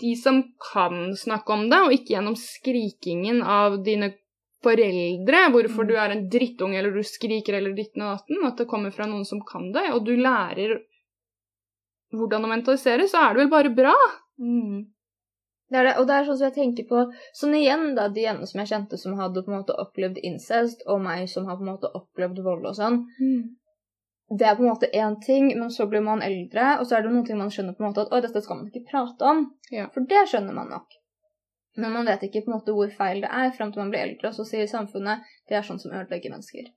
de 0.00 0.14
som 0.16 0.40
kan 0.72 1.12
snakke 1.16 1.52
om 1.52 1.68
det, 1.70 1.80
og 1.84 1.92
ikke 1.94 2.16
gjennom 2.16 2.38
skrikingen 2.40 3.42
av 3.44 3.76
dine 3.84 4.14
foreldre, 4.64 5.44
hvorfor 5.52 5.84
Mm. 5.84 5.88
du 5.88 5.94
er 6.00 6.10
en 6.10 6.24
drittunge 6.32 6.78
eller 6.78 6.90
du 6.90 7.02
skriker 7.04 7.54
eller 7.54 7.76
ditten 7.76 8.02
og 8.02 8.16
datten, 8.16 8.46
at 8.48 8.56
det 8.56 8.66
kommer 8.66 8.90
fra 8.90 9.06
noen 9.06 9.26
som 9.28 9.44
kan 9.44 9.70
det, 9.72 9.92
og 9.92 10.04
du 10.06 10.16
lærer 10.16 10.80
hvordan 12.14 12.44
å 12.44 12.48
mentalisere, 12.48 13.06
så 13.10 13.20
er 13.28 13.34
det 13.34 13.44
vel 13.44 13.50
bare 13.50 13.74
bra. 13.74 13.94
Mm. 14.40 14.93
Det 15.72 15.78
er 15.80 15.84
det, 15.88 15.92
og 15.98 16.06
det 16.06 16.14
er 16.14 16.24
sånn 16.28 16.36
som 16.38 16.46
jeg 16.50 16.54
tenker 16.58 16.84
på 16.88 16.98
Sånn 17.34 17.54
igjen, 17.56 17.94
da, 17.96 18.08
de 18.12 18.24
ene 18.28 18.46
som 18.46 18.60
jeg 18.60 18.68
kjente 18.68 18.98
som 19.00 19.14
hadde 19.18 19.42
på 19.42 19.50
en 19.50 19.58
måte 19.62 19.76
opplevd 19.80 20.18
incest, 20.22 20.82
og 20.86 21.00
meg 21.00 21.28
som 21.32 21.46
har 21.48 21.56
på 21.56 21.64
en 21.64 21.70
måte 21.72 21.90
opplevd 21.94 22.42
vold 22.44 22.66
og 22.68 22.76
sånn. 22.76 22.98
Det 24.38 24.46
er 24.48 24.56
på 24.56 24.62
en 24.64 24.70
måte 24.72 24.88
én 24.92 25.16
ting, 25.24 25.48
men 25.58 25.70
så 25.70 25.86
blir 25.86 26.00
man 26.04 26.22
eldre, 26.24 26.78
og 26.80 26.86
så 26.86 26.96
er 26.96 27.02
det 27.02 27.12
noen 27.12 27.24
ting 27.28 27.38
man 27.38 27.50
skjønner 27.52 27.76
på 27.76 27.84
en 27.84 27.90
måte 27.90 28.04
at 28.06 28.12
oi, 28.12 28.20
dette 28.24 28.40
skal 28.44 28.56
man 28.60 28.68
ikke 28.70 28.86
prate 28.90 29.24
om. 29.32 29.42
Ja. 29.70 29.88
For 29.94 30.00
det 30.08 30.22
skjønner 30.30 30.56
man 30.56 30.70
nok. 30.72 30.86
Men 31.76 31.92
man 31.92 32.06
vet 32.06 32.22
ikke 32.22 32.44
på 32.44 32.50
en 32.52 32.56
måte 32.58 32.72
hvor 32.76 32.88
feil 32.94 33.20
det 33.24 33.30
er 33.32 33.50
fram 33.56 33.72
til 33.72 33.82
man 33.82 33.90
blir 33.92 34.04
eldre, 34.04 34.30
og 34.30 34.34
så 34.36 34.44
sier 34.48 34.66
samfunnet 34.70 35.24
det 35.48 35.56
er 35.58 35.66
sånn 35.66 35.80
som 35.82 35.92
ødelegger 35.92 36.30
mennesker. 36.30 36.70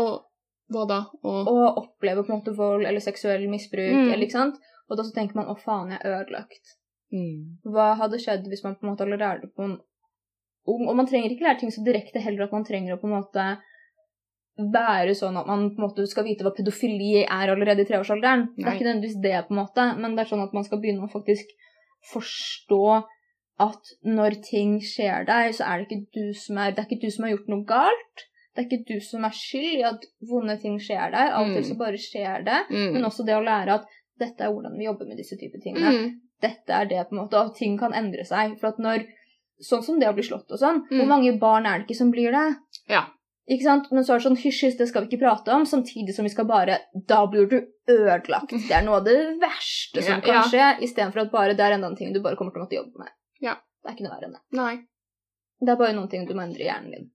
Og 0.00 0.26
hva 0.70 0.86
da? 0.88 1.00
Og 1.26 1.48
og 1.50 1.78
oppleve 1.84 2.24
på 2.24 2.32
en 2.32 2.38
måte 2.40 2.54
vold 2.56 2.86
eller 2.86 3.00
seksuell 3.04 3.46
misbruk, 3.50 3.90
Mm. 3.94 4.12
eller 4.12 4.24
ikke 4.26 4.38
sant? 4.38 4.58
Og 4.88 4.96
da 4.96 5.04
så 5.06 5.14
tenker 5.14 5.36
man 5.36 5.46
å 5.50 5.58
faen, 5.58 5.90
jeg 5.90 6.00
er 6.04 6.22
ødelagt. 6.22 6.76
Mm. 7.12 7.70
Hva 7.72 7.92
hadde 8.00 8.20
skjedd 8.22 8.48
hvis 8.50 8.64
man 8.66 8.76
på 8.76 8.86
en 8.86 8.92
måte 8.92 9.06
hadde 9.06 9.20
lært 9.20 9.44
det 9.46 9.52
på 9.54 9.66
en 9.66 9.78
ung 10.70 10.86
Og 10.88 10.96
man 10.96 11.08
trenger 11.08 11.32
ikke 11.32 11.46
lære 11.46 11.62
ting 11.62 11.72
så 11.74 11.82
direkte 11.84 12.22
heller 12.22 12.46
at 12.46 12.54
man 12.54 12.66
trenger 12.66 12.94
å 12.94 13.00
på 13.00 13.08
en 13.08 13.16
måte 13.18 13.46
være 14.60 15.14
sånn 15.16 15.38
at 15.40 15.48
man 15.48 15.70
på 15.72 15.80
en 15.80 15.86
måte 15.86 16.04
skal 16.10 16.26
vite 16.26 16.44
hva 16.44 16.52
pedofili 16.52 17.22
er 17.22 17.52
allerede 17.52 17.84
i 17.84 17.88
treårsalderen. 17.88 18.50
Det 18.56 18.66
er 18.66 18.74
ikke 18.76 18.86
nødvendigvis 18.88 19.22
det, 19.24 19.36
på 19.46 19.54
en 19.54 19.60
måte, 19.62 19.86
men 19.96 20.16
det 20.16 20.24
er 20.24 20.30
sånn 20.34 20.42
at 20.44 20.52
man 20.56 20.66
skal 20.66 20.82
begynne 20.82 21.06
å 21.06 21.12
faktisk 21.12 21.54
forstå 22.10 22.82
at 23.60 23.92
når 24.04 24.36
ting 24.44 24.78
skjer 24.84 25.26
deg, 25.28 25.54
så 25.56 25.68
er 25.68 25.80
det 25.80 25.86
ikke 25.88 26.16
du 26.16 26.34
som 26.36 26.60
er 26.60 26.74
Det 26.74 26.82
er 26.82 26.88
ikke 26.88 27.06
du 27.06 27.14
som 27.14 27.26
har 27.26 27.34
gjort 27.34 27.50
noe 27.52 27.66
galt. 27.68 28.26
Det 28.50 28.62
er 28.62 28.68
ikke 28.68 28.88
du 28.88 29.04
som 29.04 29.24
er 29.24 29.36
skyld 29.36 29.78
i 29.78 29.86
at 29.86 30.06
vonde 30.30 30.56
ting 30.62 30.78
skjer 30.82 31.12
deg. 31.14 31.32
Av 31.36 31.46
og 31.46 31.54
til 31.54 31.62
Mm. 31.62 31.68
så 31.68 31.76
bare 31.78 32.00
skjer 32.00 32.44
det. 32.44 32.60
Mm. 32.70 32.92
Men 32.94 33.04
også 33.08 33.26
det 33.26 33.36
å 33.36 33.44
lære 33.44 33.78
at 33.78 33.86
dette 34.18 34.44
er 34.44 34.52
hvordan 34.52 34.76
vi 34.78 34.88
jobber 34.88 35.06
med 35.06 35.16
disse 35.16 35.36
typer 35.40 35.60
tingene 35.62 35.92
mm. 35.92 36.08
Dette 36.42 36.70
er 36.72 36.86
det, 36.90 37.08
på 37.08 37.16
en 37.16 37.22
måte, 37.24 37.38
og 37.40 37.54
ting 37.56 37.78
kan 37.78 37.92
endre 37.96 38.24
seg. 38.24 38.58
For 38.60 38.68
at 38.74 38.78
når 38.78 39.06
Sånn 39.60 39.82
som 39.84 39.98
det 40.00 40.06
å 40.08 40.14
bli 40.16 40.22
slått 40.24 40.48
og 40.48 40.56
sånn, 40.56 40.78
Mm. 40.88 40.96
hvor 40.96 41.06
mange 41.06 41.38
barn 41.38 41.66
er 41.68 41.78
det 41.78 41.84
ikke 41.86 41.96
som 41.98 42.10
blir 42.10 42.32
det? 42.32 42.56
Ja. 42.88 43.02
Ikke 43.46 43.62
sant? 43.66 43.90
Men 43.92 44.04
så 44.04 44.14
er 44.14 44.18
det 44.18 44.24
sånn 44.24 44.38
hysj, 44.40 44.60
hysj, 44.64 44.78
det 44.78 44.86
skal 44.88 45.04
vi 45.04 45.10
ikke 45.10 45.20
prate 45.20 45.52
om, 45.52 45.66
samtidig 45.68 46.14
som 46.16 46.24
vi 46.24 46.30
skal 46.32 46.46
bare 46.48 46.78
Da 46.96 47.26
blir 47.26 47.44
du 47.46 47.58
ødelagt. 47.86 48.48
Det 48.48 48.70
er 48.72 48.80
noe 48.86 48.96
av 48.96 49.04
det 49.04 49.18
verste 49.38 50.00
som 50.02 50.14
Ja, 50.14 50.20
kan 50.24 50.34
ja. 50.34 50.42
skje, 50.48 50.80
istedenfor 50.86 51.20
at 51.26 51.30
bare 51.30 51.52
det 51.52 51.60
er 51.60 51.72
enda 51.76 51.88
en 51.88 51.96
ting 51.96 52.10
du 52.14 52.20
bare 52.24 52.36
kommer 52.36 52.52
til 52.54 52.62
å 52.62 52.64
måtte 52.64 52.78
jobbe 52.80 52.98
med. 53.04 53.10
Ja. 53.42 53.54
Det 53.84 53.90
er 53.90 53.94
ikke 53.98 54.06
noe 54.08 54.14
verre 54.16 54.28
enn 54.30 54.32
det. 54.32 54.40
Nei. 54.56 54.76
Det 55.60 55.68
er 55.68 55.76
bare 55.76 55.92
noen 55.92 56.08
ting 56.08 56.24
du 56.26 56.32
må 56.32 56.42
endre 56.42 56.60
i 56.64 56.70
hjernen 56.70 56.90
din. 56.96 57.10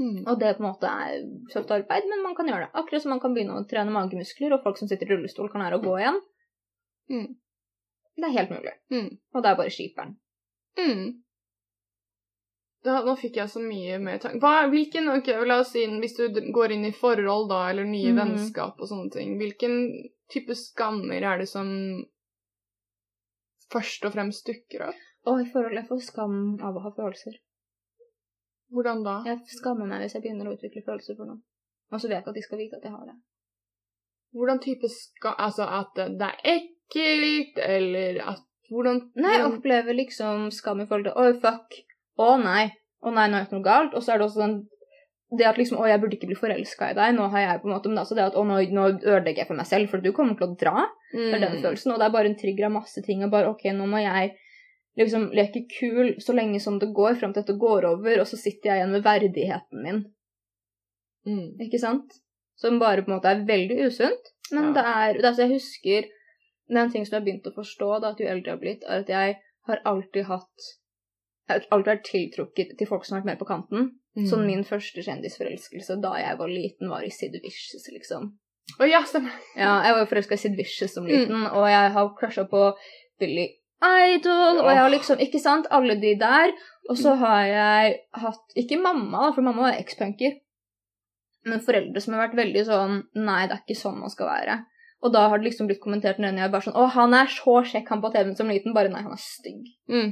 Mm. 0.00 0.26
Og 0.26 0.40
det 0.40 0.56
på 0.58 0.64
en 0.64 0.72
måte 0.72 0.90
er 0.90 1.22
tøft 1.54 1.70
arbeid, 1.70 2.02
men 2.10 2.22
man 2.24 2.34
kan 2.34 2.48
gjøre 2.50 2.66
det. 2.66 2.72
Akkurat 2.74 3.02
som 3.02 3.10
man 3.14 3.20
kan 3.20 3.32
begynne 3.32 3.54
å 3.54 3.62
trene 3.68 3.92
magemuskler, 3.94 4.54
og 4.54 4.64
folk 4.64 4.76
som 4.76 4.88
sitter 4.88 5.06
i 5.06 5.14
rullestol, 5.14 5.48
kan 5.52 5.60
lære 5.62 5.78
å 5.78 5.84
gå 5.84 5.94
igjen. 6.02 6.18
Mm. 7.10 7.36
Det 8.20 8.28
er 8.28 8.36
helt 8.36 8.52
mulig. 8.52 8.76
Mm. 8.92 9.10
Og 9.34 9.42
det 9.42 9.50
er 9.50 9.58
bare 9.58 9.72
skiperen. 9.72 10.14
Mm. 10.78 11.04
Da, 12.84 13.00
nå 13.04 13.12
fikk 13.20 13.36
jeg 13.36 13.52
så 13.52 13.60
mye 13.60 13.98
mer 14.00 14.20
tanke. 14.22 14.52
Hvilken, 14.72 15.10
ok, 15.12 15.28
la 15.48 15.58
oss 15.60 15.74
si, 15.74 15.84
Hvis 16.00 16.16
du 16.16 16.40
går 16.54 16.76
inn 16.76 16.86
i 16.88 16.94
forhold, 16.96 17.50
da, 17.52 17.66
eller 17.72 17.88
nye 17.88 18.14
mm. 18.14 18.20
vennskap 18.22 18.80
og 18.80 18.88
sånne 18.88 19.12
ting, 19.12 19.36
hvilken 19.40 19.76
type 20.32 20.56
skammer 20.56 21.26
er 21.32 21.42
det 21.42 21.48
som 21.50 21.68
først 23.72 24.08
og 24.08 24.16
fremst 24.16 24.48
dukker 24.48 24.88
opp? 24.88 25.06
Og 25.28 25.42
i 25.42 25.48
forhold 25.52 25.76
jeg 25.76 25.88
får 25.90 26.04
skam 26.06 26.36
av 26.64 26.78
å 26.78 26.84
ha 26.86 26.92
følelser. 26.96 27.36
Hvordan 28.72 29.04
da? 29.04 29.18
Jeg 29.28 29.58
skammer 29.58 29.88
meg 29.90 30.06
hvis 30.06 30.16
jeg 30.16 30.24
begynner 30.24 30.48
å 30.48 30.54
utvikle 30.56 30.84
følelser 30.86 31.18
for 31.18 31.28
noen. 31.28 31.42
Og 31.90 32.00
så 32.00 32.08
vet 32.08 32.22
jeg 32.22 32.32
at 32.32 32.38
de 32.38 32.46
skal 32.46 32.60
vite 32.62 32.78
at 32.78 32.86
jeg 32.86 32.94
har 32.94 33.08
det. 33.08 33.16
Hvordan 34.30 34.60
type 34.62 34.88
skam 34.94 35.34
Altså 35.42 35.66
at 35.66 35.90
det 35.98 36.12
det 36.20 36.28
er 36.28 36.44
ekkelt, 36.54 36.76
eller 36.96 38.20
at 38.34 38.46
Hvordan 38.70 39.00
Nei, 39.18 39.32
jeg 39.34 39.46
opplever 39.48 39.96
liksom 39.98 40.50
skam 40.54 40.80
i 40.80 40.86
forhold 40.86 41.08
til 41.08 41.16
Oi, 41.18 41.32
fuck. 41.42 41.74
Å 42.22 42.36
nei. 42.38 42.68
Å 43.02 43.10
nei, 43.10 43.24
nå 43.26 43.34
har 43.34 43.40
jeg 43.40 43.48
gjort 43.48 43.56
noe 43.56 43.64
galt. 43.66 43.94
Og 43.98 44.02
så 44.04 44.12
er 44.12 44.18
det 44.20 44.26
også 44.28 44.42
sånn 44.44 44.60
det 45.38 45.46
at 45.46 45.58
liksom, 45.58 45.78
å, 45.78 45.86
jeg 45.86 46.00
burde 46.02 46.16
ikke 46.16 46.26
bli 46.30 46.36
forelska 46.38 46.88
i 46.90 46.94
deg. 46.94 47.12
Nå 47.14 47.26
har 47.30 47.40
jeg 47.40 47.60
på 47.62 47.68
en 47.68 47.74
måte, 47.76 47.88
Men 47.90 47.98
altså 48.02 48.14
det 48.18 48.24
at 48.28 48.34
å, 48.38 48.42
nå, 48.46 48.60
nå 48.74 48.84
ødelegger 48.98 49.42
jeg 49.44 49.46
for 49.48 49.58
meg 49.58 49.66
selv, 49.66 49.90
for 49.90 50.02
du 50.02 50.10
kommer 50.14 50.34
til 50.38 50.46
å 50.48 50.56
dra. 50.58 50.86
Det 51.12 51.32
er 51.34 51.38
den 51.42 51.56
Mm. 51.58 51.62
følelsen. 51.64 51.92
Og 51.92 51.98
det 51.98 52.06
er 52.06 52.14
bare 52.14 52.26
en 52.30 52.38
trigger 52.38 52.66
av 52.66 52.72
masse 52.78 53.02
ting. 53.06 53.22
Og 53.24 53.30
bare 53.30 53.50
OK, 53.50 53.64
nå 53.74 53.86
må 53.90 53.98
jeg 54.02 54.32
liksom 54.98 55.28
leke 55.34 55.64
kul 55.70 56.14
så 56.22 56.34
lenge 56.34 56.60
som 56.62 56.78
det 56.78 56.90
går, 56.94 57.14
fram 57.18 57.32
til 57.34 57.42
dette 57.42 57.58
går 57.58 57.86
over, 57.90 58.20
og 58.20 58.26
så 58.26 58.36
sitter 58.38 58.70
jeg 58.70 58.80
igjen 58.82 58.92
med 58.94 59.02
verdigheten 59.06 59.82
min. 59.82 60.00
Mm. 61.26 61.58
Ikke 61.66 61.78
sant? 61.82 62.18
Som 62.58 62.78
bare 62.82 63.02
på 63.02 63.10
en 63.10 63.18
måte 63.18 63.30
er 63.34 63.42
veldig 63.46 63.82
usunt. 63.86 64.32
Men 64.52 64.70
Ja. 64.70 64.72
det 64.78 64.84
er, 64.86 65.12
det 65.14 65.24
er 65.24 65.28
altså, 65.30 65.42
Jeg 65.46 65.54
husker 65.58 66.10
Det 66.70 66.78
er 66.78 66.84
en 66.86 66.92
ting 66.92 67.06
som 67.06 67.16
jeg 67.16 67.20
har 67.20 67.26
begynt 67.26 67.48
å 67.50 67.56
forstå, 67.56 67.88
da, 68.02 68.12
at 68.14 68.20
jo 68.22 68.28
eldre 68.30 68.52
jeg 68.52 68.56
har 68.56 68.60
blitt, 68.62 68.84
er 68.86 69.02
at 69.02 69.08
jeg 69.10 69.38
har 69.66 69.82
alltid 69.90 70.28
hatt 70.30 70.68
Jeg 71.50 71.56
har 71.56 71.64
alltid 71.74 71.90
vært 71.90 72.04
tiltrukket 72.06 72.76
til 72.78 72.86
folk 72.86 73.02
som 73.04 73.16
har 73.16 73.24
vært 73.24 73.32
mer 73.32 73.38
på 73.40 73.48
kanten. 73.48 73.88
Mm. 74.14 74.26
Sånn 74.30 74.44
min 74.46 74.60
første 74.66 75.02
kjendisforelskelse 75.02 75.96
da 76.02 76.12
jeg 76.20 76.38
var 76.38 76.50
liten, 76.50 76.90
var 76.92 77.02
i 77.02 77.10
Sid 77.10 77.34
Vicious, 77.42 77.88
liksom. 77.90 78.28
Å 78.78 78.86
ja, 78.86 79.00
stemmer. 79.02 79.34
Ja, 79.58 79.80
jeg 79.82 79.96
var 79.96 80.04
jo 80.04 80.10
forelska 80.12 80.38
i 80.38 80.42
Sid 80.44 80.54
Vicious 80.58 80.92
Mm. 80.92 80.94
som 80.94 81.08
liten, 81.10 81.46
og 81.50 81.66
jeg 81.66 81.90
har 81.96 82.12
crusha 82.20 82.44
på 82.46 82.62
Billy 83.18 83.48
Idol, 83.82 84.60
og 84.60 84.68
jeg 84.70 84.78
har 84.78 84.90
liksom 84.92 85.18
Ikke 85.24 85.40
sant? 85.40 85.66
Alle 85.70 85.96
de 85.98 86.14
der. 86.20 86.52
Og 86.88 86.98
så 86.98 87.14
har 87.16 87.42
jeg 87.46 87.98
hatt 88.12 88.56
Ikke 88.56 88.78
mamma, 88.80 89.26
da, 89.26 89.32
for 89.32 89.42
mamma 89.42 89.70
var 89.70 89.78
ekspunker. 89.80 90.38
Men 91.46 91.62
foreldre 91.64 92.00
som 92.00 92.14
har 92.14 92.28
vært 92.28 92.36
veldig 92.36 92.64
sånn 92.68 92.98
Nei, 93.16 93.46
det 93.48 93.56
er 93.56 93.62
ikke 93.64 93.80
sånn 93.80 94.00
man 94.00 94.12
skal 94.12 94.28
være. 94.28 94.58
Og 95.00 95.12
da 95.14 95.26
har 95.32 95.40
det 95.40 95.48
liksom 95.48 95.68
blitt 95.70 95.80
kommentert 95.82 96.18
når 96.20 96.36
jeg 96.36 96.52
bare 96.52 96.66
sånn 96.66 96.76
Å, 96.76 96.88
han 96.96 97.14
er 97.16 97.30
så 97.32 97.60
kjekk, 97.64 97.88
han 97.88 98.02
på 98.02 98.10
TV-en 98.12 98.36
som 98.36 98.50
liten. 98.52 98.74
Bare 98.76 98.92
nei, 98.92 99.04
han 99.04 99.16
er 99.16 99.22
stygg. 99.22 99.62
Mm. 99.88 100.10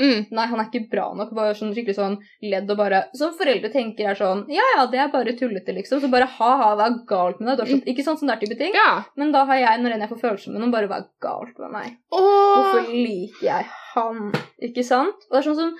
Mm. 0.00 0.20
Nei, 0.32 0.44
han 0.48 0.60
er 0.62 0.68
ikke 0.70 0.88
bra 0.92 1.08
nok. 1.16 1.32
Bare 1.36 1.56
sånn 1.58 1.74
skikkelig 1.76 1.96
sånn 1.98 2.14
ledd 2.46 2.70
og 2.72 2.78
bare 2.78 3.02
Som 3.16 3.34
foreldre 3.36 3.68
tenker 3.72 4.08
er 4.08 4.16
sånn 4.16 4.46
Ja 4.48 4.64
ja, 4.76 4.86
det 4.88 5.02
er 5.02 5.10
bare 5.12 5.34
tullete, 5.36 5.74
liksom. 5.76 6.00
Så 6.00 6.08
bare 6.12 6.28
ha-ha, 6.38 6.70
hva 6.78 6.86
er 6.88 7.00
galt 7.10 7.42
med 7.42 7.52
deg? 7.52 7.66
Er 7.66 7.74
sånn, 7.74 7.82
ikke 7.92 8.06
sånn 8.06 8.20
som 8.22 8.30
der 8.30 8.40
type 8.40 8.56
ting. 8.60 8.72
Ja. 8.76 9.02
Men 9.20 9.34
da 9.34 9.44
har 9.50 9.60
jeg, 9.60 9.82
når 9.82 9.98
jeg 9.98 10.12
får 10.14 10.22
følelser 10.22 10.54
med 10.54 10.64
noen, 10.64 10.74
bare 10.74 10.88
hva 10.90 11.02
er 11.02 11.10
galt 11.26 11.60
med 11.60 11.74
meg? 11.74 11.98
Åh! 12.16 12.22
Hvorfor 12.22 12.94
liker 12.94 13.44
jeg 13.50 13.68
han? 13.92 14.30
Ikke 14.70 14.86
sant? 14.86 15.28
Og 15.28 15.36
det 15.36 15.42
er 15.42 15.50
sånn 15.50 15.60
som 15.64 15.76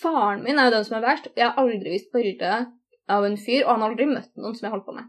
Faren 0.00 0.44
min 0.44 0.58
er 0.58 0.68
jo 0.68 0.76
den 0.76 0.84
som 0.86 1.00
er 1.00 1.02
verst. 1.02 1.24
Jeg 1.34 1.48
har 1.48 1.56
aldri 1.58 1.96
vist 1.96 2.12
bilde 2.14 2.50
av 3.10 3.24
en 3.26 3.38
fyr, 3.38 3.64
og 3.64 3.72
han 3.72 3.82
har 3.82 3.90
aldri 3.90 4.06
møtt 4.06 4.30
noen 4.38 4.54
som 4.54 4.68
jeg 4.68 4.74
holdt 4.74 4.86
på 4.86 4.94
med. 4.94 5.08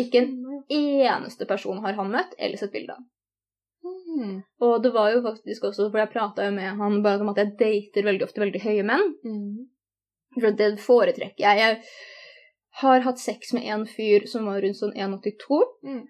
Ikke 0.00 0.22
en 0.22 0.34
eneste 0.72 1.46
person 1.48 1.80
har 1.84 1.96
han 1.98 2.10
møtt 2.12 2.34
eller 2.38 2.60
sett 2.60 2.72
bilde 2.72 2.96
av. 2.96 3.04
Mm. 3.88 4.38
Og 4.64 4.82
det 4.82 4.90
var 4.94 5.12
jo 5.12 5.22
faktisk 5.24 5.68
også, 5.68 5.88
for 5.90 6.00
jeg 6.02 6.10
prata 6.12 6.46
jo 6.48 6.54
med 6.56 6.78
han 6.80 7.02
bare 7.04 7.22
om 7.22 7.30
at 7.32 7.40
jeg 7.42 7.54
dater 7.60 8.06
veldig 8.08 8.26
ofte 8.26 8.42
veldig 8.42 8.62
høye 8.64 8.84
menn. 8.88 9.04
Mm. 9.24 9.68
For 10.38 10.56
det 10.58 10.70
foretrekker 10.82 11.44
jeg. 11.44 11.58
Jeg 11.62 11.82
har 12.82 13.04
hatt 13.06 13.20
sex 13.22 13.52
med 13.56 13.66
en 13.72 13.86
fyr 13.88 14.26
som 14.30 14.46
var 14.48 14.60
rundt 14.62 14.78
sånn 14.80 14.94
1,82, 14.96 15.60
Mm. 15.84 16.02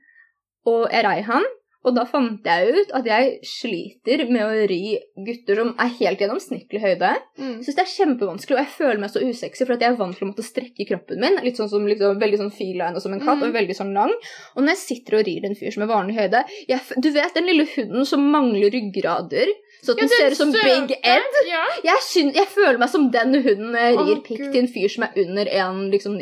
og 0.67 0.89
jeg 0.93 1.05
rei 1.07 1.21
han. 1.29 1.45
Og 1.87 1.95
da 1.95 2.03
fant 2.09 2.47
jeg 2.47 2.73
ut 2.75 2.91
at 2.99 3.07
jeg 3.07 3.37
sliter 3.47 4.25
med 4.29 4.43
å 4.43 4.65
ri 4.69 4.97
gutter 5.25 5.61
som 5.61 5.71
er 5.79 5.93
helt 6.01 6.23
gjennomsnittlig 6.25 6.81
høyde. 6.83 7.13
Mm. 7.39 7.61
Synes 7.63 7.79
det 7.79 7.85
er 7.85 7.93
kjempevanskelig, 7.93 8.57
og 8.57 8.63
jeg 8.65 8.75
føler 8.75 9.03
meg 9.03 9.13
så 9.13 9.23
usexy 9.23 9.63
for 9.63 9.77
at 9.77 9.85
jeg 9.85 9.95
er 9.95 10.01
vant 10.01 10.19
til 10.19 10.27
å 10.27 10.31
måtte 10.33 10.47
strekke 10.47 10.89
kroppen 10.91 11.23
min. 11.23 11.39
Litt 11.45 11.61
sånn 11.61 11.71
som 11.71 11.87
liksom, 11.87 12.19
veldig 12.21 12.43
sånn 12.43 12.55
feline 12.55 13.05
som 13.05 13.15
en 13.15 13.23
katt, 13.23 13.39
mm. 13.39 13.47
og 13.47 13.57
veldig 13.61 13.79
sånn 13.79 13.95
lang. 13.97 14.15
Og 14.57 14.65
når 14.65 14.75
jeg 14.75 14.83
sitter 14.83 15.21
og 15.21 15.25
rir 15.31 15.47
en 15.47 15.57
fyr 15.59 15.75
som 15.75 15.87
er 15.87 15.93
vanlig 15.93 16.19
høyde 16.19 16.45
jeg, 16.69 16.83
Du 16.99 17.11
vet 17.15 17.39
den 17.39 17.49
lille 17.49 17.69
hunden 17.77 18.09
som 18.09 18.27
mangler 18.33 18.75
ryggrader? 18.75 19.55
Så 19.79 19.95
at 19.95 20.01
Ja, 20.01 20.03
den 20.03 20.11
ser 20.11 20.33
ut 20.33 20.37
som 20.41 20.53
søte. 20.53 20.65
Big 20.67 20.95
Ed? 21.07 21.37
Ja. 21.47 21.63
Jeg, 21.85 22.03
synes, 22.03 22.35
jeg 22.37 22.49
føler 22.51 22.79
meg 22.83 22.91
som 22.91 23.05
den 23.15 23.37
hunden 23.45 23.77
rir 23.77 24.23
pikk 24.27 24.41
til 24.49 24.59
en 24.63 24.71
fyr 24.75 24.91
som 24.91 25.07
er 25.07 25.21
under 25.23 25.51
1,90. 25.61 25.93
Liksom 25.93 26.17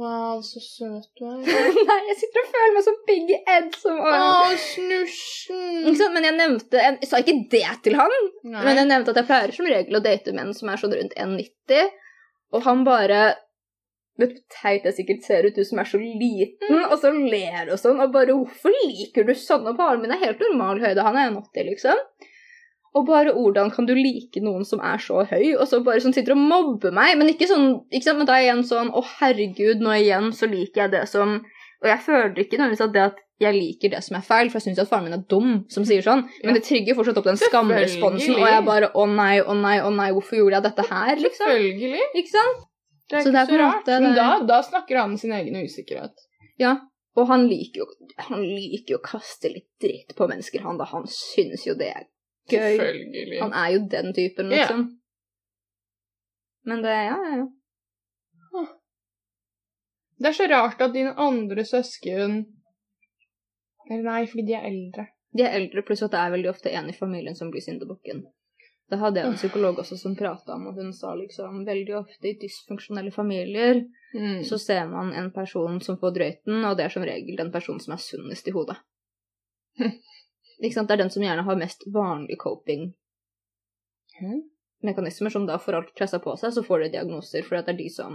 Wow, 0.00 0.40
så 0.46 0.62
søt 0.64 1.10
du 1.20 1.26
er. 1.28 1.42
Nei, 1.90 1.98
jeg 2.08 2.18
sitter 2.22 2.44
og 2.44 2.50
føler 2.54 2.74
meg 2.78 2.86
som 2.88 2.98
Big 3.10 3.34
Ed. 3.36 3.70
Som, 3.82 4.00
Å, 4.00 4.16
snusjen. 4.64 5.62
Ikke 5.84 5.98
sant? 6.00 6.16
Men 6.16 6.28
jeg 6.30 6.38
nevnte 6.40 6.84
Jeg 6.86 7.10
sa 7.10 7.20
ikke 7.20 7.38
det 7.52 7.64
til 7.84 7.98
han, 8.00 8.18
Nei. 8.42 8.64
men 8.64 8.82
jeg 8.82 8.90
nevnte 8.90 9.12
at 9.14 9.22
jeg 9.22 9.30
pleier 9.30 9.56
som 9.56 9.68
regel 9.68 10.00
å 10.00 10.04
date 10.04 10.36
menn 10.36 10.54
som 10.56 10.72
er 10.72 10.80
sånn 10.80 10.96
rundt 10.96 11.16
1,90, 11.20 11.96
og 12.54 12.68
han 12.68 12.84
bare 12.86 13.24
Vet 14.14 14.30
du 14.30 14.36
hvor 14.36 14.60
teit 14.62 14.84
jeg 14.86 14.94
sikkert 14.94 15.24
ser 15.26 15.46
ut, 15.48 15.56
du 15.56 15.66
som 15.66 15.80
er 15.82 15.88
så 15.90 15.98
liten, 15.98 16.76
og 16.86 16.92
så 17.02 17.10
ler 17.10 17.72
og 17.74 17.80
sånn, 17.82 17.98
og 17.98 18.12
bare 18.14 18.30
'Hvorfor 18.30 18.70
liker 18.86 19.26
du 19.26 19.32
sånn?' 19.34 19.66
Og 19.66 19.80
armen? 19.82 20.06
Det 20.06 20.14
er 20.20 20.26
helt 20.28 20.44
normal 20.44 20.78
høyde, 20.78 21.02
han 21.02 21.18
er 21.18 21.32
1,80, 21.32 21.66
liksom. 21.72 21.98
Og 22.94 23.06
bare 23.08 23.32
hvordan 23.34 23.72
kan 23.74 23.88
du 23.88 23.94
like 23.98 24.40
noen 24.42 24.62
som 24.66 24.82
er 24.84 25.00
så 25.02 25.24
høy, 25.26 25.56
og 25.56 25.66
så 25.66 25.80
bare 25.82 26.02
sånn 26.02 26.14
sitter 26.14 26.36
og 26.36 26.44
mobber 26.44 26.94
meg? 26.94 27.16
Men 27.18 27.32
ikke 27.32 27.48
sånn, 27.50 27.80
ikke 27.90 28.06
sant, 28.06 28.20
men 28.20 28.28
da 28.28 28.38
er 28.38 28.46
igjen 28.46 28.62
sånn 28.68 28.92
'Å, 28.94 29.02
herregud, 29.18 29.82
nå 29.82 29.96
igjen 29.98 30.30
så 30.32 30.46
liker 30.50 30.84
jeg 30.84 30.94
det 30.94 31.04
som' 31.10 31.40
Og 31.84 31.90
jeg 31.90 32.00
føler 32.00 32.38
ikke 32.40 32.56
nødvendigvis 32.56 32.80
at 32.86 32.92
det 32.94 33.02
at 33.02 33.16
jeg 33.42 33.54
liker 33.54 33.90
det 33.92 34.02
som 34.04 34.16
er 34.16 34.22
feil, 34.24 34.48
for 34.48 34.56
jeg 34.56 34.64
syns 34.68 34.78
at 34.78 34.88
faren 34.88 35.04
min 35.04 35.16
er 35.16 35.24
dum 35.28 35.50
som 35.68 35.84
sier 35.84 36.00
sånn, 36.06 36.22
men 36.44 36.54
det 36.56 36.62
trigger 36.64 36.96
fortsatt 36.96 37.18
opp 37.18 37.26
den 37.28 37.36
skamresponsen, 37.36 38.38
og 38.38 38.46
jeg 38.48 38.64
bare 38.64 38.88
'Å 38.94 39.04
nei, 39.10 39.40
å 39.42 39.58
nei, 39.58 39.80
å 39.82 39.90
nei, 39.90 40.10
hvorfor 40.12 40.38
gjorde 40.38 40.60
jeg 40.60 40.66
dette 40.68 40.86
her?' 40.88 41.20
liksom. 41.26 41.50
Selvfølgelig. 41.50 42.06
Ikke 42.14 42.30
sant? 42.30 42.64
Det 43.10 43.18
er 43.18 43.22
Så 43.22 43.28
ikke 43.28 43.34
det 43.34 43.42
er 43.42 43.50
så 43.52 43.58
rart. 43.60 43.84
måte 43.84 44.00
Men 44.00 44.14
da, 44.16 44.28
da 44.46 44.62
snakker 44.62 44.96
han 44.96 45.18
sin 45.18 45.32
egen 45.32 45.54
usikkerhet. 45.60 46.14
Ja. 46.58 46.78
Og 47.16 47.28
han 47.28 47.46
liker 47.48 47.82
jo 47.82 47.86
Han 48.30 48.42
liker 48.42 48.94
jo 48.94 48.98
å 48.98 49.02
kaste 49.02 49.50
litt 49.50 49.68
dritt 49.82 50.14
på 50.16 50.28
mennesker, 50.30 50.62
han 50.62 50.78
da. 50.78 50.84
Han 50.84 51.02
syns 51.10 51.66
jo 51.66 51.74
det 51.74 51.88
er 51.90 52.04
gøy. 52.50 52.76
Selvfølgelig. 52.76 53.40
Han 53.42 53.56
er 53.60 53.68
jo 53.74 53.82
den 53.90 54.14
typen, 54.14 54.50
liksom. 54.52 54.84
Yeah. 54.86 55.00
Men 56.64 56.82
det 56.84 56.94
Ja, 56.94 57.18
ja, 57.24 57.36
ja. 57.42 57.46
Det 60.18 60.30
er 60.30 60.36
så 60.36 60.46
rart 60.48 60.80
at 60.80 60.92
dine 60.94 61.10
andre 61.20 61.64
søsken 61.66 62.44
Eller 63.90 64.04
nei, 64.06 64.26
fordi 64.26 64.46
de 64.46 64.54
er 64.56 64.68
eldre. 64.70 65.06
De 65.36 65.42
er 65.42 65.56
eldre, 65.58 65.82
pluss 65.82 66.02
at 66.06 66.12
det 66.14 66.20
er 66.20 66.30
veldig 66.32 66.48
ofte 66.48 66.70
en 66.72 66.88
i 66.88 66.94
familien 66.96 67.36
som 67.36 67.50
blir 67.50 67.60
syndebukken. 67.60 68.22
Det 68.88 68.98
hadde 69.00 69.20
jeg 69.20 69.28
en 69.28 69.36
psykolog 69.36 69.78
også 69.82 69.98
som 70.00 70.14
prata 70.16 70.54
om, 70.54 70.68
og 70.70 70.78
hun 70.78 70.92
sa 70.96 71.12
liksom 71.18 71.64
veldig 71.66 71.96
ofte 71.98 72.30
i 72.30 72.38
dysfunksjonelle 72.40 73.12
familier 73.12 73.82
Mm. 74.14 74.44
så 74.44 74.58
ser 74.58 74.86
man 74.86 75.12
en 75.12 75.32
person 75.32 75.80
som 75.80 75.98
får 75.98 76.10
drøyten, 76.14 76.64
og 76.64 76.76
det 76.76 76.84
er 76.84 76.92
som 76.94 77.02
regel 77.02 77.36
den 77.36 77.50
personen 77.52 77.80
som 77.80 77.96
er 77.96 78.02
sunnest 78.02 78.48
i 78.48 78.52
hodet. 78.54 78.76
Det 80.64 80.96
er 80.96 81.02
den 81.02 81.12
som 81.12 81.24
gjerne 81.24 81.46
har 81.46 81.56
mest 81.60 81.80
vanlig 81.92 82.36
coping-mekanismer, 82.40 85.30
som 85.30 85.46
da 85.46 85.58
får 85.58 85.74
alt 85.80 85.96
pressa 85.98 86.18
på 86.22 86.32
seg, 86.40 86.50
så 86.56 86.62
får 86.64 86.78
de 86.84 86.94
diagnoser, 86.96 87.42
for 87.46 87.52
det 87.58 87.70
er 87.74 87.82
de 87.82 87.90
som 87.92 88.12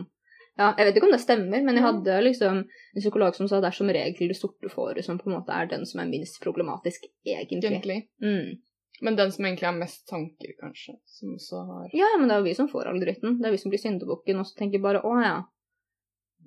Ja, 0.60 0.68
jeg 0.76 0.86
vet 0.86 0.96
ikke 0.98 1.08
om 1.08 1.16
det 1.16 1.24
stemmer, 1.24 1.60
men 1.64 1.76
jeg 1.78 1.86
hadde 1.86 2.26
liksom 2.26 2.56
en 2.68 3.00
psykolog 3.00 3.34
som 3.38 3.48
sa 3.48 3.56
det 3.64 3.70
er 3.70 3.78
som 3.78 3.94
regel 3.96 4.28
det 4.28 4.36
sorte 4.36 4.70
fåret 4.74 5.06
som 5.06 5.20
på 5.22 5.28
en 5.30 5.36
måte 5.38 5.56
er 5.56 5.66
den 5.72 5.84
som 5.88 5.98
er 6.02 6.10
minst 6.10 6.36
problematisk, 6.44 7.00
egentlig. 7.24 7.70
Egentlig. 7.70 8.00
Mm. 8.20 8.50
Men 9.02 9.16
den 9.16 9.32
som 9.32 9.46
egentlig 9.46 9.68
har 9.68 9.78
mest 9.78 10.08
tanker, 10.08 10.52
kanskje. 10.60 10.98
Som 11.06 11.38
også 11.38 11.62
har 11.70 11.90
Ja, 11.94 12.10
men 12.20 12.28
det 12.28 12.36
er 12.36 12.42
jo 12.42 12.50
vi 12.50 12.58
som 12.58 12.68
får 12.72 12.90
all 12.90 13.00
dritten. 13.00 13.38
Det 13.40 13.48
er 13.48 13.56
vi 13.56 13.62
som 13.62 13.72
blir 13.72 13.80
syndebukken, 13.80 14.42
og 14.42 14.48
så 14.48 14.60
tenker 14.60 14.84
bare 14.84 15.04
å 15.06 15.14
ja. 15.24 15.38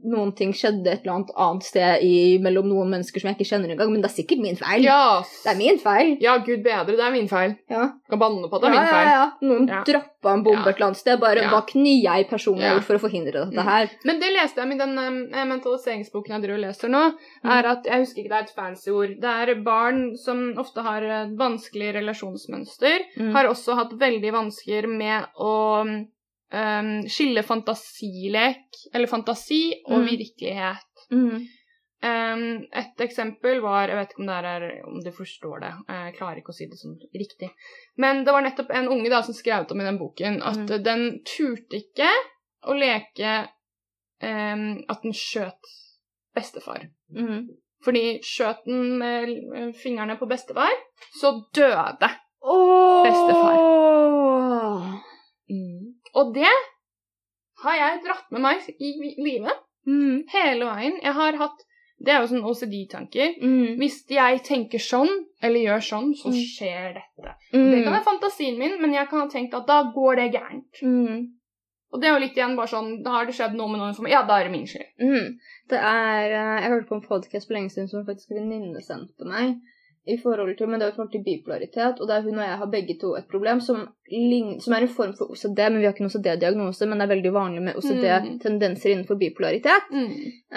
Noen 0.05 0.35
ting 0.35 0.53
skjedde 0.53 0.87
et 0.91 1.03
eller 1.05 1.15
annet 1.15 1.31
annet 1.37 1.63
sted 1.65 2.03
i, 2.03 2.39
mellom 2.43 2.69
noen 2.69 2.91
mennesker 2.91 3.21
som 3.21 3.29
jeg 3.31 3.39
ikke 3.39 3.51
kjenner 3.53 3.71
engang, 3.71 3.91
men 3.93 4.03
det 4.03 4.11
er 4.11 4.17
sikkert 4.23 4.41
min 4.43 4.57
feil. 4.57 4.83
Ja, 4.83 5.23
Det 5.45 5.53
er 5.53 5.57
min 5.59 5.79
feil. 5.79 6.17
ja, 6.21 6.37
gud 6.39 6.63
bedre, 6.65 6.87
det 6.97 7.01
er 7.01 7.13
min 7.13 7.29
feil. 7.29 7.57
Ja. 7.71 7.93
Kan 8.11 8.19
banne 8.19 8.49
på 8.49 8.57
at 8.57 8.63
det 8.63 8.71
er 8.71 8.75
ja, 8.75 8.81
min 8.81 8.89
feil. 8.93 9.07
ja, 9.07 9.13
ja. 9.13 9.31
Noen 9.43 9.69
Ja. 9.69 9.83
droppa 9.85 10.33
en 10.35 10.43
bombe 10.43 10.65
Ja. 10.65 10.69
et 10.71 10.77
eller 10.77 10.87
annet 10.87 10.97
sted. 10.97 11.21
Bare 11.21 11.37
Ja. 11.43 11.49
hva 11.51 11.67
kunne 11.67 12.03
jeg 12.03 12.29
personlig 12.29 12.63
Ja. 12.63 12.75
gjort 12.75 12.85
for 12.85 12.95
å 12.97 13.01
forhindre 13.01 13.33
dette 13.33 13.53
Mm. 13.57 13.65
her? 13.65 13.91
Men 14.05 14.21
det 14.21 14.33
leste 14.33 14.57
jeg 14.57 14.73
i 14.73 14.79
den 14.79 14.99
um, 14.99 15.29
mentaliseringsboken 15.49 16.29
jeg 16.35 16.43
driver 16.43 16.59
og 16.59 16.65
leser 16.67 16.89
nå, 16.89 17.15
er 17.45 17.67
at 17.67 17.85
Jeg 17.85 18.01
husker 18.01 18.23
ikke 18.23 18.29
det 18.29 18.39
er 18.39 18.43
et 18.43 18.55
fancy 18.55 18.91
ord. 18.91 19.21
Det 19.21 19.49
er 19.49 19.55
barn 19.63 20.17
som 20.17 20.55
ofte 20.57 20.83
har 20.83 21.03
eh, 21.03 21.27
vanskelig 21.37 21.95
relasjonsmønster, 21.95 22.99
Mm. 23.19 23.33
har 23.33 23.45
også 23.47 23.75
hatt 23.77 23.93
veldig 23.99 24.33
vansker 24.33 24.87
med 24.89 25.27
å 25.39 26.07
eh, 26.53 26.93
skille 27.09 27.43
fantasilek, 27.43 28.69
eller 28.95 29.07
fantasi, 29.11 29.65
og 29.87 29.99
Mm. 30.03 30.07
virkelighet. 30.07 31.07
Mm. 31.13 31.43
Um, 32.05 32.65
et 32.75 32.99
eksempel 32.99 33.61
var 33.63 33.87
Jeg 33.87 33.95
vet 33.97 34.09
ikke 34.11 34.21
om, 34.23 34.27
det 34.27 34.45
er, 34.51 34.85
om 34.89 34.97
du 35.05 35.11
forstår 35.15 35.61
det. 35.63 35.73
Jeg 35.89 36.15
klarer 36.17 36.37
ikke 36.41 36.51
å 36.51 36.57
si 36.57 36.67
det 36.67 36.79
sånn 36.81 36.97
riktig. 37.15 37.51
Men 37.97 38.25
det 38.25 38.33
var 38.35 38.43
nettopp 38.43 38.71
en 38.75 38.89
unge 38.91 39.09
da 39.09 39.21
som 39.23 39.35
skrev 39.35 39.71
om 39.71 39.81
i 39.81 39.85
den 39.85 39.99
boken 40.01 40.43
at 40.43 40.57
Mm. 40.59 40.83
den 40.83 41.05
turte 41.25 41.77
ikke 41.79 42.09
å 42.67 42.75
leke 42.75 43.47
um, 44.23 44.83
at 44.89 45.03
den 45.03 45.13
skjøt 45.13 45.63
bestefar. 46.35 46.89
Mm. 47.15 47.47
Fordi 47.85 48.19
skjøt 48.23 48.65
den 48.67 48.99
med 48.99 49.29
eh, 49.55 49.73
fingrene 49.73 50.19
på 50.19 50.27
bestefar, 50.27 50.71
så 51.21 51.33
døde. 51.55 52.11
Bestefar. 52.43 53.72
Og 56.15 56.33
det 56.35 56.51
har 57.63 57.77
jeg 57.79 58.01
dratt 58.07 58.31
med 58.33 58.41
meg 58.49 58.65
i 58.79 58.93
livet 59.19 59.59
Mm. 59.87 60.23
hele 60.31 60.65
veien. 60.65 60.99
Jeg 61.03 61.13
har 61.13 61.33
hatt 61.41 61.65
Det 62.03 62.11
er 62.11 62.21
jo 62.25 62.27
sånn 62.33 62.43
OCD-tanker. 62.51 63.37
Mm. 63.43 63.77
Hvis 63.79 64.01
jeg 64.11 64.41
tenker 64.43 64.79
sånn, 64.83 65.11
eller 65.41 65.61
gjør 65.61 65.83
sånn, 65.87 66.09
så 66.19 66.33
Mm. 66.33 66.41
skjer 66.51 66.95
dette. 66.97 67.35
Mm. 67.55 67.71
Det 67.71 67.85
kan 67.85 67.93
være 67.93 68.05
fantasien 68.05 68.59
min, 68.59 68.81
men 68.83 68.93
jeg 68.93 69.09
kan 69.09 69.21
ha 69.21 69.27
tenkt 69.29 69.55
at 69.55 69.67
da 69.69 69.85
går 69.95 70.17
det 70.17 70.33
gærent. 70.35 70.83
Mm. 70.83 71.29
Og 71.93 72.01
det 72.01 72.09
er 72.09 72.15
jo 72.19 72.25
litt 72.27 72.35
igjen 72.35 72.57
bare 72.57 72.67
sånn 72.73 73.05
Da 73.05 73.11
har 73.11 73.27
det 73.27 73.35
skjedd 73.37 73.55
noe 73.55 73.69
med 73.69 73.79
noen 73.79 73.95
meg. 74.03 74.11
Ja, 74.11 74.23
da 74.27 74.41
er 74.41 74.45
det 74.49 74.53
min 74.53 74.67
skyld. 74.67 74.91
Mm. 75.01 75.39
Det 75.69 75.79
er 75.79 76.25
eh, 76.33 76.61
Jeg 76.63 76.71
hørte 76.73 76.89
på 76.89 76.95
en 76.97 77.07
podcast 77.09 77.47
for 77.47 77.55
lenge 77.55 77.71
siden 77.71 77.89
som 77.89 78.05
faktisk 78.05 78.31
en 78.33 78.49
venninne 78.51 78.83
sendte 78.83 79.25
meg. 79.25 79.61
I 80.05 80.17
forhold 80.19 80.57
til, 80.59 80.67
men 80.67 80.81
det 80.81 80.87
er 80.89 80.93
i 80.93 80.95
forhold 80.97 81.13
til 81.13 81.23
bipolaritet, 81.23 82.01
og 82.03 82.09
der 82.11 82.23
hun 82.25 82.39
og 82.39 82.43
jeg 82.45 82.59
har 82.59 82.67
begge 82.73 82.97
to 82.99 83.13
et 83.15 83.29
problem 83.31 83.61
som, 83.63 83.85
som 84.65 84.75
er 84.75 84.83
en 84.83 84.89
form 84.89 85.13
for 85.15 85.31
OCD, 85.31 85.61
men 85.71 85.79
vi 85.79 85.85
har 85.87 85.93
ikke 85.95 86.03
en 86.03 86.11
OCD-diagnose, 86.11 86.87
men 86.91 86.99
det 86.99 87.05
er 87.07 87.13
veldig 87.15 87.33
vanlig 87.33 87.63
med 87.63 87.77
OCD-tendenser 87.79 88.91
innenfor 88.91 89.15
bipolaritet. 89.21 89.91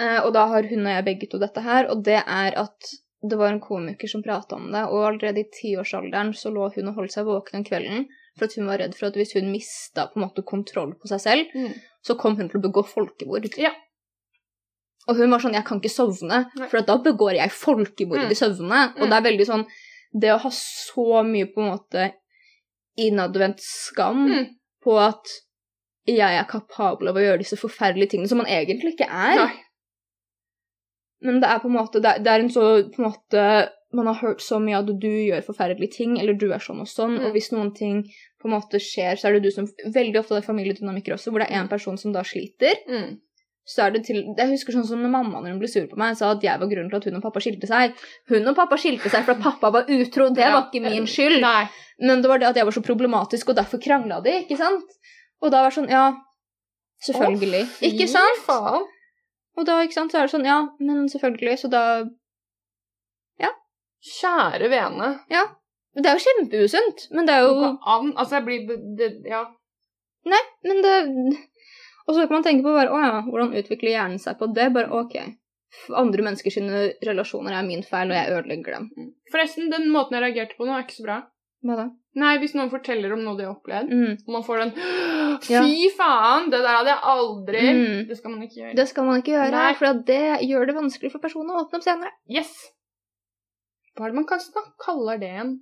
Eh, 0.02 0.18
og 0.26 0.32
da 0.34 0.46
har 0.50 0.66
hun 0.66 0.86
og 0.86 0.92
jeg 0.96 1.04
begge 1.04 1.28
to 1.30 1.38
dette 1.38 1.60
her, 1.62 1.86
og 1.90 2.02
det 2.04 2.18
er 2.26 2.58
at 2.58 2.90
det 3.30 3.38
var 3.38 3.52
en 3.52 3.60
komiker 3.62 4.08
som 4.10 4.22
prata 4.22 4.56
om 4.58 4.66
det, 4.72 4.82
og 4.90 5.06
allerede 5.12 5.40
i 5.40 5.50
tiårsalderen 5.60 6.34
så 6.34 6.50
lå 6.50 6.68
hun 6.74 6.88
og 6.88 6.94
holdt 7.00 7.12
seg 7.14 7.26
våken 7.26 7.60
om 7.60 7.64
kvelden 7.64 8.06
for 8.36 8.44
at 8.44 8.54
hun 8.58 8.66
var 8.68 8.78
redd 8.82 8.94
for 8.94 9.06
at 9.08 9.16
hvis 9.16 9.32
hun 9.38 9.48
mista 9.50 10.04
på 10.10 10.18
en 10.20 10.26
måte 10.26 10.42
kontroll 10.44 10.92
på 11.00 11.08
seg 11.08 11.20
selv, 11.20 11.46
Mm. 11.54 11.72
så 12.04 12.14
kom 12.18 12.36
hun 12.36 12.48
til 12.50 12.58
å 12.60 12.66
begå 12.68 12.82
folkemord. 12.86 13.46
Ja. 13.58 13.70
Og 15.08 15.16
hun 15.16 15.30
var 15.30 15.38
sånn 15.38 15.52
'Jeg 15.54 15.64
kan 15.64 15.80
ikke 15.80 15.90
sovne, 15.94 16.50
for 16.68 16.80
da 16.82 16.96
begår 16.98 17.34
jeg 17.36 17.50
folkemord 17.50 18.24
Mm. 18.26 18.30
i 18.30 18.34
søvne'. 18.34 18.94
Og 18.96 19.02
Mm. 19.06 19.10
det 19.10 19.12
er 19.12 19.30
veldig 19.30 19.46
sånn 19.46 19.66
Det 20.18 20.30
å 20.32 20.38
ha 20.38 20.48
så 20.50 21.22
mye 21.26 21.44
på 21.52 21.58
en 21.60 21.76
måte 21.78 22.12
innadvendt 22.98 23.60
skam 23.60 24.26
Mm. 24.30 24.46
på 24.82 24.98
at 24.98 25.24
jeg 26.06 26.18
er 26.40 26.44
kapabel 26.44 27.08
av 27.08 27.16
å 27.16 27.20
gjøre 27.20 27.38
disse 27.38 27.56
forferdelige 27.58 28.10
tingene 28.10 28.28
som 28.28 28.38
man 28.38 28.46
egentlig 28.46 28.94
ikke 28.96 29.08
er. 29.10 29.36
Nei. 29.36 29.52
Men 31.22 31.40
det 31.40 31.48
er 31.48 31.58
på 31.58 31.66
en 31.66 31.76
måte 31.76 32.00
Det 32.00 32.04
er, 32.04 32.18
det 32.18 32.26
er 32.26 32.40
en 32.40 32.48
så 32.50 32.90
på 32.92 32.98
en 33.02 33.10
måte 33.12 33.68
Man 33.92 34.06
har 34.06 34.14
hørt 34.14 34.40
så 34.40 34.58
mye 34.60 34.78
at 34.78 34.86
du 35.00 35.08
gjør 35.08 35.44
forferdelige 35.46 35.92
ting, 35.96 36.18
eller 36.20 36.34
du 36.34 36.50
er 36.52 36.58
sånn 36.58 36.80
og 36.80 36.86
sånn, 36.90 37.18
Mm. 37.18 37.24
og 37.26 37.32
hvis 37.32 37.52
noen 37.52 37.74
ting 37.74 38.02
på 38.42 38.44
en 38.46 38.50
måte 38.60 38.78
skjer, 38.82 39.16
så 39.16 39.26
er 39.28 39.32
det 39.34 39.44
du 39.44 39.50
som 39.50 39.66
Veldig 39.86 40.16
ofte 40.18 40.34
det 40.34 40.44
er 40.44 40.52
familiedynamikker 40.52 41.12
også, 41.14 41.30
hvor 41.30 41.38
det 41.38 41.50
er 41.50 41.62
én 41.62 41.68
person 41.70 41.96
som 41.96 42.12
da 42.12 42.22
sliter. 42.22 42.74
Mm. 42.88 43.18
Så 43.66 43.82
er 43.82 43.96
det 43.96 44.04
til 44.06 44.20
Jeg 44.22 44.50
husker 44.52 44.76
sånn 44.76 44.86
som 44.86 45.00
når 45.02 45.10
mamma 45.10 45.40
når 45.40 45.56
hun 45.56 45.58
ble 45.58 45.70
sur 45.70 45.88
på 45.90 45.98
meg, 45.98 46.14
sa 46.18 46.30
at 46.36 46.44
jeg 46.44 46.60
var 46.60 46.70
grunnen 46.70 46.90
til 46.92 47.00
at 47.00 47.08
hun 47.08 47.18
og 47.18 47.24
pappa 47.24 47.42
skilte 47.42 47.66
seg. 47.66 47.96
Hun 48.30 48.46
og 48.46 48.54
pappa 48.58 48.78
skilte 48.78 49.10
seg 49.10 49.26
fordi 49.26 49.42
pappa 49.42 49.72
var 49.74 49.90
utro, 49.90 50.28
det 50.34 50.46
var 50.46 50.68
ikke 50.68 50.84
min 50.84 51.08
skyld. 51.10 51.40
Nei. 51.42 51.64
Men 51.98 52.22
det 52.22 52.30
var 52.30 52.38
det 52.38 52.50
at 52.52 52.60
jeg 52.60 52.68
var 52.68 52.76
så 52.76 52.84
problematisk, 52.84 53.50
og 53.50 53.58
derfor 53.58 53.82
krangla 53.82 54.20
de, 54.22 54.36
ikke 54.44 54.58
sant? 54.60 54.94
Og 55.42 55.50
da 55.50 55.64
var 55.64 55.72
det 55.74 55.78
sånn, 55.80 55.90
ja 55.90 56.06
Selvfølgelig. 57.04 57.64
Å, 57.66 57.72
fy 57.76 57.90
ikke 57.90 58.06
sant? 58.08 58.38
faen. 58.46 58.86
Og 59.56 59.66
da, 59.68 59.80
ikke 59.84 59.96
sant, 59.96 60.12
så 60.12 60.20
er 60.20 60.28
det 60.28 60.32
sånn, 60.32 60.46
ja, 60.48 60.60
men 60.80 61.10
selvfølgelig, 61.12 61.58
så 61.64 61.72
da 61.72 61.82
Ja. 63.42 63.50
Kjære 64.16 64.70
vene. 64.72 65.10
Ja. 65.32 65.44
Det 65.96 66.10
er 66.10 66.18
jo 66.18 66.24
kjempeusunt, 66.28 67.06
men 67.16 67.28
det 67.28 67.34
er 67.34 67.46
jo 67.46 67.70
an. 67.72 68.12
Altså, 68.16 68.38
jeg 68.38 68.44
blir 68.46 68.80
det, 68.98 69.10
Ja. 69.28 69.46
Nei, 70.26 70.42
men 70.66 70.82
det 70.82 70.94
Og 72.06 72.14
så 72.14 72.26
kan 72.28 72.36
man 72.38 72.44
tenke 72.46 72.62
på 72.62 72.72
bare, 72.74 72.90
å 72.94 73.00
ja, 73.02 73.22
hvordan 73.26 73.54
utvikler 73.58 73.90
hjernen 73.96 74.20
seg 74.22 74.38
på 74.38 74.46
det? 74.54 74.68
Bare 74.74 74.90
ok. 74.94 75.16
Andre 75.98 76.22
menneskers 76.22 76.56
relasjoner 77.04 77.52
er 77.58 77.66
min 77.66 77.82
feil, 77.82 78.08
og 78.12 78.16
jeg 78.16 78.30
ødelegger 78.36 78.76
dem. 78.78 78.90
Forresten, 79.32 79.70
den 79.72 79.88
måten 79.92 80.14
jeg 80.16 80.22
reagerte 80.22 80.56
på 80.56 80.64
nå, 80.68 80.72
er 80.78 80.84
ikke 80.86 81.00
så 81.00 81.06
bra. 81.08 81.16
Hva 81.66 81.76
da? 81.80 81.86
Nei, 82.16 82.36
hvis 82.40 82.54
noen 82.56 82.70
forteller 82.72 83.12
om 83.12 83.24
noe 83.26 83.36
de 83.36 83.44
har 83.44 83.56
opplevd, 83.56 83.90
Mm. 83.92 84.12
og 84.26 84.32
man 84.32 84.44
får 84.46 84.58
den 84.62 84.70
Fy 85.42 85.52
Ja. 85.52 85.62
faen! 85.98 86.46
Det 86.50 86.62
der 86.62 86.76
hadde 86.78 86.92
jeg 86.94 87.02
aldri 87.02 87.60
Mm. 87.74 88.08
Det 88.08 88.16
skal 88.16 88.30
man 88.30 88.42
ikke 88.46 88.60
gjøre. 88.62 88.74
Det 88.76 88.88
skal 88.88 89.04
man 89.04 89.20
ikke 89.20 89.34
gjøre, 89.34 89.50
Nei. 89.50 89.74
for 89.74 89.92
det 90.06 90.40
gjør 90.48 90.66
det 90.66 90.74
vanskelig 90.76 91.12
for 91.12 91.18
personen 91.18 91.50
å 91.50 91.64
åpne 91.66 91.74
opp 91.76 91.82
senere. 91.84 92.12
Yes! 92.30 92.54
Hva 93.96 94.06
er 94.06 94.12
det 94.12 94.14
man 94.14 94.26
kanskje 94.30 94.54
da 94.54 94.62
kaller 94.80 95.18
det 95.18 95.28
igjen? 95.34 95.60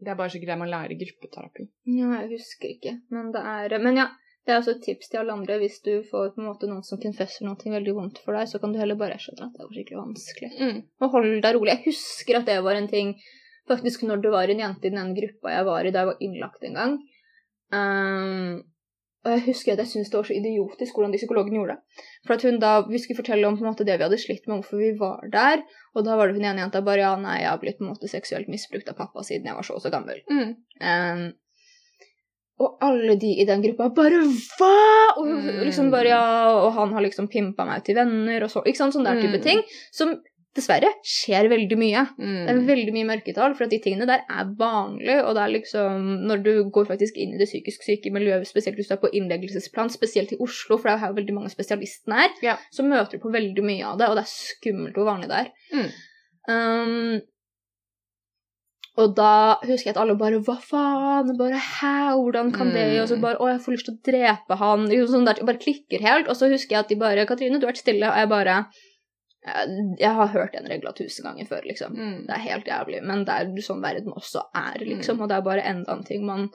Det 0.00 0.08
er 0.10 0.14
bare 0.16 0.30
sikkert 0.30 0.46
det 0.52 0.58
man 0.58 0.68
lærer 0.70 0.92
i 0.92 0.98
gruppeterapi. 1.00 1.68
Ja, 1.86 2.20
jeg 2.22 2.30
husker 2.38 2.68
ikke, 2.68 3.00
men 3.10 3.32
det 3.32 3.42
er 3.42 3.78
Men 3.80 3.96
ja, 3.96 4.08
det 4.44 4.52
er 4.52 4.58
også 4.60 4.74
et 4.74 4.82
tips 4.84 5.08
til 5.08 5.22
alle 5.22 5.32
andre. 5.32 5.56
Hvis 5.62 5.78
du 5.84 5.92
får 6.10 6.34
på 6.34 6.42
en 6.42 6.50
måte 6.50 6.68
noen 6.68 6.84
som 6.84 7.00
confesser 7.00 7.46
noe 7.46 7.56
veldig 7.76 7.94
vondt 7.96 8.20
for 8.24 8.36
deg, 8.36 8.50
så 8.50 8.60
kan 8.60 8.74
du 8.74 8.80
heller 8.80 8.98
bare 9.00 9.16
skjønne 9.20 9.48
at 9.48 9.56
det 9.56 9.64
var 9.64 9.72
skikkelig 9.72 10.02
vanskelig. 10.02 10.50
Mm. 10.58 10.82
Og 11.00 11.16
hold 11.16 11.30
deg 11.46 11.56
rolig. 11.56 11.72
Jeg 11.72 11.84
husker 11.88 12.40
at 12.40 12.50
det 12.50 12.58
var 12.66 12.76
en 12.76 12.90
ting 12.90 13.14
faktisk 13.70 14.04
når 14.04 14.20
det 14.20 14.34
var 14.34 14.52
en 14.52 14.60
jente 14.60 14.90
i 14.90 14.92
den 14.92 15.14
gruppa 15.16 15.54
jeg 15.54 15.66
var 15.70 15.88
i 15.88 15.92
da 15.94 16.02
jeg 16.02 16.10
var 16.10 16.22
innlagt 16.26 16.68
en 16.68 16.80
gang. 16.80 16.96
Um, 17.72 18.62
og 19.24 19.32
jeg 19.32 19.44
husker 19.46 19.72
at 19.72 19.80
jeg 19.80 19.88
syntes 19.94 20.10
det 20.12 20.18
var 20.18 20.26
så 20.28 20.36
idiotisk 20.36 20.98
hvordan 20.98 21.14
de 21.14 21.20
psykologene 21.22 21.56
gjorde 21.56 21.76
det. 21.78 22.02
For 22.26 22.36
at 22.36 22.44
hun 22.44 22.58
da, 22.60 22.72
Vi 22.90 23.00
skulle 23.00 23.22
fortelle 23.22 23.48
om 23.48 23.56
på 23.56 23.64
en 23.64 23.70
måte 23.70 23.86
det 23.88 23.96
vi 23.96 24.04
hadde 24.04 24.20
slitt 24.20 24.44
med, 24.44 24.60
hvorfor 24.60 24.82
vi 24.82 24.90
var 25.00 25.24
der. 25.32 25.64
Og 25.96 26.04
da 26.04 26.18
var 26.18 26.28
det 26.28 26.36
hun 26.36 26.44
ene 26.44 26.60
jenta 26.60 26.84
bare 26.84 27.06
ja, 27.06 27.14
nei, 27.16 27.38
jeg 27.40 27.48
har 27.48 27.62
blitt 27.62 27.78
på 27.78 27.86
en 27.86 27.94
måte 27.94 28.10
seksuelt 28.12 28.50
misbrukt 28.52 28.90
av 28.92 28.98
pappa 29.00 29.24
siden 29.24 29.48
jeg 29.48 29.56
var 29.56 29.64
så 29.64 29.78
og 29.78 29.80
så 29.80 29.92
gammel. 29.94 30.20
Mm. 30.28 30.52
Ehm, 30.84 31.24
og 32.60 32.76
alle 32.80 33.16
de 33.18 33.32
i 33.40 33.44
den 33.48 33.62
gruppa 33.62 33.88
bare 33.94 34.20
hva?! 34.58 35.16
Og 35.18 35.26
Mm. 35.26 35.64
liksom 35.64 35.90
bare 35.90 36.06
ja, 36.12 36.50
og 36.54 36.72
han 36.74 36.92
har 36.92 37.02
liksom 37.02 37.28
pimpa 37.30 37.64
meg 37.66 37.82
til 37.84 37.94
venner 37.96 38.42
og 38.44 38.50
så, 38.50 38.62
ikke 38.64 38.76
sant, 38.76 38.94
sånn 38.94 39.04
der 39.04 39.20
type 39.20 39.38
Mm. 39.40 39.42
ting. 39.42 39.62
Som 39.92 40.20
dessverre 40.54 40.86
skjer 41.02 41.48
veldig 41.50 41.76
mye. 41.76 42.02
Det 42.16 42.48
er 42.48 42.54
Mm. 42.54 42.66
veldig 42.68 42.92
mye 42.94 43.08
mørketall, 43.10 43.56
for 43.56 43.64
at 43.64 43.70
de 43.70 43.80
tingene 43.80 44.06
der 44.06 44.22
er 44.30 44.44
vanlig, 44.56 45.18
og 45.24 45.34
det 45.34 45.42
er 45.42 45.60
liksom 45.60 46.26
Når 46.28 46.42
du 46.44 46.70
går 46.70 46.86
faktisk 46.86 47.16
inn 47.16 47.34
i 47.34 47.38
det 47.38 47.48
psykisk 47.48 47.82
syke 47.82 48.12
miljøet, 48.12 48.46
spesielt 48.46 48.76
hvis 48.76 48.86
du 48.86 48.94
er 48.94 49.02
på 49.02 49.10
innleggelsesplan, 49.12 49.90
spesielt 49.90 50.30
i 50.32 50.36
Oslo, 50.38 50.76
for 50.78 50.88
det 50.88 50.92
er 50.94 50.98
jo 51.00 51.06
her 51.06 51.12
veldig 51.14 51.34
mange 51.34 51.50
spesialistene 51.50 52.14
er, 52.26 52.30
Ja. 52.40 52.56
så 52.72 52.84
møter 52.86 53.10
du 53.10 53.18
på 53.18 53.32
veldig 53.32 53.64
mye 53.64 53.82
av 53.84 53.98
det, 53.98 54.08
og 54.08 54.14
det 54.14 54.22
er 54.22 54.30
skummelt 54.30 54.94
hvor 54.94 55.06
vanlig 55.10 55.28
det 55.28 55.38
er. 55.42 55.50
Mm. 55.74 55.90
Um, 56.48 57.20
og 58.96 59.14
da 59.16 59.56
husker 59.64 59.88
jeg 59.90 59.96
at 59.96 60.00
alle 60.04 60.14
bare 60.16 60.38
Hva 60.46 60.54
faen? 60.62 61.32
Bare 61.38 61.58
hæ? 61.58 61.94
Hvordan 62.20 62.52
kan 62.54 62.70
det 62.72 62.84
Mm. 62.92 63.02
Og 63.02 63.08
så 63.08 63.20
bare 63.20 63.38
Å, 63.42 63.48
jeg 63.50 63.60
får 63.64 63.72
lyst 63.74 63.86
til 63.88 63.94
å 63.94 64.02
drepe 64.06 64.56
han. 64.60 64.86
Sånn 65.10 65.24
der, 65.26 65.40
bare 65.44 65.58
klikker 65.58 66.00
helt. 66.00 66.28
Og 66.28 66.36
så 66.36 66.48
husker 66.52 66.76
jeg 66.76 66.84
at 66.84 66.88
de 66.88 66.96
bare 66.96 67.26
Katrine, 67.26 67.58
du 67.58 67.66
har 67.66 67.72
vært 67.72 67.82
stille. 67.82 68.06
Og 68.10 68.16
jeg 68.22 68.28
bare 68.28 68.64
Jeg, 70.00 70.08
har 70.16 70.28
hørt 70.32 70.54
den 70.56 70.64
regla 70.70 70.92
tusen 70.96 71.24
ganger 71.26 71.44
før, 71.44 71.60
liksom. 71.68 71.92
Mm. 71.92 72.20
Det 72.26 72.32
er 72.32 72.44
helt 72.46 72.64
jævlig. 72.70 73.02
Men 73.04 73.24
det 73.28 73.34
er 73.34 73.50
sånn 73.66 73.82
verden 73.84 74.14
også 74.16 74.40
er, 74.56 74.78
liksom. 74.80 75.18
Mm. 75.18 75.22
Og 75.22 75.28
det 75.28 75.36
er 75.36 75.42
bare 75.50 75.66
enda 75.68 75.92
en 75.92 76.04
ting 76.08 76.24
man 76.24 76.46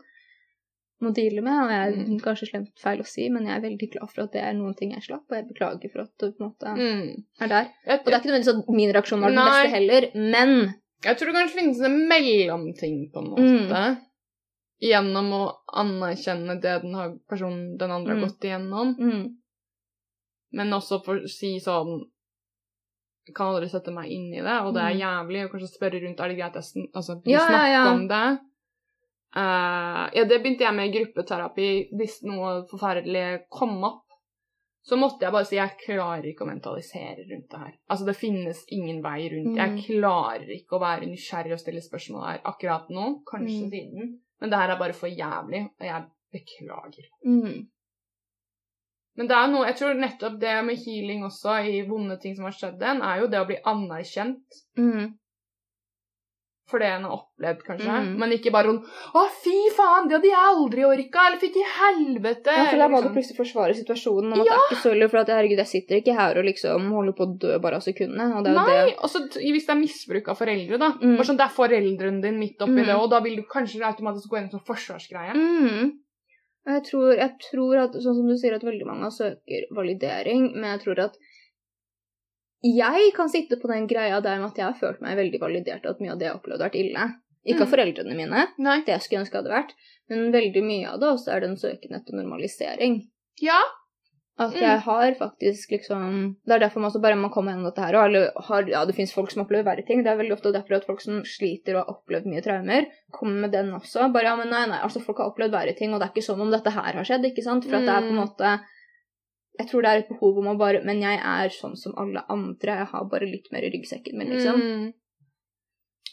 må 1.04 1.12
deale 1.14 1.44
med. 1.46 1.54
Og 1.54 1.70
jeg 1.70 2.08
Mm. 2.08 2.20
kanskje 2.26 2.50
slemt 2.50 2.72
feil 2.82 3.00
å 3.00 3.06
si, 3.06 3.30
men 3.30 3.46
jeg 3.46 3.56
er 3.58 3.62
veldig 3.70 3.92
glad 3.92 4.10
for 4.10 4.24
at 4.24 4.32
det 4.32 4.42
er 4.42 4.54
noen 4.54 4.74
ting 4.76 4.92
jeg 4.92 5.04
slapp. 5.06 5.22
Og 5.30 5.38
jeg 5.38 5.48
beklager 5.54 5.92
for 5.94 6.02
at 6.02 6.10
det 6.18 6.34
på 6.38 6.42
en 6.42 6.50
måte 6.50 6.74
Mm. 6.78 7.24
er 7.42 7.48
der. 7.48 7.66
Og 7.88 8.06
det 8.06 8.14
er 8.14 8.20
ikke 8.20 8.32
nødvendigvis 8.32 8.58
at 8.58 8.70
min 8.70 8.92
reaksjon 8.94 9.22
var 9.22 9.30
den 9.30 9.38
beste 9.38 9.70
heller, 9.70 10.02
men 10.16 10.74
jeg 11.04 11.18
tror 11.18 11.28
det 11.32 11.36
kanskje 11.40 11.60
finnes 11.60 11.82
en 11.86 12.08
mellomting, 12.10 13.12
på 13.14 13.20
en 13.20 13.30
Mm. 13.36 13.68
måte. 13.70 13.98
Gjennom 14.82 15.32
å 15.36 15.44
anerkjenne 15.76 16.62
det 16.62 16.82
den, 16.82 16.94
har, 16.96 17.18
personen, 17.30 17.78
den 17.78 17.92
andre 17.92 18.14
Mm. 18.16 18.20
har 18.22 18.28
gått 18.30 18.44
igjennom. 18.44 18.96
mm, 19.00 19.36
Men 20.52 20.72
også 20.74 21.04
for 21.06 21.20
å 21.20 21.28
si 21.30 21.60
sånn 21.60 22.10
kan 23.36 23.54
aldri 23.54 23.70
sette 23.70 23.92
meg 23.94 24.10
inn 24.10 24.34
i 24.34 24.42
det, 24.42 24.62
og 24.66 24.74
det 24.74 24.82
er 24.82 24.94
Mm. 24.96 25.00
jævlig. 25.00 25.46
Og 25.46 25.52
kanskje 25.52 25.78
spørre 25.78 26.02
rundt 26.02 26.20
er 26.20 26.28
det 26.30 26.38
greit 26.38 26.54
jeg 26.54 26.90
altså, 26.96 27.22
Ja, 27.26 27.48
ja, 27.52 27.66
ja. 27.68 27.94
om 27.94 28.08
det. 28.08 28.40
Uh, 29.36 30.10
ja, 30.16 30.24
det 30.26 30.42
begynte 30.42 30.62
jeg 30.66 30.74
med 30.74 30.90
i 30.90 30.98
gruppeterapi 30.98 31.90
hvis 31.94 32.24
noe 32.24 32.66
forferdelig 32.66 33.44
kom 33.52 33.84
opp. 33.84 34.06
Så 34.82 34.96
måtte 34.98 35.26
jeg 35.26 35.32
bare 35.36 35.46
si 35.46 35.56
jeg 35.58 35.76
klarer 35.86 36.26
ikke 36.32 36.46
å 36.46 36.50
mentalisere 36.50 37.26
rundt 37.30 37.50
det 37.52 37.60
her. 37.60 37.74
Altså, 37.92 38.06
det 38.08 38.16
finnes 38.18 38.62
ingen 38.72 39.02
vei 39.04 39.30
rundt. 39.30 39.52
Mm. 39.54 39.58
Jeg 39.60 39.84
klarer 39.90 40.54
ikke 40.56 40.78
å 40.78 40.82
være 40.82 41.10
nysgjerrig 41.10 41.54
og 41.54 41.60
stille 41.60 41.82
spørsmål 41.84 42.24
her 42.30 42.40
akkurat 42.46 42.90
nå. 42.90 43.10
Kanskje 43.28 43.66
Mm. 43.66 43.70
siden. 43.74 44.20
Men 44.40 44.50
det 44.50 44.58
her 44.60 44.70
er 44.72 44.80
bare 44.80 44.94
for 44.94 45.08
jævlig, 45.12 45.66
og 45.80 45.86
jeg 45.86 46.06
beklager. 46.32 47.06
Mm. 47.26 47.68
Men 49.18 49.28
det 49.28 49.36
er 49.36 49.48
noe, 49.52 49.66
jeg 49.68 49.76
tror 49.76 49.98
nettopp 50.00 50.40
det 50.40 50.66
med 50.66 50.78
healing 50.80 51.24
også, 51.28 51.58
i 51.68 51.82
vonde 51.88 52.16
ting 52.22 52.36
som 52.38 52.46
har 52.48 52.54
skjedd 52.56 52.82
en, 52.82 53.02
er 53.04 53.20
jo 53.20 53.28
det 53.28 53.40
å 53.42 53.48
bli 53.50 53.58
anerkjent 53.68 54.62
Mm. 54.78 55.18
For 56.70 56.80
det 56.80 56.88
en 56.94 57.04
har 57.08 57.16
opplevd, 57.18 57.64
kanskje. 57.66 57.90
Mm. 58.06 58.12
Men 58.22 58.32
ikke 58.36 58.52
bare 58.54 58.70
sånn 58.70 58.84
'Å, 58.86 59.24
fy 59.44 59.58
faen, 59.76 60.08
det 60.08 60.16
hadde 60.20 60.30
jeg 60.30 60.48
aldri 60.54 60.84
orka', 60.86 61.26
eller 61.28 61.40
'fytti 61.42 61.64
helvete'. 61.80 62.56
Ja, 62.58 62.66
for 62.70 62.78
da 62.78 62.88
må 62.88 63.02
du 63.02 63.10
liksom. 63.10 63.16
plutselig 63.18 63.40
forsvare 63.42 63.74
situasjonen. 63.80 64.34
Om 64.34 64.42
at 64.42 64.46
det 64.48 64.54
er 64.54 64.66
ikke 64.70 64.84
så 64.84 64.92
ille, 64.96 65.10
for 65.10 65.18
at 65.18 65.28
herregud, 65.34 65.58
jeg 65.64 65.68
sitter 65.76 65.96
ikke 66.02 66.16
her 66.20 66.38
og 66.38 66.46
liksom 66.46 66.92
holder 66.92 67.14
på 67.18 67.26
å 67.28 67.38
dø 67.40 67.58
bare 67.60 67.76
av 67.82 67.82
sekundene. 67.82 68.30
Og 68.38 68.44
det 68.46 68.52
er 68.52 68.56
Nei, 68.56 68.86
det. 68.86 68.96
og 69.02 69.10
så 69.10 69.20
hvis 69.30 69.66
det 69.66 69.74
er 69.76 69.82
misbruk 69.86 70.28
av 70.30 70.38
foreldre, 70.38 70.78
da. 70.80 70.90
Mm. 71.02 71.16
Bare 71.18 71.26
sånn, 71.26 71.38
Det 71.40 71.48
er 71.48 71.58
foreldrene 71.62 72.22
dine 72.22 72.38
midt 72.40 72.60
oppi 72.62 72.80
Mm. 72.80 72.86
det, 72.86 72.96
og 72.96 73.10
da 73.10 73.20
vil 73.22 73.36
du 73.38 73.44
kanskje 73.44 73.82
automatisk 73.82 74.30
gå 74.30 74.38
inn 74.38 74.50
som 74.52 74.60
forsvarsgreie. 74.60 75.34
Mm. 75.34 75.92
Jeg 76.68 76.84
tror, 76.84 77.16
jeg 77.18 77.32
tror 77.52 77.78
at, 77.84 77.94
sånn 77.94 78.16
som 78.20 78.28
du 78.28 78.36
sier, 78.38 78.54
at 78.54 78.62
veldig 78.62 78.86
mange 78.86 79.10
søker 79.10 79.64
validering, 79.74 80.54
men 80.54 80.78
jeg 80.78 80.82
tror 80.84 81.00
at 81.06 81.18
jeg 82.64 83.14
kan 83.16 83.30
sitte 83.30 83.60
på 83.62 83.68
den 83.72 83.88
greia 83.88 84.22
der 84.22 84.38
med 84.40 84.52
at 84.52 84.58
jeg 84.58 84.66
har 84.66 84.80
følt 84.80 85.02
meg 85.02 85.18
veldig 85.18 85.40
validert, 85.40 85.86
og 85.86 85.92
at 85.96 86.00
mye 86.02 86.12
av 86.12 86.20
det 86.20 86.26
jeg 86.28 86.34
har 86.34 86.40
opplevd, 86.42 86.60
har 86.62 86.70
vært 86.70 86.80
ille. 86.82 87.08
Ikke 87.48 87.62
av 87.64 87.68
Mm. 87.68 87.74
foreldrene 87.74 88.16
mine, 88.16 88.48
Nei. 88.60 88.78
det 88.84 88.88
jeg 88.94 89.02
skulle 89.02 89.22
ønske 89.24 89.38
hadde 89.40 89.50
vært, 89.54 89.72
men 90.10 90.32
veldig 90.32 90.64
mye 90.64 90.88
av 90.92 91.00
det 91.00 91.08
også 91.08 91.32
er 91.36 91.40
den 91.40 91.56
søken 91.56 91.96
etter 91.96 92.14
normalisering. 92.14 93.08
Ja. 93.42 93.60
At 94.38 94.54
Mm. 94.54 94.60
jeg 94.62 94.80
har 94.80 95.12
faktisk 95.16 95.70
liksom 95.72 96.36
Det 96.46 96.54
er 96.56 96.60
derfor 96.60 96.80
man 96.82 96.92
også 96.92 97.02
bare 97.02 97.16
man 97.16 97.30
kommer 97.32 97.52
gjennom 97.54 97.66
dette 97.74 97.84
her, 97.84 97.96
og 97.96 98.04
alle 98.06 98.32
har, 98.38 98.64
ja, 98.70 98.86
det 98.86 98.96
fins 98.96 99.14
folk 99.14 99.32
som 99.32 99.44
opplever 99.46 99.64
verre 99.66 99.86
ting. 99.86 100.04
Det 100.04 100.08
er 100.12 100.18
veldig 100.18 100.32
ofte 100.34 100.54
derfor 100.54 100.76
at 100.78 100.86
folk 100.86 101.02
som 101.02 101.24
sliter 101.24 101.76
og 101.76 101.86
har 101.86 101.96
opplevd 101.96 102.26
mye 102.26 102.42
traumer, 102.44 102.88
kommer 103.12 103.42
med 103.42 103.52
den 103.52 103.72
også. 103.72 104.12
Bare 104.14 104.24
ja, 104.24 104.36
men 104.36 104.50
nei, 104.50 104.66
nei, 104.68 104.80
altså 104.80 105.02
folk 105.02 105.18
har 105.18 105.32
opplevd 105.32 105.52
verre 105.52 105.76
ting, 105.78 105.94
og 105.94 106.00
det 106.00 106.08
er 106.10 106.14
ikke 106.14 106.28
sånn 106.28 106.42
om 106.42 106.52
dette 106.52 106.72
her 106.72 106.94
har 106.94 107.04
skjedd, 107.04 107.24
ikke 107.26 107.44
sant? 107.44 107.64
For 107.66 107.76
at 107.76 107.86
det 107.86 107.90
er 107.90 108.02
på 108.02 108.10
en 108.10 108.16
Mm. 108.16 108.28
måte 108.28 108.60
Jeg 109.60 109.68
tror 109.70 109.84
det 109.84 109.90
er 109.92 110.02
et 110.04 110.10
behov 110.10 110.38
om 110.40 110.48
å 110.54 110.58
bare 110.58 110.80
Men 110.88 111.02
jeg 111.04 111.20
er 111.20 111.50
sånn 111.52 111.76
som 111.78 111.94
alle 112.00 112.24
andre, 112.32 112.78
jeg 112.82 112.88
har 112.94 113.06
bare 113.12 113.28
litt 113.28 113.52
mer 113.52 113.66
i 113.68 113.72
ryggsekken 113.74 114.16
min, 114.18 114.30
liksom. 114.32 114.62
Mm. 114.62 114.94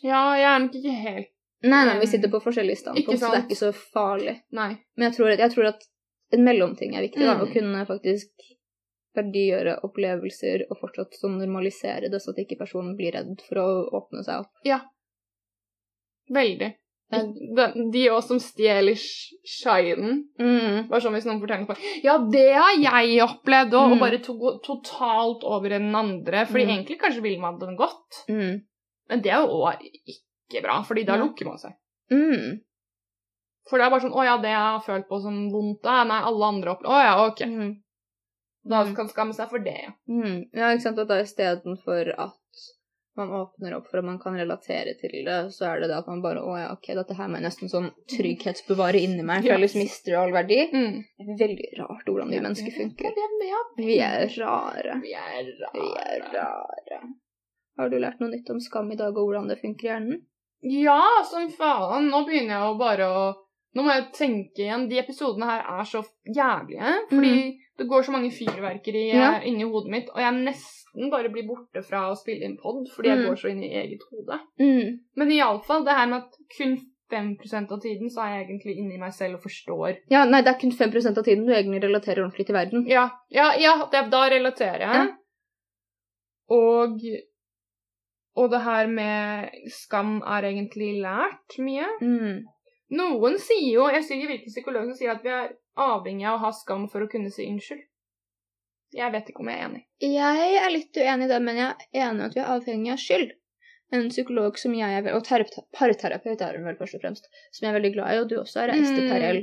Ja, 0.02 0.22
jeg 0.36 0.48
er 0.50 0.58
nok 0.64 0.74
ikke 0.80 0.96
helt 1.02 1.32
Nei, 1.66 1.84
nei, 1.88 1.94
vi 1.98 2.06
sitter 2.06 2.28
på 2.30 2.38
forskjellige 2.44 2.76
standpunkt, 2.82 3.18
så 3.18 3.30
det 3.32 3.38
er 3.38 3.46
ikke 3.46 3.56
så 3.58 3.70
farlig. 3.72 4.34
Nei. 4.52 4.76
Men 4.96 5.06
jeg 5.08 5.16
tror, 5.16 5.30
at- 5.32 5.38
jeg 5.40 5.50
tror 5.54 5.66
at 5.70 5.86
en 6.36 6.44
mellomting 6.44 6.94
er 6.94 7.02
viktig. 7.06 7.24
Da, 7.24 7.34
Mm. 7.34 7.42
Å 7.46 7.52
kunne 7.52 7.86
faktisk 7.88 8.28
verdigjøre 9.16 9.80
opplevelser 9.82 10.66
og 10.70 10.76
fortsatt 10.78 11.16
sånn 11.16 11.38
normalisere 11.40 12.10
det, 12.10 12.20
så 12.20 12.30
at 12.34 12.36
ikke 12.44 12.58
personen 12.60 12.94
blir 12.96 13.12
redd 13.16 13.40
for 13.48 13.56
å 13.56 13.88
åpne 13.90 14.22
seg 14.22 14.40
opp. 14.44 14.50
Ja. 14.64 14.80
De- 16.28 16.74
De 17.10 18.02
òg 18.10 18.22
som 18.26 18.38
stjeler 18.42 18.96
sh- 18.98 19.36
shinen. 19.46 20.24
Mm. 20.40 20.88
Bare 20.90 21.00
sånn 21.00 21.14
hvis 21.14 21.26
noen 21.28 21.38
forteller 21.40 21.62
noe 21.68 22.02
Ja, 22.02 22.16
det 22.18 22.48
har 22.56 22.72
jeg 22.74 23.20
opplevd 23.22 23.70
òg, 23.78 23.86
Mm. 23.88 23.92
og 23.92 24.00
bare 24.00 24.18
to 24.18 24.34
totalt 24.64 25.44
over 25.44 25.68
den 25.68 25.94
andre. 25.94 26.46
Fordi 26.46 26.64
Mm. 26.66 26.72
egentlig 26.74 26.98
kanskje 27.00 27.22
vil 27.22 27.38
man 27.40 27.58
den 27.60 27.76
godt, 27.76 28.24
Mm. 28.28 28.62
men 29.08 29.20
det 29.22 29.30
er 29.32 29.40
jo 29.46 29.62
òg 29.62 29.78
ikke 30.08 30.62
bra, 30.62 30.82
fordi 30.82 31.04
da 31.06 31.16
lukker 31.16 31.44
man 31.46 31.58
seg. 31.58 31.74
Mm. 32.10 32.60
For 33.68 33.78
det 33.78 33.86
er 33.86 33.90
bare 33.90 34.00
sånn 34.00 34.14
Å 34.14 34.24
ja, 34.24 34.36
det 34.38 34.48
jeg 34.50 34.56
har 34.58 34.80
følt 34.80 35.08
på 35.08 35.20
som 35.22 35.50
vondt, 35.50 35.82
da. 35.82 36.04
Nei, 36.04 36.20
alle 36.22 36.44
andre 36.44 36.70
opplever 36.74 36.94
Å 36.94 37.04
ja, 37.04 37.26
ok. 37.26 37.40
Mm. 37.46 37.76
Da 38.68 38.84
kan 38.94 39.06
skamme 39.08 39.32
seg 39.34 39.48
for 39.48 39.58
det, 39.60 39.74
ja. 39.78 39.92
Ja, 40.54 40.72
ikke 40.74 40.82
sant, 40.82 40.98
at 40.98 41.06
da 41.08 41.22
istedenfor 41.22 42.14
at 42.18 42.34
man 43.16 43.30
åpner 43.32 43.74
opp 43.78 43.86
for 43.90 43.98
at 44.00 44.04
man 44.04 44.18
kan 44.20 44.36
relatere 44.36 44.92
til 45.00 45.14
det, 45.26 45.36
så 45.54 45.70
er 45.70 45.80
det 45.80 45.88
det 45.90 45.96
at 45.98 46.08
man 46.10 46.22
bare 46.24 46.42
Å 46.44 46.56
ja, 46.58 46.66
ok, 46.74 46.90
dette 46.98 47.16
her 47.16 47.30
må 47.32 47.38
jeg 47.40 47.46
nesten 47.46 47.70
sånn 47.72 47.90
trygghetsbevare 48.12 49.00
inni 49.00 49.24
meg, 49.26 49.44
for 49.46 49.56
ellers 49.56 49.76
mister 49.78 50.12
det 50.12 50.18
all 50.20 50.34
verdi. 50.36 50.58
Mm. 50.72 50.98
Veldig 51.40 51.70
rart 51.80 52.10
hvordan 52.10 52.32
vi 52.34 52.42
mennesker 52.44 52.76
funker. 52.76 53.16
Vi 53.16 53.26
er, 53.56 53.64
Vi 53.80 53.98
er 54.04 54.26
rare. 54.40 54.98
vi 55.02 55.14
er 55.16 55.50
rare. 55.62 56.20
rare. 56.34 57.00
Har 57.76 57.90
du 57.92 57.98
lært 58.00 58.20
noe 58.20 58.32
nytt 58.32 58.48
om 58.52 58.60
skam 58.60 58.92
i 58.92 58.96
dag, 59.00 59.16
og 59.16 59.28
hvordan 59.28 59.48
det 59.50 59.58
funker 59.60 59.88
i 59.88 59.90
hjernen? 59.92 60.22
Ja, 60.66 61.00
som 61.28 61.50
faen. 61.52 62.08
Nå 62.12 62.22
begynner 62.28 62.56
jeg 62.56 62.70
jo 62.70 62.78
bare 62.80 63.10
å 63.10 63.26
Nå 63.76 63.82
må 63.84 63.92
jeg 63.92 64.06
tenke 64.16 64.62
igjen. 64.64 64.86
De 64.88 64.96
episodene 64.96 65.44
her 65.50 65.66
er 65.68 65.84
så 65.84 66.00
jævlige. 66.24 66.92
Fordi 67.10 67.32
det 67.78 67.86
går 67.88 68.02
så 68.06 68.12
mange 68.12 68.30
fyrverkeri 68.32 69.12
Mm. 69.12 69.18
Ja. 69.20 69.30
eh, 69.36 69.46
inni 69.48 69.64
hodet 69.68 69.90
mitt, 69.90 70.08
og 70.14 70.20
jeg 70.20 70.32
nesten 70.44 71.10
bare 71.10 71.28
blir 71.28 71.46
borte 71.46 71.82
fra 71.84 72.06
å 72.10 72.16
spille 72.16 72.44
inn 72.44 72.56
pod 72.56 72.86
fordi 72.94 73.08
jeg 73.08 73.18
Mm. 73.18 73.26
går 73.28 73.36
så 73.36 73.50
inn 73.50 73.62
i 73.64 73.72
eget 73.82 74.00
hode. 74.10 74.40
Mm. 74.60 75.00
Men 75.16 75.28
iallfall 75.32 75.84
det 75.84 75.92
her 75.98 76.06
med 76.06 76.22
at 76.22 76.32
kun 76.56 76.76
5% 77.10 77.70
av 77.70 77.80
tiden 77.80 78.08
så 78.10 78.22
er 78.24 78.30
jeg 78.38 78.46
egentlig 78.48 78.76
inni 78.78 78.98
meg 78.98 79.12
selv 79.12 79.34
og 79.36 79.42
forstår. 79.42 79.98
Ja, 80.10 80.24
nei, 80.24 80.40
det 80.42 80.54
er 80.54 80.58
kun 80.60 80.72
5% 80.72 81.18
av 81.18 81.24
tiden 81.24 81.46
du 81.46 81.52
egentlig 81.52 81.82
relaterer 81.84 82.24
ordentlig 82.24 82.46
til 82.46 82.54
verden. 82.56 82.86
Ja, 82.88 83.10
ja, 83.30 83.52
ja 83.58 83.76
det, 83.92 84.10
da 84.10 84.24
relaterer 84.28 84.80
jeg. 84.80 85.06
Ja. 85.06 85.06
Og 86.50 87.00
og 88.36 88.50
det 88.52 88.60
her 88.66 88.86
med 88.86 89.48
skam 89.72 90.18
er 90.26 90.42
egentlig 90.44 91.00
lært 91.00 91.56
mye. 91.58 91.86
Mm. 92.02 92.42
Noen 92.90 93.38
sier 93.40 93.70
jo, 93.72 93.86
jeg 93.88 94.04
sier 94.04 94.26
hvilken 94.28 94.52
psykolog 94.52 94.84
som 94.90 94.94
sier 94.98 95.14
at 95.14 95.22
vi 95.24 95.30
er 95.32 95.54
avhengig 95.76 96.26
av 96.26 96.38
å 96.38 96.44
ha 96.46 96.52
skam 96.52 96.88
for 96.88 97.04
å 97.04 97.10
kunne 97.10 97.30
si 97.30 97.46
unnskyld. 97.46 97.82
Jeg 98.96 99.12
vet 99.12 99.28
ikke 99.28 99.42
om 99.42 99.48
jeg 99.50 99.58
er 99.60 99.66
enig. 99.68 99.82
Jeg 100.00 100.60
er 100.62 100.70
litt 100.70 100.96
uenig 100.96 101.26
i 101.26 101.32
det, 101.32 101.40
men 101.42 101.56
jeg 101.56 101.66
er 101.92 102.06
enig 102.08 102.22
i 102.22 102.26
at 102.28 102.34
vi 102.36 102.40
er 102.40 102.52
avhengig 102.54 102.92
av 102.94 103.02
skyld. 103.02 103.32
En 103.92 104.08
psykolog 104.10 104.56
som 104.58 104.72
jeg 104.74 105.04
er 105.04 105.14
Og 105.14 105.22
parterapeut 105.72 106.40
er 106.42 106.56
hun 106.56 106.64
vel 106.66 106.76
først 106.78 106.96
og 106.98 107.02
fremst, 107.04 107.28
som 107.52 107.66
jeg 107.66 107.70
er 107.74 107.78
veldig 107.80 107.92
glad 107.94 108.14
i, 108.14 108.20
og 108.22 108.28
du 108.28 108.36
også 108.40 108.60
har 108.60 108.68
reist 108.72 108.94
til 108.94 109.04
Mm. 109.04 109.10
Perel. 109.12 109.40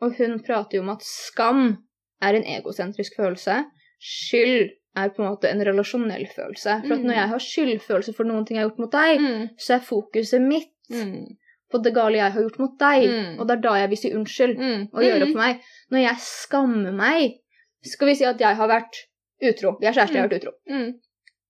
Og 0.00 0.16
hun 0.18 0.38
prater 0.42 0.78
jo 0.78 0.82
om 0.82 0.90
at 0.90 1.02
skam 1.02 1.78
er 2.22 2.34
en 2.34 2.44
egosentrisk 2.44 3.16
følelse. 3.16 3.64
Skyld 4.00 4.70
er 4.96 5.10
på 5.10 5.22
en 5.22 5.30
måte 5.30 5.50
en 5.50 5.60
relasjonell 5.62 6.26
følelse. 6.26 6.80
For 6.86 6.94
at 6.94 7.02
Mm. 7.02 7.06
når 7.06 7.14
jeg 7.14 7.28
har 7.28 7.38
skyldfølelse 7.38 8.14
for 8.14 8.24
noen 8.24 8.46
ting 8.46 8.56
jeg 8.56 8.64
har 8.64 8.70
gjort 8.70 8.78
mot 8.78 8.90
deg, 8.90 9.20
Mm. 9.20 9.50
så 9.58 9.74
er 9.74 9.80
fokuset 9.80 10.40
mitt 10.40 10.70
Mm. 10.90 11.36
På 11.70 11.82
det 11.84 11.92
gale 11.94 12.16
jeg 12.20 12.32
har 12.32 12.42
gjort 12.46 12.58
mot 12.62 12.78
deg. 12.80 13.08
Mm. 13.08 13.34
Og 13.38 13.46
det 13.48 13.56
er 13.56 13.62
da 13.66 13.74
jeg 13.82 13.90
vil 13.92 14.00
si 14.00 14.12
unnskyld 14.14 14.56
Mm. 14.58 14.86
og 14.92 15.02
gjøre 15.04 15.22
opp 15.26 15.34
for 15.34 15.42
meg. 15.42 15.60
Når 15.90 16.02
jeg 16.04 16.16
skammer 16.24 16.92
meg, 16.96 17.36
skal 17.84 18.08
vi 18.08 18.14
si 18.14 18.24
at 18.24 18.40
jeg 18.40 18.56
har 18.56 18.68
vært 18.68 19.02
utro. 19.42 19.76
Vi 19.80 19.86
er 19.86 19.92
kjærester, 19.92 20.14
jeg 20.14 20.22
har 20.22 20.28
vært 20.28 20.40
utro. 20.42 20.52
Mm. 20.68 20.88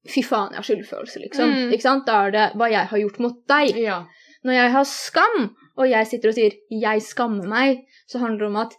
Fy 0.09 0.23
faen, 0.25 0.51
jeg 0.55 0.61
har 0.61 0.67
skyldfølelse, 0.67 1.23
liksom. 1.27 1.55
Mm. 1.55 1.73
Ikke 1.75 1.87
sant? 1.87 2.07
Da 2.07 2.27
er 2.27 2.35
det 2.35 2.47
hva 2.57 2.71
jeg 2.71 2.91
har 2.91 2.99
gjort 2.99 3.19
mot 3.25 3.39
deg. 3.51 3.77
Ja. 3.77 4.03
Når 4.45 4.55
jeg 4.55 4.73
har 4.73 4.85
skam, 4.85 5.49
og 5.79 5.89
jeg 5.91 6.07
sitter 6.07 6.29
og 6.29 6.35
sier 6.35 6.53
'jeg 6.71 7.03
skammer 7.03 7.47
meg', 7.47 7.85
så 8.07 8.19
handler 8.19 8.39
det 8.39 8.47
om 8.47 8.57
at 8.57 8.75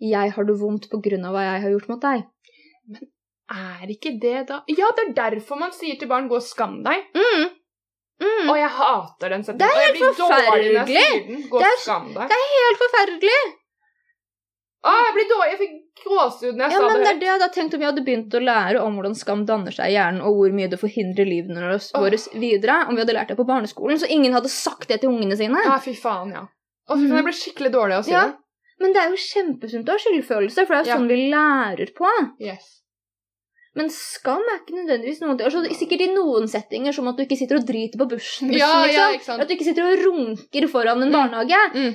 jeg 0.00 0.32
har 0.32 0.44
det 0.44 0.56
vondt 0.60 0.88
av 0.92 1.00
hva 1.34 1.42
jeg 1.44 1.62
har 1.62 1.70
gjort 1.70 1.88
mot 1.88 2.00
deg. 2.00 2.24
Men 2.88 3.00
Er 3.50 3.86
ikke 3.90 4.20
det 4.20 4.46
da 4.46 4.62
Ja, 4.68 4.90
det 4.96 5.08
er 5.08 5.30
derfor 5.30 5.58
man 5.58 5.72
sier 5.72 5.98
til 5.98 6.08
barn 6.08 6.28
'gå 6.28 6.36
og 6.36 6.42
skam 6.42 6.84
deg'. 6.84 7.02
Mm. 7.14 7.50
Mm. 8.20 8.50
Og 8.52 8.56
jeg 8.58 8.70
hater 8.76 9.32
den 9.32 9.44
setningen. 9.46 9.64
Det 9.64 9.68
er 9.70 9.86
helt 9.86 10.18
forferdelig. 10.20 10.84
Det 10.90 11.00
er-. 11.00 12.28
Det 12.28 12.36
er 12.36 12.46
helt 12.56 12.80
forferdelig! 12.84 13.40
Å, 14.80 14.92
jeg 14.96 15.12
blir 15.12 15.26
dårlig. 15.28 15.48
Jeg 15.52 15.58
fikk 15.60 16.04
gråsehud 16.06 16.56
når 16.56 16.62
jeg 16.64 16.72
Ja, 16.72 16.78
sa 16.80 16.86
men 16.88 17.02
det. 17.04 17.10
det 17.20 17.28
er 17.28 17.40
det 17.42 17.48
tenkt 17.52 17.74
om 17.76 17.82
vi 17.82 17.88
hadde 17.88 18.04
begynt 18.04 18.36
å 18.36 18.40
lære 18.40 18.80
om 18.80 18.94
hvordan 18.96 19.16
skam 19.18 19.42
danner 19.48 19.74
seg 19.76 19.92
i 19.92 19.96
hjernen, 19.98 20.22
og 20.24 20.38
hvor 20.38 20.54
mye 20.56 20.70
det 20.72 20.78
forhindrer 20.80 21.28
livene 21.28 21.60
våre 21.60 22.16
oh. 22.16 22.38
videre, 22.40 22.78
om 22.88 22.96
vi 22.96 23.04
hadde 23.04 23.16
lært 23.16 23.32
det 23.32 23.36
på 23.36 23.44
barneskolen, 23.48 24.00
så 24.00 24.08
ingen 24.08 24.36
hadde 24.36 24.52
sagt 24.52 24.88
det 24.88 25.02
til 25.02 25.12
ungene 25.12 25.36
sine. 25.36 25.60
Ja, 25.66 25.76
fy 25.84 25.92
faen, 26.00 26.32
ja. 26.32 26.46
Å, 26.48 26.96
fy 26.96 27.04
faen, 27.04 27.18
jeg 27.18 27.28
ble 27.28 27.36
skikkelig 27.42 27.72
dårlig 27.76 27.98
av 27.98 28.06
å 28.06 28.08
si 28.08 28.16
Ja. 28.16 28.28
Men 28.80 28.94
det 28.96 29.02
er 29.02 29.10
jo 29.12 29.20
kjempesunt 29.20 29.90
å 29.92 29.92
ha 29.92 30.00
skyldfølelse, 30.00 30.64
for 30.64 30.72
det 30.72 30.78
er 30.78 30.86
jo 30.86 30.88
Ja. 30.88 30.96
sånn 30.96 31.10
vi 31.12 31.18
lærer 31.28 31.90
på. 31.92 32.12
Yes. 32.40 32.80
Men 33.78 33.86
skam 33.94 34.42
er 34.50 34.56
ikke 34.60 34.74
nødvendigvis 34.74 35.20
noe 35.22 35.36
altså, 35.38 35.60
Sikkert 35.78 36.00
i 36.02 36.08
noen 36.14 36.48
settinger, 36.50 36.92
som 36.92 37.06
at 37.06 37.16
du 37.16 37.22
ikke 37.22 37.36
sitter 37.38 37.60
og 37.60 37.66
driter 37.68 37.98
på 38.00 38.08
bussen, 38.10 38.50
Ja, 38.52 38.70
liksom. 38.82 39.36
ja. 39.38 39.42
At 39.44 39.46
du 39.48 39.54
ikke 39.54 39.64
sitter 39.68 39.86
og 39.86 40.00
runker 40.06 40.66
foran 40.72 41.02
en 41.02 41.08
Mm. 41.08 41.14
barnehage. 41.14 41.60
Mm. 41.74 41.94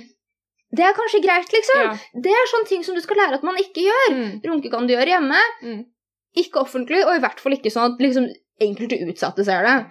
Det 0.76 0.84
er 0.86 0.94
kanskje 0.96 1.22
greit, 1.24 1.52
liksom. 1.52 1.82
Ja. 1.84 1.98
Det 2.22 2.32
er 2.32 2.48
sånne 2.54 2.68
ting 2.68 2.84
som 2.84 2.96
du 2.96 3.02
skal 3.02 3.18
lære 3.18 3.34
at 3.36 3.44
man 3.44 3.56
ikke 3.60 3.84
gjør. 3.84 4.08
Mm. 4.16 4.32
Runke 4.48 4.72
kan 4.72 4.88
du 4.88 4.94
gjøre 4.96 5.12
hjemme, 5.14 5.42
Mm. 5.64 5.86
ikke 6.38 6.60
offentlig, 6.64 7.04
og 7.06 7.16
i 7.16 7.20
hvert 7.20 7.40
fall 7.40 7.54
ikke 7.54 7.72
sånn 7.72 7.94
at 7.94 8.00
liksom, 8.00 8.28
enkelte 8.62 8.96
utsatte 9.12 9.44
ser 9.46 9.64
det. 9.64 9.86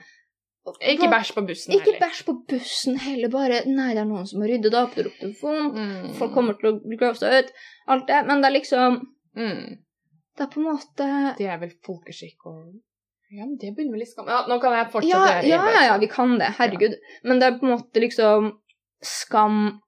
Ikke 0.80 1.11
bæsj 1.12 1.35
på 1.37 1.43
bussen 1.47 1.74
Ikke 1.76 1.99
bæsj 2.01 2.24
på 2.24 2.32
bussen 2.49 2.97
heller, 2.97 3.28
bare 3.28 3.66
Nei, 3.66 3.91
det 3.93 4.01
er 4.01 4.07
noen 4.09 4.26
som 4.26 4.41
må 4.41 4.49
rydde 4.49 4.70
det 4.72 4.74
opp, 4.80 4.95
det 4.95 5.05
lukter 5.05 5.35
vondt, 5.43 5.74
Mm. 5.76 6.14
folk 6.16 6.32
kommer 6.32 6.55
til 6.59 6.72
å 6.72 6.99
grove 6.99 7.16
seg 7.18 7.45
ut, 7.45 7.53
alt 7.87 8.07
det. 8.07 8.26
Men 8.26 8.41
det 8.41 8.49
er 8.49 8.61
liksom 8.61 9.07
mm. 9.37 9.78
Det 10.35 10.45
er 10.47 10.51
på 10.51 10.61
en 10.61 10.66
måte 10.66 11.07
Det 11.39 11.47
er 11.47 11.61
vel 11.62 11.72
folkeskikk 11.87 12.49
og 12.51 12.59
Ja, 13.30 13.45
men 13.45 13.57
det 13.61 13.72
begynner 13.76 13.97
vel 13.97 14.05
i 14.05 14.09
skam 14.11 14.28
Ja, 14.30 14.43
nå 14.51 14.59
kan 14.62 14.74
jeg 14.76 14.91
fortsette. 14.93 15.47
Ja, 15.47 15.47
ja, 15.47 15.62
ja, 15.76 15.85
ja, 15.93 15.97
vi 16.03 16.11
kan 16.11 16.37
det. 16.41 16.53
Herregud. 16.59 16.99
Men 17.22 17.41
det 17.41 17.49
er 17.49 17.59
på 17.61 17.66
en 17.68 17.74
måte 17.76 18.03
liksom 18.03 18.53
skam 19.05 19.80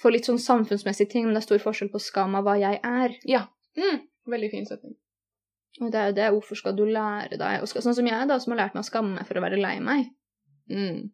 for 0.00 0.14
litt 0.14 0.28
sånn 0.28 0.40
samfunnsmessige 0.40 1.12
ting, 1.12 1.26
men 1.26 1.36
det 1.36 1.42
er 1.42 1.48
stor 1.48 1.62
forskjell 1.62 1.90
på 1.92 2.00
skam 2.00 2.36
av 2.38 2.46
hva 2.46 2.56
jeg 2.60 2.80
er. 2.86 3.16
Mm. 3.76 4.02
Veldig 4.32 4.50
fin 4.52 4.68
setning. 4.68 4.96
Og 5.80 5.92
det 5.92 6.00
er 6.00 6.10
jo 6.10 6.16
det, 6.16 6.28
hvorfor 6.34 6.58
skal 6.58 6.76
du 6.76 6.82
lære 6.88 7.38
deg 7.40 7.66
skal, 7.70 7.84
Sånn 7.84 7.96
som 7.96 8.08
jeg, 8.08 8.28
da, 8.28 8.38
som 8.42 8.54
har 8.54 8.64
lært 8.64 8.76
meg 8.76 8.84
å 8.84 8.88
skamme 8.88 9.16
meg 9.18 9.28
for 9.28 9.38
å 9.38 9.44
være 9.44 9.60
lei 9.60 9.76
meg. 9.84 10.08
Mm. 10.72 11.10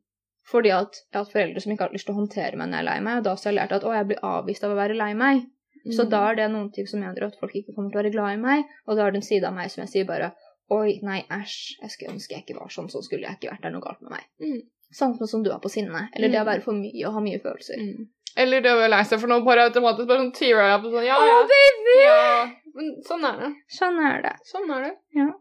Fordi 0.47 0.71
at 0.75 1.01
jeg 1.01 1.17
har 1.17 1.25
hatt 1.25 1.35
foreldre 1.35 1.63
som 1.63 1.73
ikke 1.73 1.83
har 1.83 1.91
hatt 1.91 1.99
lyst 1.99 2.09
til 2.09 2.15
å 2.15 2.21
håndtere 2.21 2.59
meg 2.59 2.71
når 2.71 2.79
jeg 2.79 2.85
er 2.85 2.89
lei 2.89 2.97
meg, 3.09 3.19
og 3.19 3.27
da 3.27 3.35
så 3.35 3.49
har 3.49 3.55
jeg 3.55 3.59
lært 3.61 3.77
at 3.77 3.87
å, 3.87 3.93
jeg 3.97 4.09
blir 4.11 4.27
avvist 4.31 4.67
av 4.67 4.75
å 4.75 4.79
være 4.79 4.99
lei 4.99 5.11
meg. 5.19 5.45
Så 5.93 6.05
Mm. 6.05 6.11
da 6.11 6.31
er 6.31 6.35
det 6.35 6.51
noen 6.51 6.73
ting 6.73 6.87
som 6.87 7.01
gjør 7.01 7.27
at 7.27 7.37
folk 7.39 7.53
ikke 7.55 7.75
kommer 7.75 7.91
til 7.91 7.99
å 8.01 8.03
være 8.03 8.13
glad 8.13 8.33
i 8.35 8.41
meg, 8.43 8.65
og 8.89 8.97
da 8.97 9.07
er 9.07 9.11
det 9.13 9.17
en 9.19 9.23
side 9.23 9.45
av 9.45 9.55
meg 9.55 9.71
som 9.71 9.83
jeg 9.85 9.89
sier 9.91 10.05
bare 10.07 10.33
Oi, 10.69 10.99
nei, 11.03 11.23
æsj, 11.31 11.79
jeg 11.81 11.91
skulle 11.91 12.11
ønske 12.17 12.31
jeg 12.35 12.43
ikke 12.45 12.59
var 12.59 12.67
sånn, 12.69 12.89
sånn 12.91 13.03
skulle 13.05 13.23
jeg 13.23 13.37
ikke 13.39 13.51
vært, 13.53 13.61
det 13.63 13.67
er 13.69 13.71
noe 13.71 13.81
galt 13.85 14.01
med 14.03 14.11
meg. 14.11 14.25
Mm. 14.43 14.63
Samme 14.93 15.27
som 15.29 15.43
du 15.45 15.51
er 15.53 15.61
på 15.63 15.71
sinne, 15.71 16.09
eller 16.13 16.29
det 16.29 16.39
å 16.41 16.43
Mm. 16.43 16.47
være 16.51 16.63
for 16.63 16.73
mye 16.73 17.07
og 17.07 17.13
ha 17.15 17.21
mye 17.21 17.39
følelser. 17.39 17.79
Mm. 17.79 18.09
Eller 18.37 18.61
det 18.61 18.71
å 18.73 18.77
være 18.81 18.91
lei 18.91 19.03
seg 19.05 19.21
for 19.21 19.29
noe, 19.29 19.45
bare 19.45 19.71
automatisk 19.71 20.09
bare 20.09 20.19
sånn 20.25 20.35
tear 20.35 20.59
up 20.75 20.85
og 20.85 20.91
sånn, 20.93 21.07
ja, 21.07 21.15
Å, 21.15 21.23
Oh, 21.23 21.47
baby! 21.47 22.03
ja. 22.03 22.51
Men 22.75 23.03
sånn 23.07 23.25
er 23.25 23.39
det. 23.45 23.55
Sånn 23.71 24.01
er 24.05 24.23
det. 24.23 24.35
Sånn 24.45 24.71
er 24.75 24.83
det. 24.91 25.35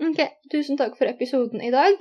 Ok, 0.00 0.28
tusen 0.50 0.76
takk 0.78 0.96
for 0.96 1.06
episoden 1.06 1.60
i 1.62 1.70
dag. 1.70 1.94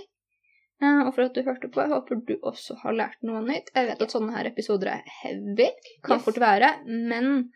eh, 0.82 1.04
og 1.08 1.14
for 1.16 1.22
at 1.24 1.34
du 1.34 1.42
hørte 1.44 1.70
på. 1.72 1.80
Jeg 1.82 1.90
håper 1.92 2.26
du 2.26 2.38
også 2.44 2.76
har 2.82 2.92
lært 2.94 3.16
noe 3.24 3.42
nytt. 3.42 3.70
Jeg 3.76 3.88
vet 3.88 4.02
at 4.02 4.10
sånne 4.12 4.34
her 4.36 4.46
episoder 4.50 4.88
er 4.88 5.04
heavy. 5.22 5.70
Kan 6.04 6.18
Yes. 6.18 6.26
fort 6.26 6.36
være. 6.36 6.86
Men 6.88 7.52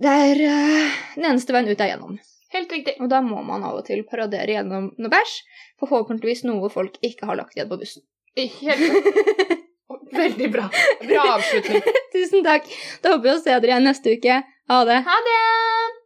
det 0.00 0.12
er 0.26 0.44
uh, 0.48 1.00
den 1.16 1.28
eneste 1.32 1.54
veien 1.54 1.68
ut 1.68 1.80
er 1.80 1.92
gjennom. 1.92 2.20
Helt 2.52 2.72
riktig. 2.72 2.96
Og 3.00 3.08
da 3.12 3.22
må 3.24 3.40
man 3.46 3.64
av 3.64 3.80
og 3.80 3.86
til 3.86 4.04
paradere 4.08 4.58
gjennom 4.58 4.90
noe 5.00 5.12
bæsj. 5.12 5.36
Forhåpentligvis 5.82 6.44
noe 6.48 6.68
folk 6.72 6.98
ikke 7.04 7.28
har 7.30 7.40
lagt 7.40 7.56
igjen 7.56 7.70
på 7.70 7.80
bussen. 7.80 8.04
Helt. 8.36 9.58
Veldig 10.22 10.52
bra. 10.52 10.68
Bra 11.00 11.24
avslutning. 11.38 11.88
Tusen 12.14 12.44
takk. 12.44 12.68
Da 13.04 13.16
håper 13.16 13.28
vi 13.28 13.34
å 13.34 13.40
se 13.40 13.56
dere 13.56 13.74
igjen 13.74 13.88
neste 13.88 14.16
uke. 14.16 14.40
Ha 14.72 14.84
det. 14.88 15.02
Ha 15.08 15.18
det! 15.28 16.01